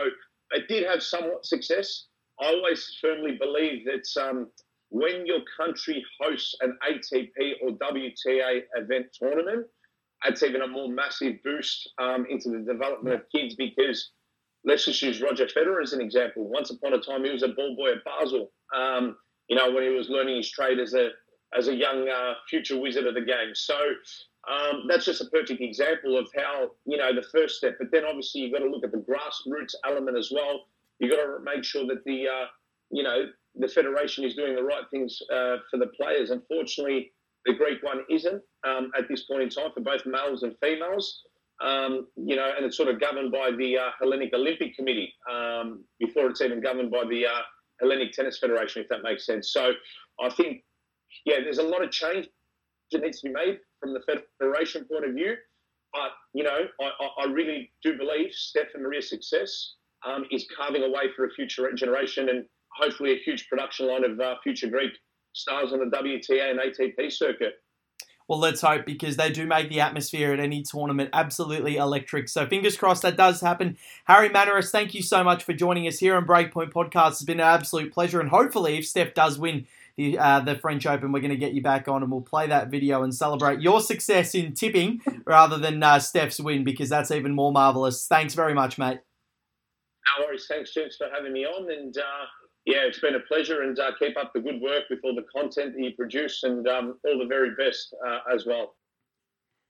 it 0.52 0.68
did 0.68 0.86
have 0.86 1.02
somewhat 1.02 1.44
success. 1.44 2.06
I 2.40 2.46
always 2.46 2.96
firmly 3.00 3.38
believe 3.40 3.84
that 3.86 4.22
um, 4.22 4.50
when 4.90 5.26
your 5.26 5.40
country 5.56 6.04
hosts 6.20 6.54
an 6.60 6.78
ATP 6.88 7.54
or 7.62 7.70
WTA 7.70 8.62
event 8.76 9.06
tournament, 9.12 9.66
that's 10.26 10.42
even 10.42 10.62
a 10.62 10.66
more 10.66 10.88
massive 10.88 11.42
boost 11.44 11.92
um, 11.98 12.26
into 12.28 12.50
the 12.50 12.58
development 12.58 13.14
of 13.14 13.22
kids 13.30 13.54
because 13.54 14.10
let's 14.64 14.84
just 14.84 15.00
use 15.00 15.22
Roger 15.22 15.46
Federer 15.46 15.82
as 15.82 15.92
an 15.92 16.00
example. 16.00 16.48
Once 16.48 16.70
upon 16.70 16.94
a 16.94 17.00
time, 17.00 17.24
he 17.24 17.30
was 17.30 17.44
a 17.44 17.48
ball 17.48 17.76
boy 17.76 17.92
at 17.92 18.04
Basel. 18.04 18.50
Um, 18.76 19.16
you 19.48 19.56
know, 19.56 19.70
when 19.70 19.84
he 19.84 19.90
was 19.90 20.08
learning 20.08 20.36
his 20.36 20.50
trade 20.50 20.80
as 20.80 20.94
a 20.94 21.10
as 21.56 21.68
a 21.68 21.74
young 21.74 22.08
uh, 22.08 22.34
future 22.50 22.78
wizard 22.78 23.06
of 23.06 23.14
the 23.14 23.20
game. 23.20 23.54
So 23.54 23.78
um, 24.50 24.84
that's 24.88 25.04
just 25.04 25.20
a 25.20 25.26
perfect 25.26 25.60
example 25.60 26.18
of 26.18 26.28
how 26.36 26.72
you 26.84 26.96
know 26.96 27.14
the 27.14 27.22
first 27.22 27.58
step. 27.58 27.76
But 27.78 27.92
then 27.92 28.04
obviously 28.04 28.40
you've 28.40 28.52
got 28.52 28.60
to 28.60 28.68
look 28.68 28.84
at 28.84 28.90
the 28.90 28.98
grassroots 28.98 29.74
element 29.86 30.18
as 30.18 30.32
well. 30.34 30.64
You've 30.98 31.12
got 31.12 31.22
to 31.22 31.38
make 31.44 31.62
sure 31.62 31.86
that 31.86 32.04
the 32.04 32.26
uh, 32.26 32.46
you 32.90 33.04
know 33.04 33.26
the 33.54 33.68
federation 33.68 34.24
is 34.24 34.34
doing 34.34 34.56
the 34.56 34.64
right 34.64 34.84
things 34.90 35.20
uh, 35.32 35.58
for 35.70 35.78
the 35.78 35.86
players. 35.86 36.30
Unfortunately, 36.30 37.12
the 37.46 37.54
Greek 37.54 37.82
one 37.82 38.00
isn't 38.10 38.42
um, 38.66 38.90
at 38.98 39.08
this 39.08 39.24
point 39.24 39.42
in 39.42 39.48
time 39.48 39.70
for 39.72 39.80
both 39.80 40.04
males 40.04 40.42
and 40.42 40.54
females. 40.60 41.22
Um, 41.64 42.08
you 42.16 42.36
know, 42.36 42.52
and 42.54 42.66
it's 42.66 42.76
sort 42.76 42.90
of 42.90 43.00
governed 43.00 43.32
by 43.32 43.50
the 43.56 43.78
uh, 43.78 43.90
Hellenic 43.98 44.34
Olympic 44.34 44.76
Committee 44.76 45.14
um, 45.32 45.84
before 45.98 46.28
it's 46.28 46.42
even 46.42 46.60
governed 46.60 46.90
by 46.90 47.04
the 47.08 47.24
uh, 47.24 47.40
Hellenic 47.80 48.12
Tennis 48.12 48.38
Federation, 48.38 48.82
if 48.82 48.88
that 48.90 49.02
makes 49.02 49.24
sense. 49.24 49.52
So 49.52 49.72
I 50.20 50.28
think, 50.28 50.62
yeah, 51.24 51.36
there's 51.42 51.58
a 51.58 51.62
lot 51.62 51.82
of 51.82 51.90
change 51.90 52.28
that 52.92 53.02
needs 53.02 53.20
to 53.20 53.28
be 53.28 53.34
made 53.34 53.58
from 53.80 53.94
the 53.94 54.00
federation 54.38 54.84
point 54.84 55.06
of 55.06 55.14
view. 55.14 55.34
But, 55.94 56.10
you 56.34 56.44
know, 56.44 56.58
I, 56.80 57.22
I 57.22 57.24
really 57.32 57.72
do 57.82 57.96
believe 57.96 58.32
Steph 58.32 58.74
and 58.74 58.82
Maria's 58.82 59.08
success 59.08 59.76
um, 60.06 60.26
is 60.30 60.46
carving 60.54 60.82
a 60.82 60.90
way 60.90 61.04
for 61.14 61.24
a 61.24 61.30
future 61.30 61.72
generation 61.72 62.28
and 62.28 62.44
hopefully 62.78 63.12
a 63.12 63.22
huge 63.24 63.48
production 63.48 63.88
line 63.88 64.04
of 64.04 64.20
uh, 64.20 64.34
future 64.42 64.68
Greek 64.68 64.92
stars 65.36 65.72
on 65.72 65.78
the 65.78 65.96
WTA 65.96 66.50
and 66.50 66.60
ATP 66.60 67.12
circuit. 67.12 67.54
Well, 68.28 68.40
let's 68.40 68.60
hope 68.60 68.86
because 68.86 69.16
they 69.16 69.30
do 69.30 69.46
make 69.46 69.68
the 69.68 69.80
atmosphere 69.80 70.32
at 70.32 70.40
any 70.40 70.62
tournament 70.62 71.10
absolutely 71.12 71.76
electric. 71.76 72.28
So 72.28 72.44
fingers 72.46 72.76
crossed 72.76 73.02
that 73.02 73.16
does 73.16 73.40
happen. 73.40 73.76
Harry 74.06 74.28
Manners, 74.28 74.72
thank 74.72 74.94
you 74.94 75.02
so 75.02 75.22
much 75.22 75.44
for 75.44 75.52
joining 75.52 75.86
us 75.86 76.00
here 76.00 76.16
on 76.16 76.26
Breakpoint 76.26 76.72
Podcast. 76.72 77.12
It's 77.12 77.22
been 77.22 77.38
an 77.38 77.46
absolute 77.46 77.92
pleasure, 77.92 78.20
and 78.20 78.30
hopefully, 78.30 78.78
if 78.78 78.86
Steph 78.86 79.14
does 79.14 79.38
win 79.38 79.66
the 79.96 80.18
uh, 80.18 80.40
the 80.40 80.56
French 80.56 80.86
Open, 80.86 81.12
we're 81.12 81.20
going 81.20 81.30
to 81.30 81.36
get 81.36 81.52
you 81.52 81.62
back 81.62 81.86
on 81.86 82.02
and 82.02 82.10
we'll 82.10 82.20
play 82.20 82.48
that 82.48 82.68
video 82.68 83.04
and 83.04 83.14
celebrate 83.14 83.60
your 83.60 83.80
success 83.80 84.34
in 84.34 84.54
tipping 84.54 85.00
rather 85.24 85.56
than 85.56 85.80
uh, 85.82 86.00
Steph's 86.00 86.40
win 86.40 86.64
because 86.64 86.88
that's 86.88 87.12
even 87.12 87.32
more 87.32 87.52
marvelous. 87.52 88.08
Thanks 88.08 88.34
very 88.34 88.54
much, 88.54 88.76
mate. 88.76 88.98
No 90.18 90.24
worries. 90.24 90.46
Thanks, 90.48 90.74
James, 90.74 90.96
for 90.96 91.06
having 91.14 91.32
me 91.32 91.44
on. 91.44 91.70
And 91.70 91.96
uh, 91.96 92.26
yeah, 92.66 92.78
it's 92.78 92.98
been 92.98 93.14
a 93.14 93.20
pleasure. 93.20 93.62
And 93.62 93.78
uh, 93.78 93.92
keep 93.98 94.16
up 94.18 94.32
the 94.34 94.40
good 94.40 94.60
work 94.60 94.84
with 94.90 94.98
all 95.04 95.14
the 95.14 95.24
content 95.34 95.74
that 95.74 95.82
you 95.82 95.92
produce 95.92 96.42
and 96.42 96.66
um, 96.68 96.98
all 97.04 97.18
the 97.18 97.26
very 97.26 97.50
best 97.54 97.94
uh, 98.06 98.18
as 98.34 98.44
well. 98.44 98.74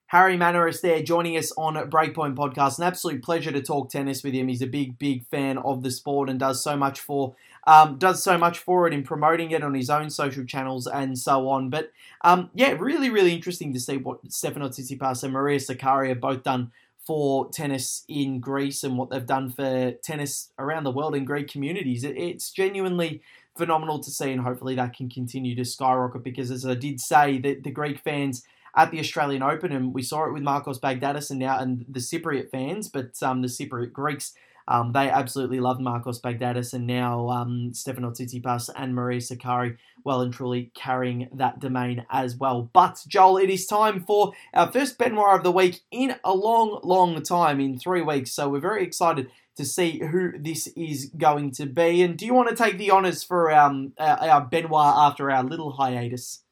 Harry 0.09 0.37
Manners 0.37 0.83
there 0.83 1.03
joining 1.03 1.37
us 1.37 1.53
on 1.59 1.75
Breakpoint 1.91 2.37
Podcast. 2.37 2.79
An 2.79 2.85
absolute 2.85 3.25
pleasure 3.25 3.51
to 3.51 3.61
talk 3.61 3.91
tennis 3.91 4.23
with 4.23 4.35
him. 4.35 4.47
He's 4.47 4.63
a 4.63 4.67
big, 4.67 5.01
big 5.01 5.27
fan 5.27 5.59
of 5.59 5.83
the 5.83 5.91
sport 5.91 6.31
and 6.31 6.39
does 6.39 6.63
so 6.63 6.77
much 6.77 7.01
for 7.01 7.35
um, 7.67 7.99
does 7.99 8.23
so 8.23 8.39
much 8.39 8.61
for 8.61 8.87
it 8.87 8.95
in 8.95 9.03
promoting 9.03 9.51
it 9.51 9.65
on 9.65 9.75
his 9.75 9.91
own 9.91 10.09
social 10.09 10.45
channels 10.45 10.87
and 10.87 11.19
so 11.19 11.49
on. 11.49 11.71
But 11.71 11.91
um, 12.23 12.51
yeah, 12.55 12.77
really, 12.79 13.11
really 13.11 13.35
interesting 13.35 13.73
to 13.73 13.81
see 13.81 13.97
what 13.97 14.25
Stefanos 14.29 14.79
Tsitsipas 14.79 15.25
and 15.25 15.33
Maria 15.33 15.59
Sakkari 15.59 16.11
have 16.11 16.21
both 16.21 16.45
done 16.45 16.71
for 17.07 17.49
tennis 17.51 18.05
in 18.09 18.41
Greece 18.41 18.83
and 18.83 18.99
what 18.99 19.11
they've 19.11 19.25
done 19.25 19.51
for 19.51 19.93
tennis 20.03 20.51
around 20.59 20.85
the 20.85 20.91
world 20.91 21.15
in 21.15 21.25
Greek 21.25 21.49
communities. 21.49 22.03
it's 22.03 22.51
genuinely 22.51 23.23
phenomenal 23.57 23.99
to 24.01 24.11
see, 24.11 24.33
and 24.33 24.43
hopefully 24.43 24.75
that 24.75 24.95
can 24.95 25.09
continue 25.09 25.55
to 25.55 25.65
skyrocket 25.65 26.23
because, 26.23 26.51
as 26.51 26.67
I 26.67 26.75
did 26.75 27.01
say, 27.01 27.39
the, 27.39 27.55
the 27.55 27.71
Greek 27.71 28.01
fans 28.01 28.43
at 28.75 28.91
the 28.91 29.01
Australian 29.01 29.43
Open, 29.43 29.73
and 29.73 29.95
we 29.95 30.03
saw 30.03 30.27
it 30.27 30.33
with 30.33 30.43
Marcos 30.43 30.79
Baghdatis 30.79 31.31
and 31.31 31.39
now 31.39 31.59
and 31.59 31.87
the 31.89 32.01
Cypriot 32.01 32.51
fans, 32.51 32.89
but 32.89 33.23
um, 33.23 33.43
the 33.43 33.49
Cypriot 33.49 33.93
Greeks. 33.93 34.35
Um, 34.69 34.93
they 34.93 35.09
absolutely 35.09 35.61
loved 35.61 35.81
Marcos 35.81 36.21
Baghdatis, 36.21 36.75
and 36.75 36.87
now 36.87 37.29
um, 37.29 37.71
Stefanos 37.73 38.21
Tsitsipas 38.21 38.71
and 38.75 38.95
Maria 38.95 39.21
Sakkari 39.21 39.77
well 40.05 40.21
and 40.21 40.33
truly 40.33 40.71
carrying 40.75 41.29
that 41.35 41.61
domain 41.61 42.05
as 42.11 42.37
well. 42.37 42.71
But 42.73 43.05
Joel, 43.07 43.39
it 43.39 43.51
is 43.51 43.67
time 43.67 44.05
for 44.05 44.33
our 44.55 44.71
first 44.71 44.99
Benoit 44.99 45.37
of 45.37 45.45
the 45.45 45.53
week 45.53 45.81
in 45.91 46.17
a 46.25 46.35
long, 46.35 46.81
long 46.83 47.23
time, 47.23 47.61
in 47.61 47.79
three 47.79 48.03
weeks. 48.03 48.33
So 48.33 48.49
we're 48.49 48.61
very 48.61 48.85
excited 48.85 49.31
to 49.57 49.64
see 49.64 50.01
who 50.05 50.33
this 50.39 50.67
is 50.77 51.11
going 51.17 51.51
to 51.53 51.67
be. 51.67 52.03
And 52.03 52.17
do 52.17 52.27
you 52.27 52.35
want 52.35 52.51
to 52.51 52.57
take 52.57 52.79
the 52.79 52.91
honours 52.91 53.23
for 53.23 53.53
um, 53.53 53.93
our, 53.99 54.19
our 54.19 54.41
Benoit 54.45 54.95
after 54.97 55.31
our 55.31 55.43
little 55.43 55.73
hiatus? 55.73 56.43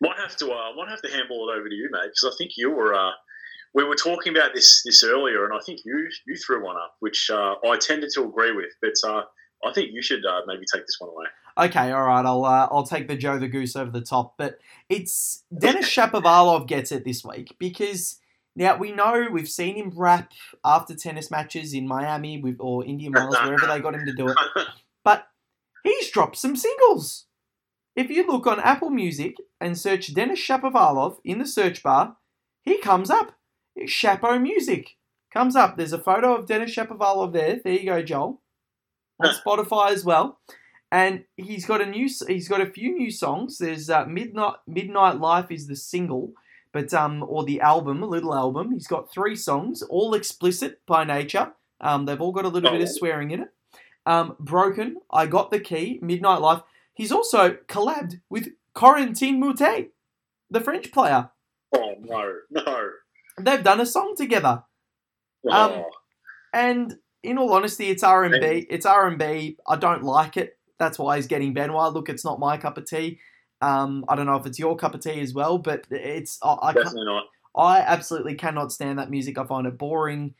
Might 0.00 0.18
have 0.18 0.36
to, 0.36 0.50
uh, 0.50 0.72
might 0.76 0.88
have 0.88 1.02
to 1.02 1.10
handball 1.10 1.48
it 1.48 1.58
over 1.58 1.68
to 1.68 1.74
you, 1.74 1.88
mate, 1.90 2.10
because 2.10 2.34
I 2.34 2.36
think 2.36 2.52
you 2.56 2.70
were. 2.70 2.94
Uh, 2.94 3.12
we 3.74 3.84
were 3.84 3.96
talking 3.96 4.36
about 4.36 4.54
this 4.54 4.82
this 4.84 5.02
earlier, 5.02 5.44
and 5.44 5.52
I 5.52 5.58
think 5.64 5.80
you 5.84 6.08
you 6.26 6.36
threw 6.36 6.64
one 6.64 6.76
up, 6.76 6.96
which 7.00 7.30
uh, 7.30 7.56
I 7.68 7.76
tended 7.76 8.10
to 8.14 8.24
agree 8.24 8.52
with, 8.52 8.70
but 8.80 8.94
uh, 9.06 9.22
I 9.64 9.72
think 9.72 9.90
you 9.92 10.02
should 10.02 10.24
uh, 10.24 10.42
maybe 10.46 10.64
take 10.72 10.86
this 10.86 10.96
one 10.98 11.10
away. 11.10 11.26
Okay, 11.56 11.92
all 11.92 12.04
right, 12.04 12.24
I'll 12.24 12.44
uh, 12.44 12.68
I'll 12.70 12.86
take 12.86 13.08
the 13.08 13.16
Joe 13.16 13.38
the 13.38 13.48
Goose 13.48 13.76
over 13.76 13.90
the 13.90 14.00
top, 14.00 14.34
but 14.38 14.58
it's 14.88 15.44
Denis 15.58 15.88
Shapovalov 15.88 16.66
gets 16.66 16.92
it 16.92 17.04
this 17.04 17.24
week 17.24 17.56
because 17.58 18.20
now 18.54 18.76
we 18.76 18.92
know 18.92 19.28
we've 19.30 19.48
seen 19.48 19.76
him 19.76 19.92
rap 19.94 20.32
after 20.64 20.94
tennis 20.94 21.30
matches 21.30 21.74
in 21.74 21.88
Miami 21.88 22.40
with, 22.40 22.56
or 22.60 22.84
Indian 22.84 23.12
Wells, 23.14 23.36
wherever 23.36 23.66
they 23.66 23.80
got 23.80 23.94
him 23.94 24.06
to 24.06 24.14
do 24.14 24.28
it, 24.28 24.36
but 25.02 25.26
he's 25.82 26.10
dropped 26.10 26.36
some 26.36 26.56
singles. 26.56 27.26
If 27.96 28.10
you 28.10 28.26
look 28.26 28.46
on 28.46 28.58
Apple 28.60 28.90
Music 28.90 29.36
and 29.60 29.78
search 29.78 30.12
Denis 30.14 30.40
Shapovalov 30.40 31.18
in 31.24 31.38
the 31.38 31.46
search 31.46 31.82
bar, 31.82 32.16
he 32.62 32.78
comes 32.78 33.10
up. 33.10 33.32
Shapo 33.80 34.40
Music 34.40 34.96
comes 35.32 35.56
up. 35.56 35.76
There's 35.76 35.92
a 35.92 35.98
photo 35.98 36.36
of 36.36 36.46
Denis 36.46 36.74
Shapovalov 36.74 37.32
there. 37.32 37.60
There 37.62 37.72
you 37.72 37.86
go, 37.86 38.02
Joel. 38.02 38.40
On 39.22 39.34
Spotify 39.34 39.90
as 39.90 40.04
well. 40.04 40.38
And 40.90 41.24
he's 41.36 41.66
got 41.66 41.80
a 41.80 41.86
new. 41.86 42.08
He's 42.26 42.48
got 42.48 42.60
a 42.60 42.70
few 42.70 42.94
new 42.94 43.10
songs. 43.10 43.58
There's 43.58 43.90
uh, 43.90 44.04
Midnight 44.06 44.54
Midnight 44.66 45.18
Life 45.18 45.50
is 45.50 45.66
the 45.66 45.76
single, 45.76 46.32
but 46.72 46.94
um, 46.94 47.24
or 47.26 47.44
the 47.44 47.60
album, 47.60 48.02
a 48.02 48.06
little 48.06 48.34
album. 48.34 48.72
He's 48.72 48.86
got 48.86 49.12
three 49.12 49.34
songs, 49.34 49.82
all 49.82 50.14
explicit 50.14 50.80
by 50.86 51.04
nature. 51.04 51.52
Um, 51.80 52.06
they've 52.06 52.20
all 52.20 52.32
got 52.32 52.44
a 52.44 52.48
little 52.48 52.70
bit 52.70 52.80
of 52.80 52.88
swearing 52.88 53.32
in 53.32 53.42
it. 53.42 53.48
Um, 54.06 54.36
Broken, 54.38 54.98
I 55.10 55.26
Got 55.26 55.50
the 55.50 55.58
Key, 55.58 55.98
Midnight 56.00 56.40
Life. 56.40 56.62
He's 56.92 57.10
also 57.10 57.56
collabed 57.66 58.20
with 58.30 58.50
Corentin 58.74 59.40
Moutet, 59.40 59.88
the 60.50 60.60
French 60.60 60.92
player. 60.92 61.30
Oh 61.74 61.94
no, 62.00 62.34
no. 62.50 62.90
They've 63.40 63.62
done 63.62 63.80
a 63.80 63.86
song 63.86 64.14
together. 64.16 64.62
Oh. 65.46 65.50
Um, 65.50 65.84
and 66.52 66.94
in 67.22 67.38
all 67.38 67.52
honesty, 67.52 67.86
it's 67.86 68.02
R 68.02 68.24
and 68.24 68.40
B. 68.40 68.66
It's 68.70 68.86
R 68.86 69.08
and 69.08 69.18
B. 69.18 69.56
I 69.66 69.76
don't 69.76 70.04
like 70.04 70.36
it. 70.36 70.58
That's 70.78 70.98
why 70.98 71.16
he's 71.16 71.26
getting 71.26 71.54
Benoit. 71.54 71.92
Look, 71.92 72.08
it's 72.08 72.24
not 72.24 72.38
my 72.38 72.56
cup 72.56 72.78
of 72.78 72.86
tea. 72.86 73.18
Um, 73.60 74.04
I 74.08 74.16
don't 74.16 74.26
know 74.26 74.36
if 74.36 74.46
it's 74.46 74.58
your 74.58 74.76
cup 74.76 74.94
of 74.94 75.00
tea 75.00 75.20
as 75.20 75.32
well, 75.32 75.58
but 75.58 75.86
it's 75.90 76.38
I, 76.42 76.56
I 76.60 76.72
definitely 76.72 77.06
not. 77.06 77.24
I 77.56 77.80
absolutely 77.80 78.34
cannot 78.34 78.72
stand 78.72 78.98
that 78.98 79.10
music. 79.10 79.38
I 79.38 79.44
find 79.44 79.66
it 79.66 79.78
boring. 79.78 80.34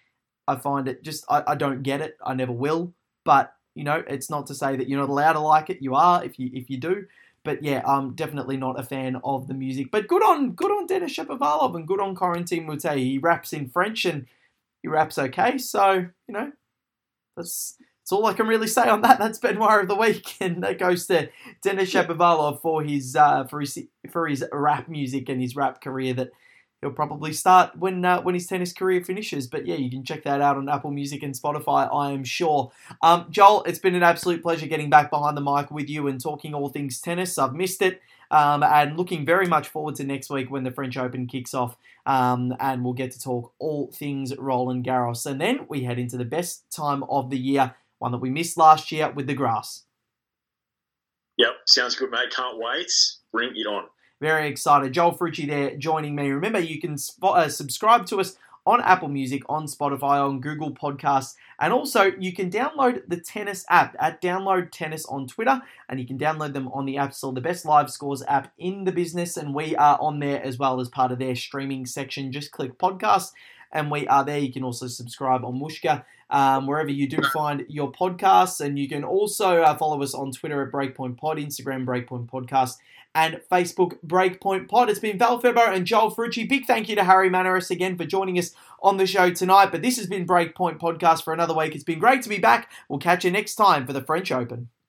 I 0.46 0.56
find 0.56 0.88
it 0.88 1.02
just 1.02 1.24
I, 1.28 1.42
I 1.46 1.54
don't 1.54 1.82
get 1.82 2.00
it. 2.00 2.18
I 2.24 2.34
never 2.34 2.52
will. 2.52 2.92
But 3.24 3.54
you 3.74 3.84
know, 3.84 4.02
it's 4.06 4.30
not 4.30 4.46
to 4.48 4.54
say 4.54 4.76
that 4.76 4.88
you're 4.88 5.00
not 5.00 5.08
allowed 5.08 5.34
to 5.34 5.40
like 5.40 5.70
it. 5.70 5.78
You 5.80 5.94
are 5.94 6.24
if 6.24 6.38
you 6.38 6.50
if 6.52 6.68
you 6.68 6.78
do. 6.78 7.06
But 7.44 7.62
yeah, 7.62 7.82
I'm 7.86 8.14
definitely 8.14 8.56
not 8.56 8.80
a 8.80 8.82
fan 8.82 9.20
of 9.22 9.48
the 9.48 9.54
music. 9.54 9.90
But 9.90 10.08
good 10.08 10.22
on 10.22 10.52
good 10.52 10.70
on 10.70 10.86
Denis 10.86 11.14
Shapovalov 11.16 11.76
and 11.76 11.86
good 11.86 12.00
on 12.00 12.16
Corentin 12.16 12.66
Moutet. 12.66 12.96
He 12.96 13.18
raps 13.18 13.52
in 13.52 13.68
French 13.68 14.04
and 14.04 14.26
he 14.82 14.88
raps 14.88 15.18
okay. 15.18 15.58
So 15.58 15.92
you 16.26 16.34
know, 16.34 16.52
that's 17.36 17.76
that's 18.04 18.12
all 18.12 18.26
I 18.26 18.34
can 18.34 18.46
really 18.46 18.66
say 18.66 18.88
on 18.88 19.00
that. 19.00 19.18
That's 19.20 19.38
Benoit 19.38 19.80
of 19.80 19.88
the 19.88 19.94
week, 19.94 20.36
and 20.40 20.62
that 20.62 20.78
goes 20.78 21.06
to 21.06 21.30
Denis 21.62 21.92
Shapovalov 21.92 22.60
for 22.60 22.82
his 22.82 23.16
uh, 23.16 23.44
for 23.44 23.60
his 23.60 23.78
for 24.10 24.28
his 24.28 24.44
rap 24.52 24.88
music 24.88 25.30
and 25.30 25.40
his 25.40 25.56
rap 25.56 25.80
career 25.80 26.12
that 26.14 26.30
he'll 26.84 26.92
probably 26.92 27.32
start 27.32 27.76
when 27.76 28.04
uh, 28.04 28.20
when 28.20 28.34
his 28.34 28.46
tennis 28.46 28.72
career 28.72 29.02
finishes. 29.02 29.46
But 29.46 29.66
yeah, 29.66 29.76
you 29.76 29.90
can 29.90 30.04
check 30.04 30.22
that 30.24 30.40
out 30.40 30.56
on 30.56 30.68
Apple 30.68 30.90
Music 30.90 31.22
and 31.22 31.34
Spotify, 31.34 31.92
I 31.92 32.12
am 32.12 32.24
sure. 32.24 32.70
Um, 33.02 33.26
Joel, 33.30 33.64
it's 33.64 33.78
been 33.78 33.94
an 33.94 34.02
absolute 34.02 34.42
pleasure 34.42 34.66
getting 34.66 34.90
back 34.90 35.10
behind 35.10 35.36
the 35.36 35.40
mic 35.40 35.70
with 35.70 35.88
you 35.88 36.06
and 36.06 36.20
talking 36.20 36.54
all 36.54 36.68
things 36.68 37.00
tennis. 37.00 37.38
I've 37.38 37.54
missed 37.54 37.82
it. 37.82 38.02
Um, 38.30 38.62
and 38.64 38.96
looking 38.96 39.24
very 39.24 39.46
much 39.46 39.68
forward 39.68 39.94
to 39.96 40.04
next 40.04 40.28
week 40.28 40.50
when 40.50 40.64
the 40.64 40.72
French 40.72 40.96
Open 40.96 41.26
kicks 41.26 41.54
off, 41.54 41.76
um, 42.04 42.56
and 42.58 42.82
we'll 42.82 42.94
get 42.94 43.12
to 43.12 43.20
talk 43.20 43.52
all 43.60 43.92
things 43.92 44.34
Roland 44.36 44.84
Garros. 44.84 45.26
And 45.26 45.40
then 45.40 45.66
we 45.68 45.84
head 45.84 45.98
into 45.98 46.16
the 46.16 46.24
best 46.24 46.68
time 46.72 47.04
of 47.04 47.30
the 47.30 47.38
year, 47.38 47.74
one 47.98 48.10
that 48.12 48.18
we 48.18 48.30
missed 48.30 48.56
last 48.56 48.90
year 48.90 49.12
with 49.12 49.28
the 49.28 49.34
grass. 49.34 49.82
Yep, 51.36 51.52
sounds 51.66 51.94
good, 51.94 52.10
mate. 52.10 52.32
Can't 52.34 52.58
wait. 52.58 52.90
Bring 53.30 53.52
it 53.54 53.66
on. 53.66 53.84
Very 54.20 54.48
excited. 54.48 54.92
Joel 54.92 55.16
Frucci 55.16 55.46
there 55.46 55.76
joining 55.76 56.14
me. 56.14 56.30
Remember, 56.30 56.58
you 56.58 56.80
can 56.80 56.96
sp- 56.96 57.24
uh, 57.24 57.48
subscribe 57.48 58.06
to 58.06 58.20
us 58.20 58.36
on 58.66 58.80
Apple 58.80 59.08
Music, 59.08 59.42
on 59.48 59.66
Spotify, 59.66 60.26
on 60.26 60.40
Google 60.40 60.70
Podcasts, 60.72 61.34
and 61.60 61.72
also 61.72 62.04
you 62.18 62.32
can 62.32 62.50
download 62.50 63.02
the 63.06 63.18
Tennis 63.18 63.64
app 63.68 63.94
at 63.98 64.22
Download 64.22 64.70
Tennis 64.70 65.04
on 65.06 65.26
Twitter, 65.26 65.60
and 65.88 66.00
you 66.00 66.06
can 66.06 66.18
download 66.18 66.54
them 66.54 66.68
on 66.68 66.86
the 66.86 66.96
App 66.96 67.12
Store, 67.12 67.32
the 67.32 67.42
best 67.42 67.66
live 67.66 67.90
scores 67.90 68.22
app 68.26 68.52
in 68.56 68.84
the 68.84 68.92
business, 68.92 69.36
and 69.36 69.54
we 69.54 69.76
are 69.76 69.98
on 70.00 70.18
there 70.18 70.42
as 70.42 70.58
well 70.58 70.80
as 70.80 70.88
part 70.88 71.12
of 71.12 71.18
their 71.18 71.36
streaming 71.36 71.84
section. 71.84 72.32
Just 72.32 72.52
click 72.52 72.78
podcast, 72.78 73.32
and 73.70 73.90
we 73.90 74.06
are 74.08 74.24
there. 74.24 74.38
You 74.38 74.52
can 74.52 74.64
also 74.64 74.86
subscribe 74.86 75.44
on 75.44 75.60
Mushka. 75.60 76.04
Um, 76.30 76.66
wherever 76.66 76.90
you 76.90 77.06
do 77.06 77.22
find 77.34 77.66
your 77.68 77.92
podcasts, 77.92 78.60
and 78.60 78.78
you 78.78 78.88
can 78.88 79.04
also 79.04 79.60
uh, 79.60 79.76
follow 79.76 80.02
us 80.02 80.14
on 80.14 80.32
Twitter 80.32 80.62
at 80.62 80.72
Breakpoint 80.72 81.18
Pod, 81.18 81.36
Instagram 81.36 81.84
Breakpoint 81.84 82.30
Podcast, 82.30 82.78
and 83.14 83.40
Facebook 83.50 83.98
Breakpoint 84.06 84.68
Pod. 84.68 84.90
It's 84.90 84.98
been 84.98 85.18
Val 85.18 85.40
Febo 85.40 85.68
and 85.68 85.86
Joel 85.86 86.14
Frucci. 86.14 86.48
Big 86.48 86.66
thank 86.66 86.88
you 86.88 86.96
to 86.96 87.04
Harry 87.04 87.30
Manners 87.30 87.70
again 87.70 87.96
for 87.96 88.04
joining 88.04 88.38
us 88.38 88.52
on 88.82 88.96
the 88.96 89.06
show 89.06 89.30
tonight. 89.30 89.70
But 89.70 89.82
this 89.82 89.96
has 89.96 90.06
been 90.06 90.26
Breakpoint 90.26 90.78
Podcast 90.78 91.22
for 91.22 91.32
another 91.32 91.54
week. 91.54 91.74
It's 91.74 91.84
been 91.84 91.98
great 91.98 92.22
to 92.22 92.28
be 92.28 92.38
back. 92.38 92.70
We'll 92.88 92.98
catch 92.98 93.24
you 93.24 93.30
next 93.30 93.54
time 93.54 93.86
for 93.86 93.92
the 93.92 94.02
French 94.02 94.32
Open. 94.32 94.68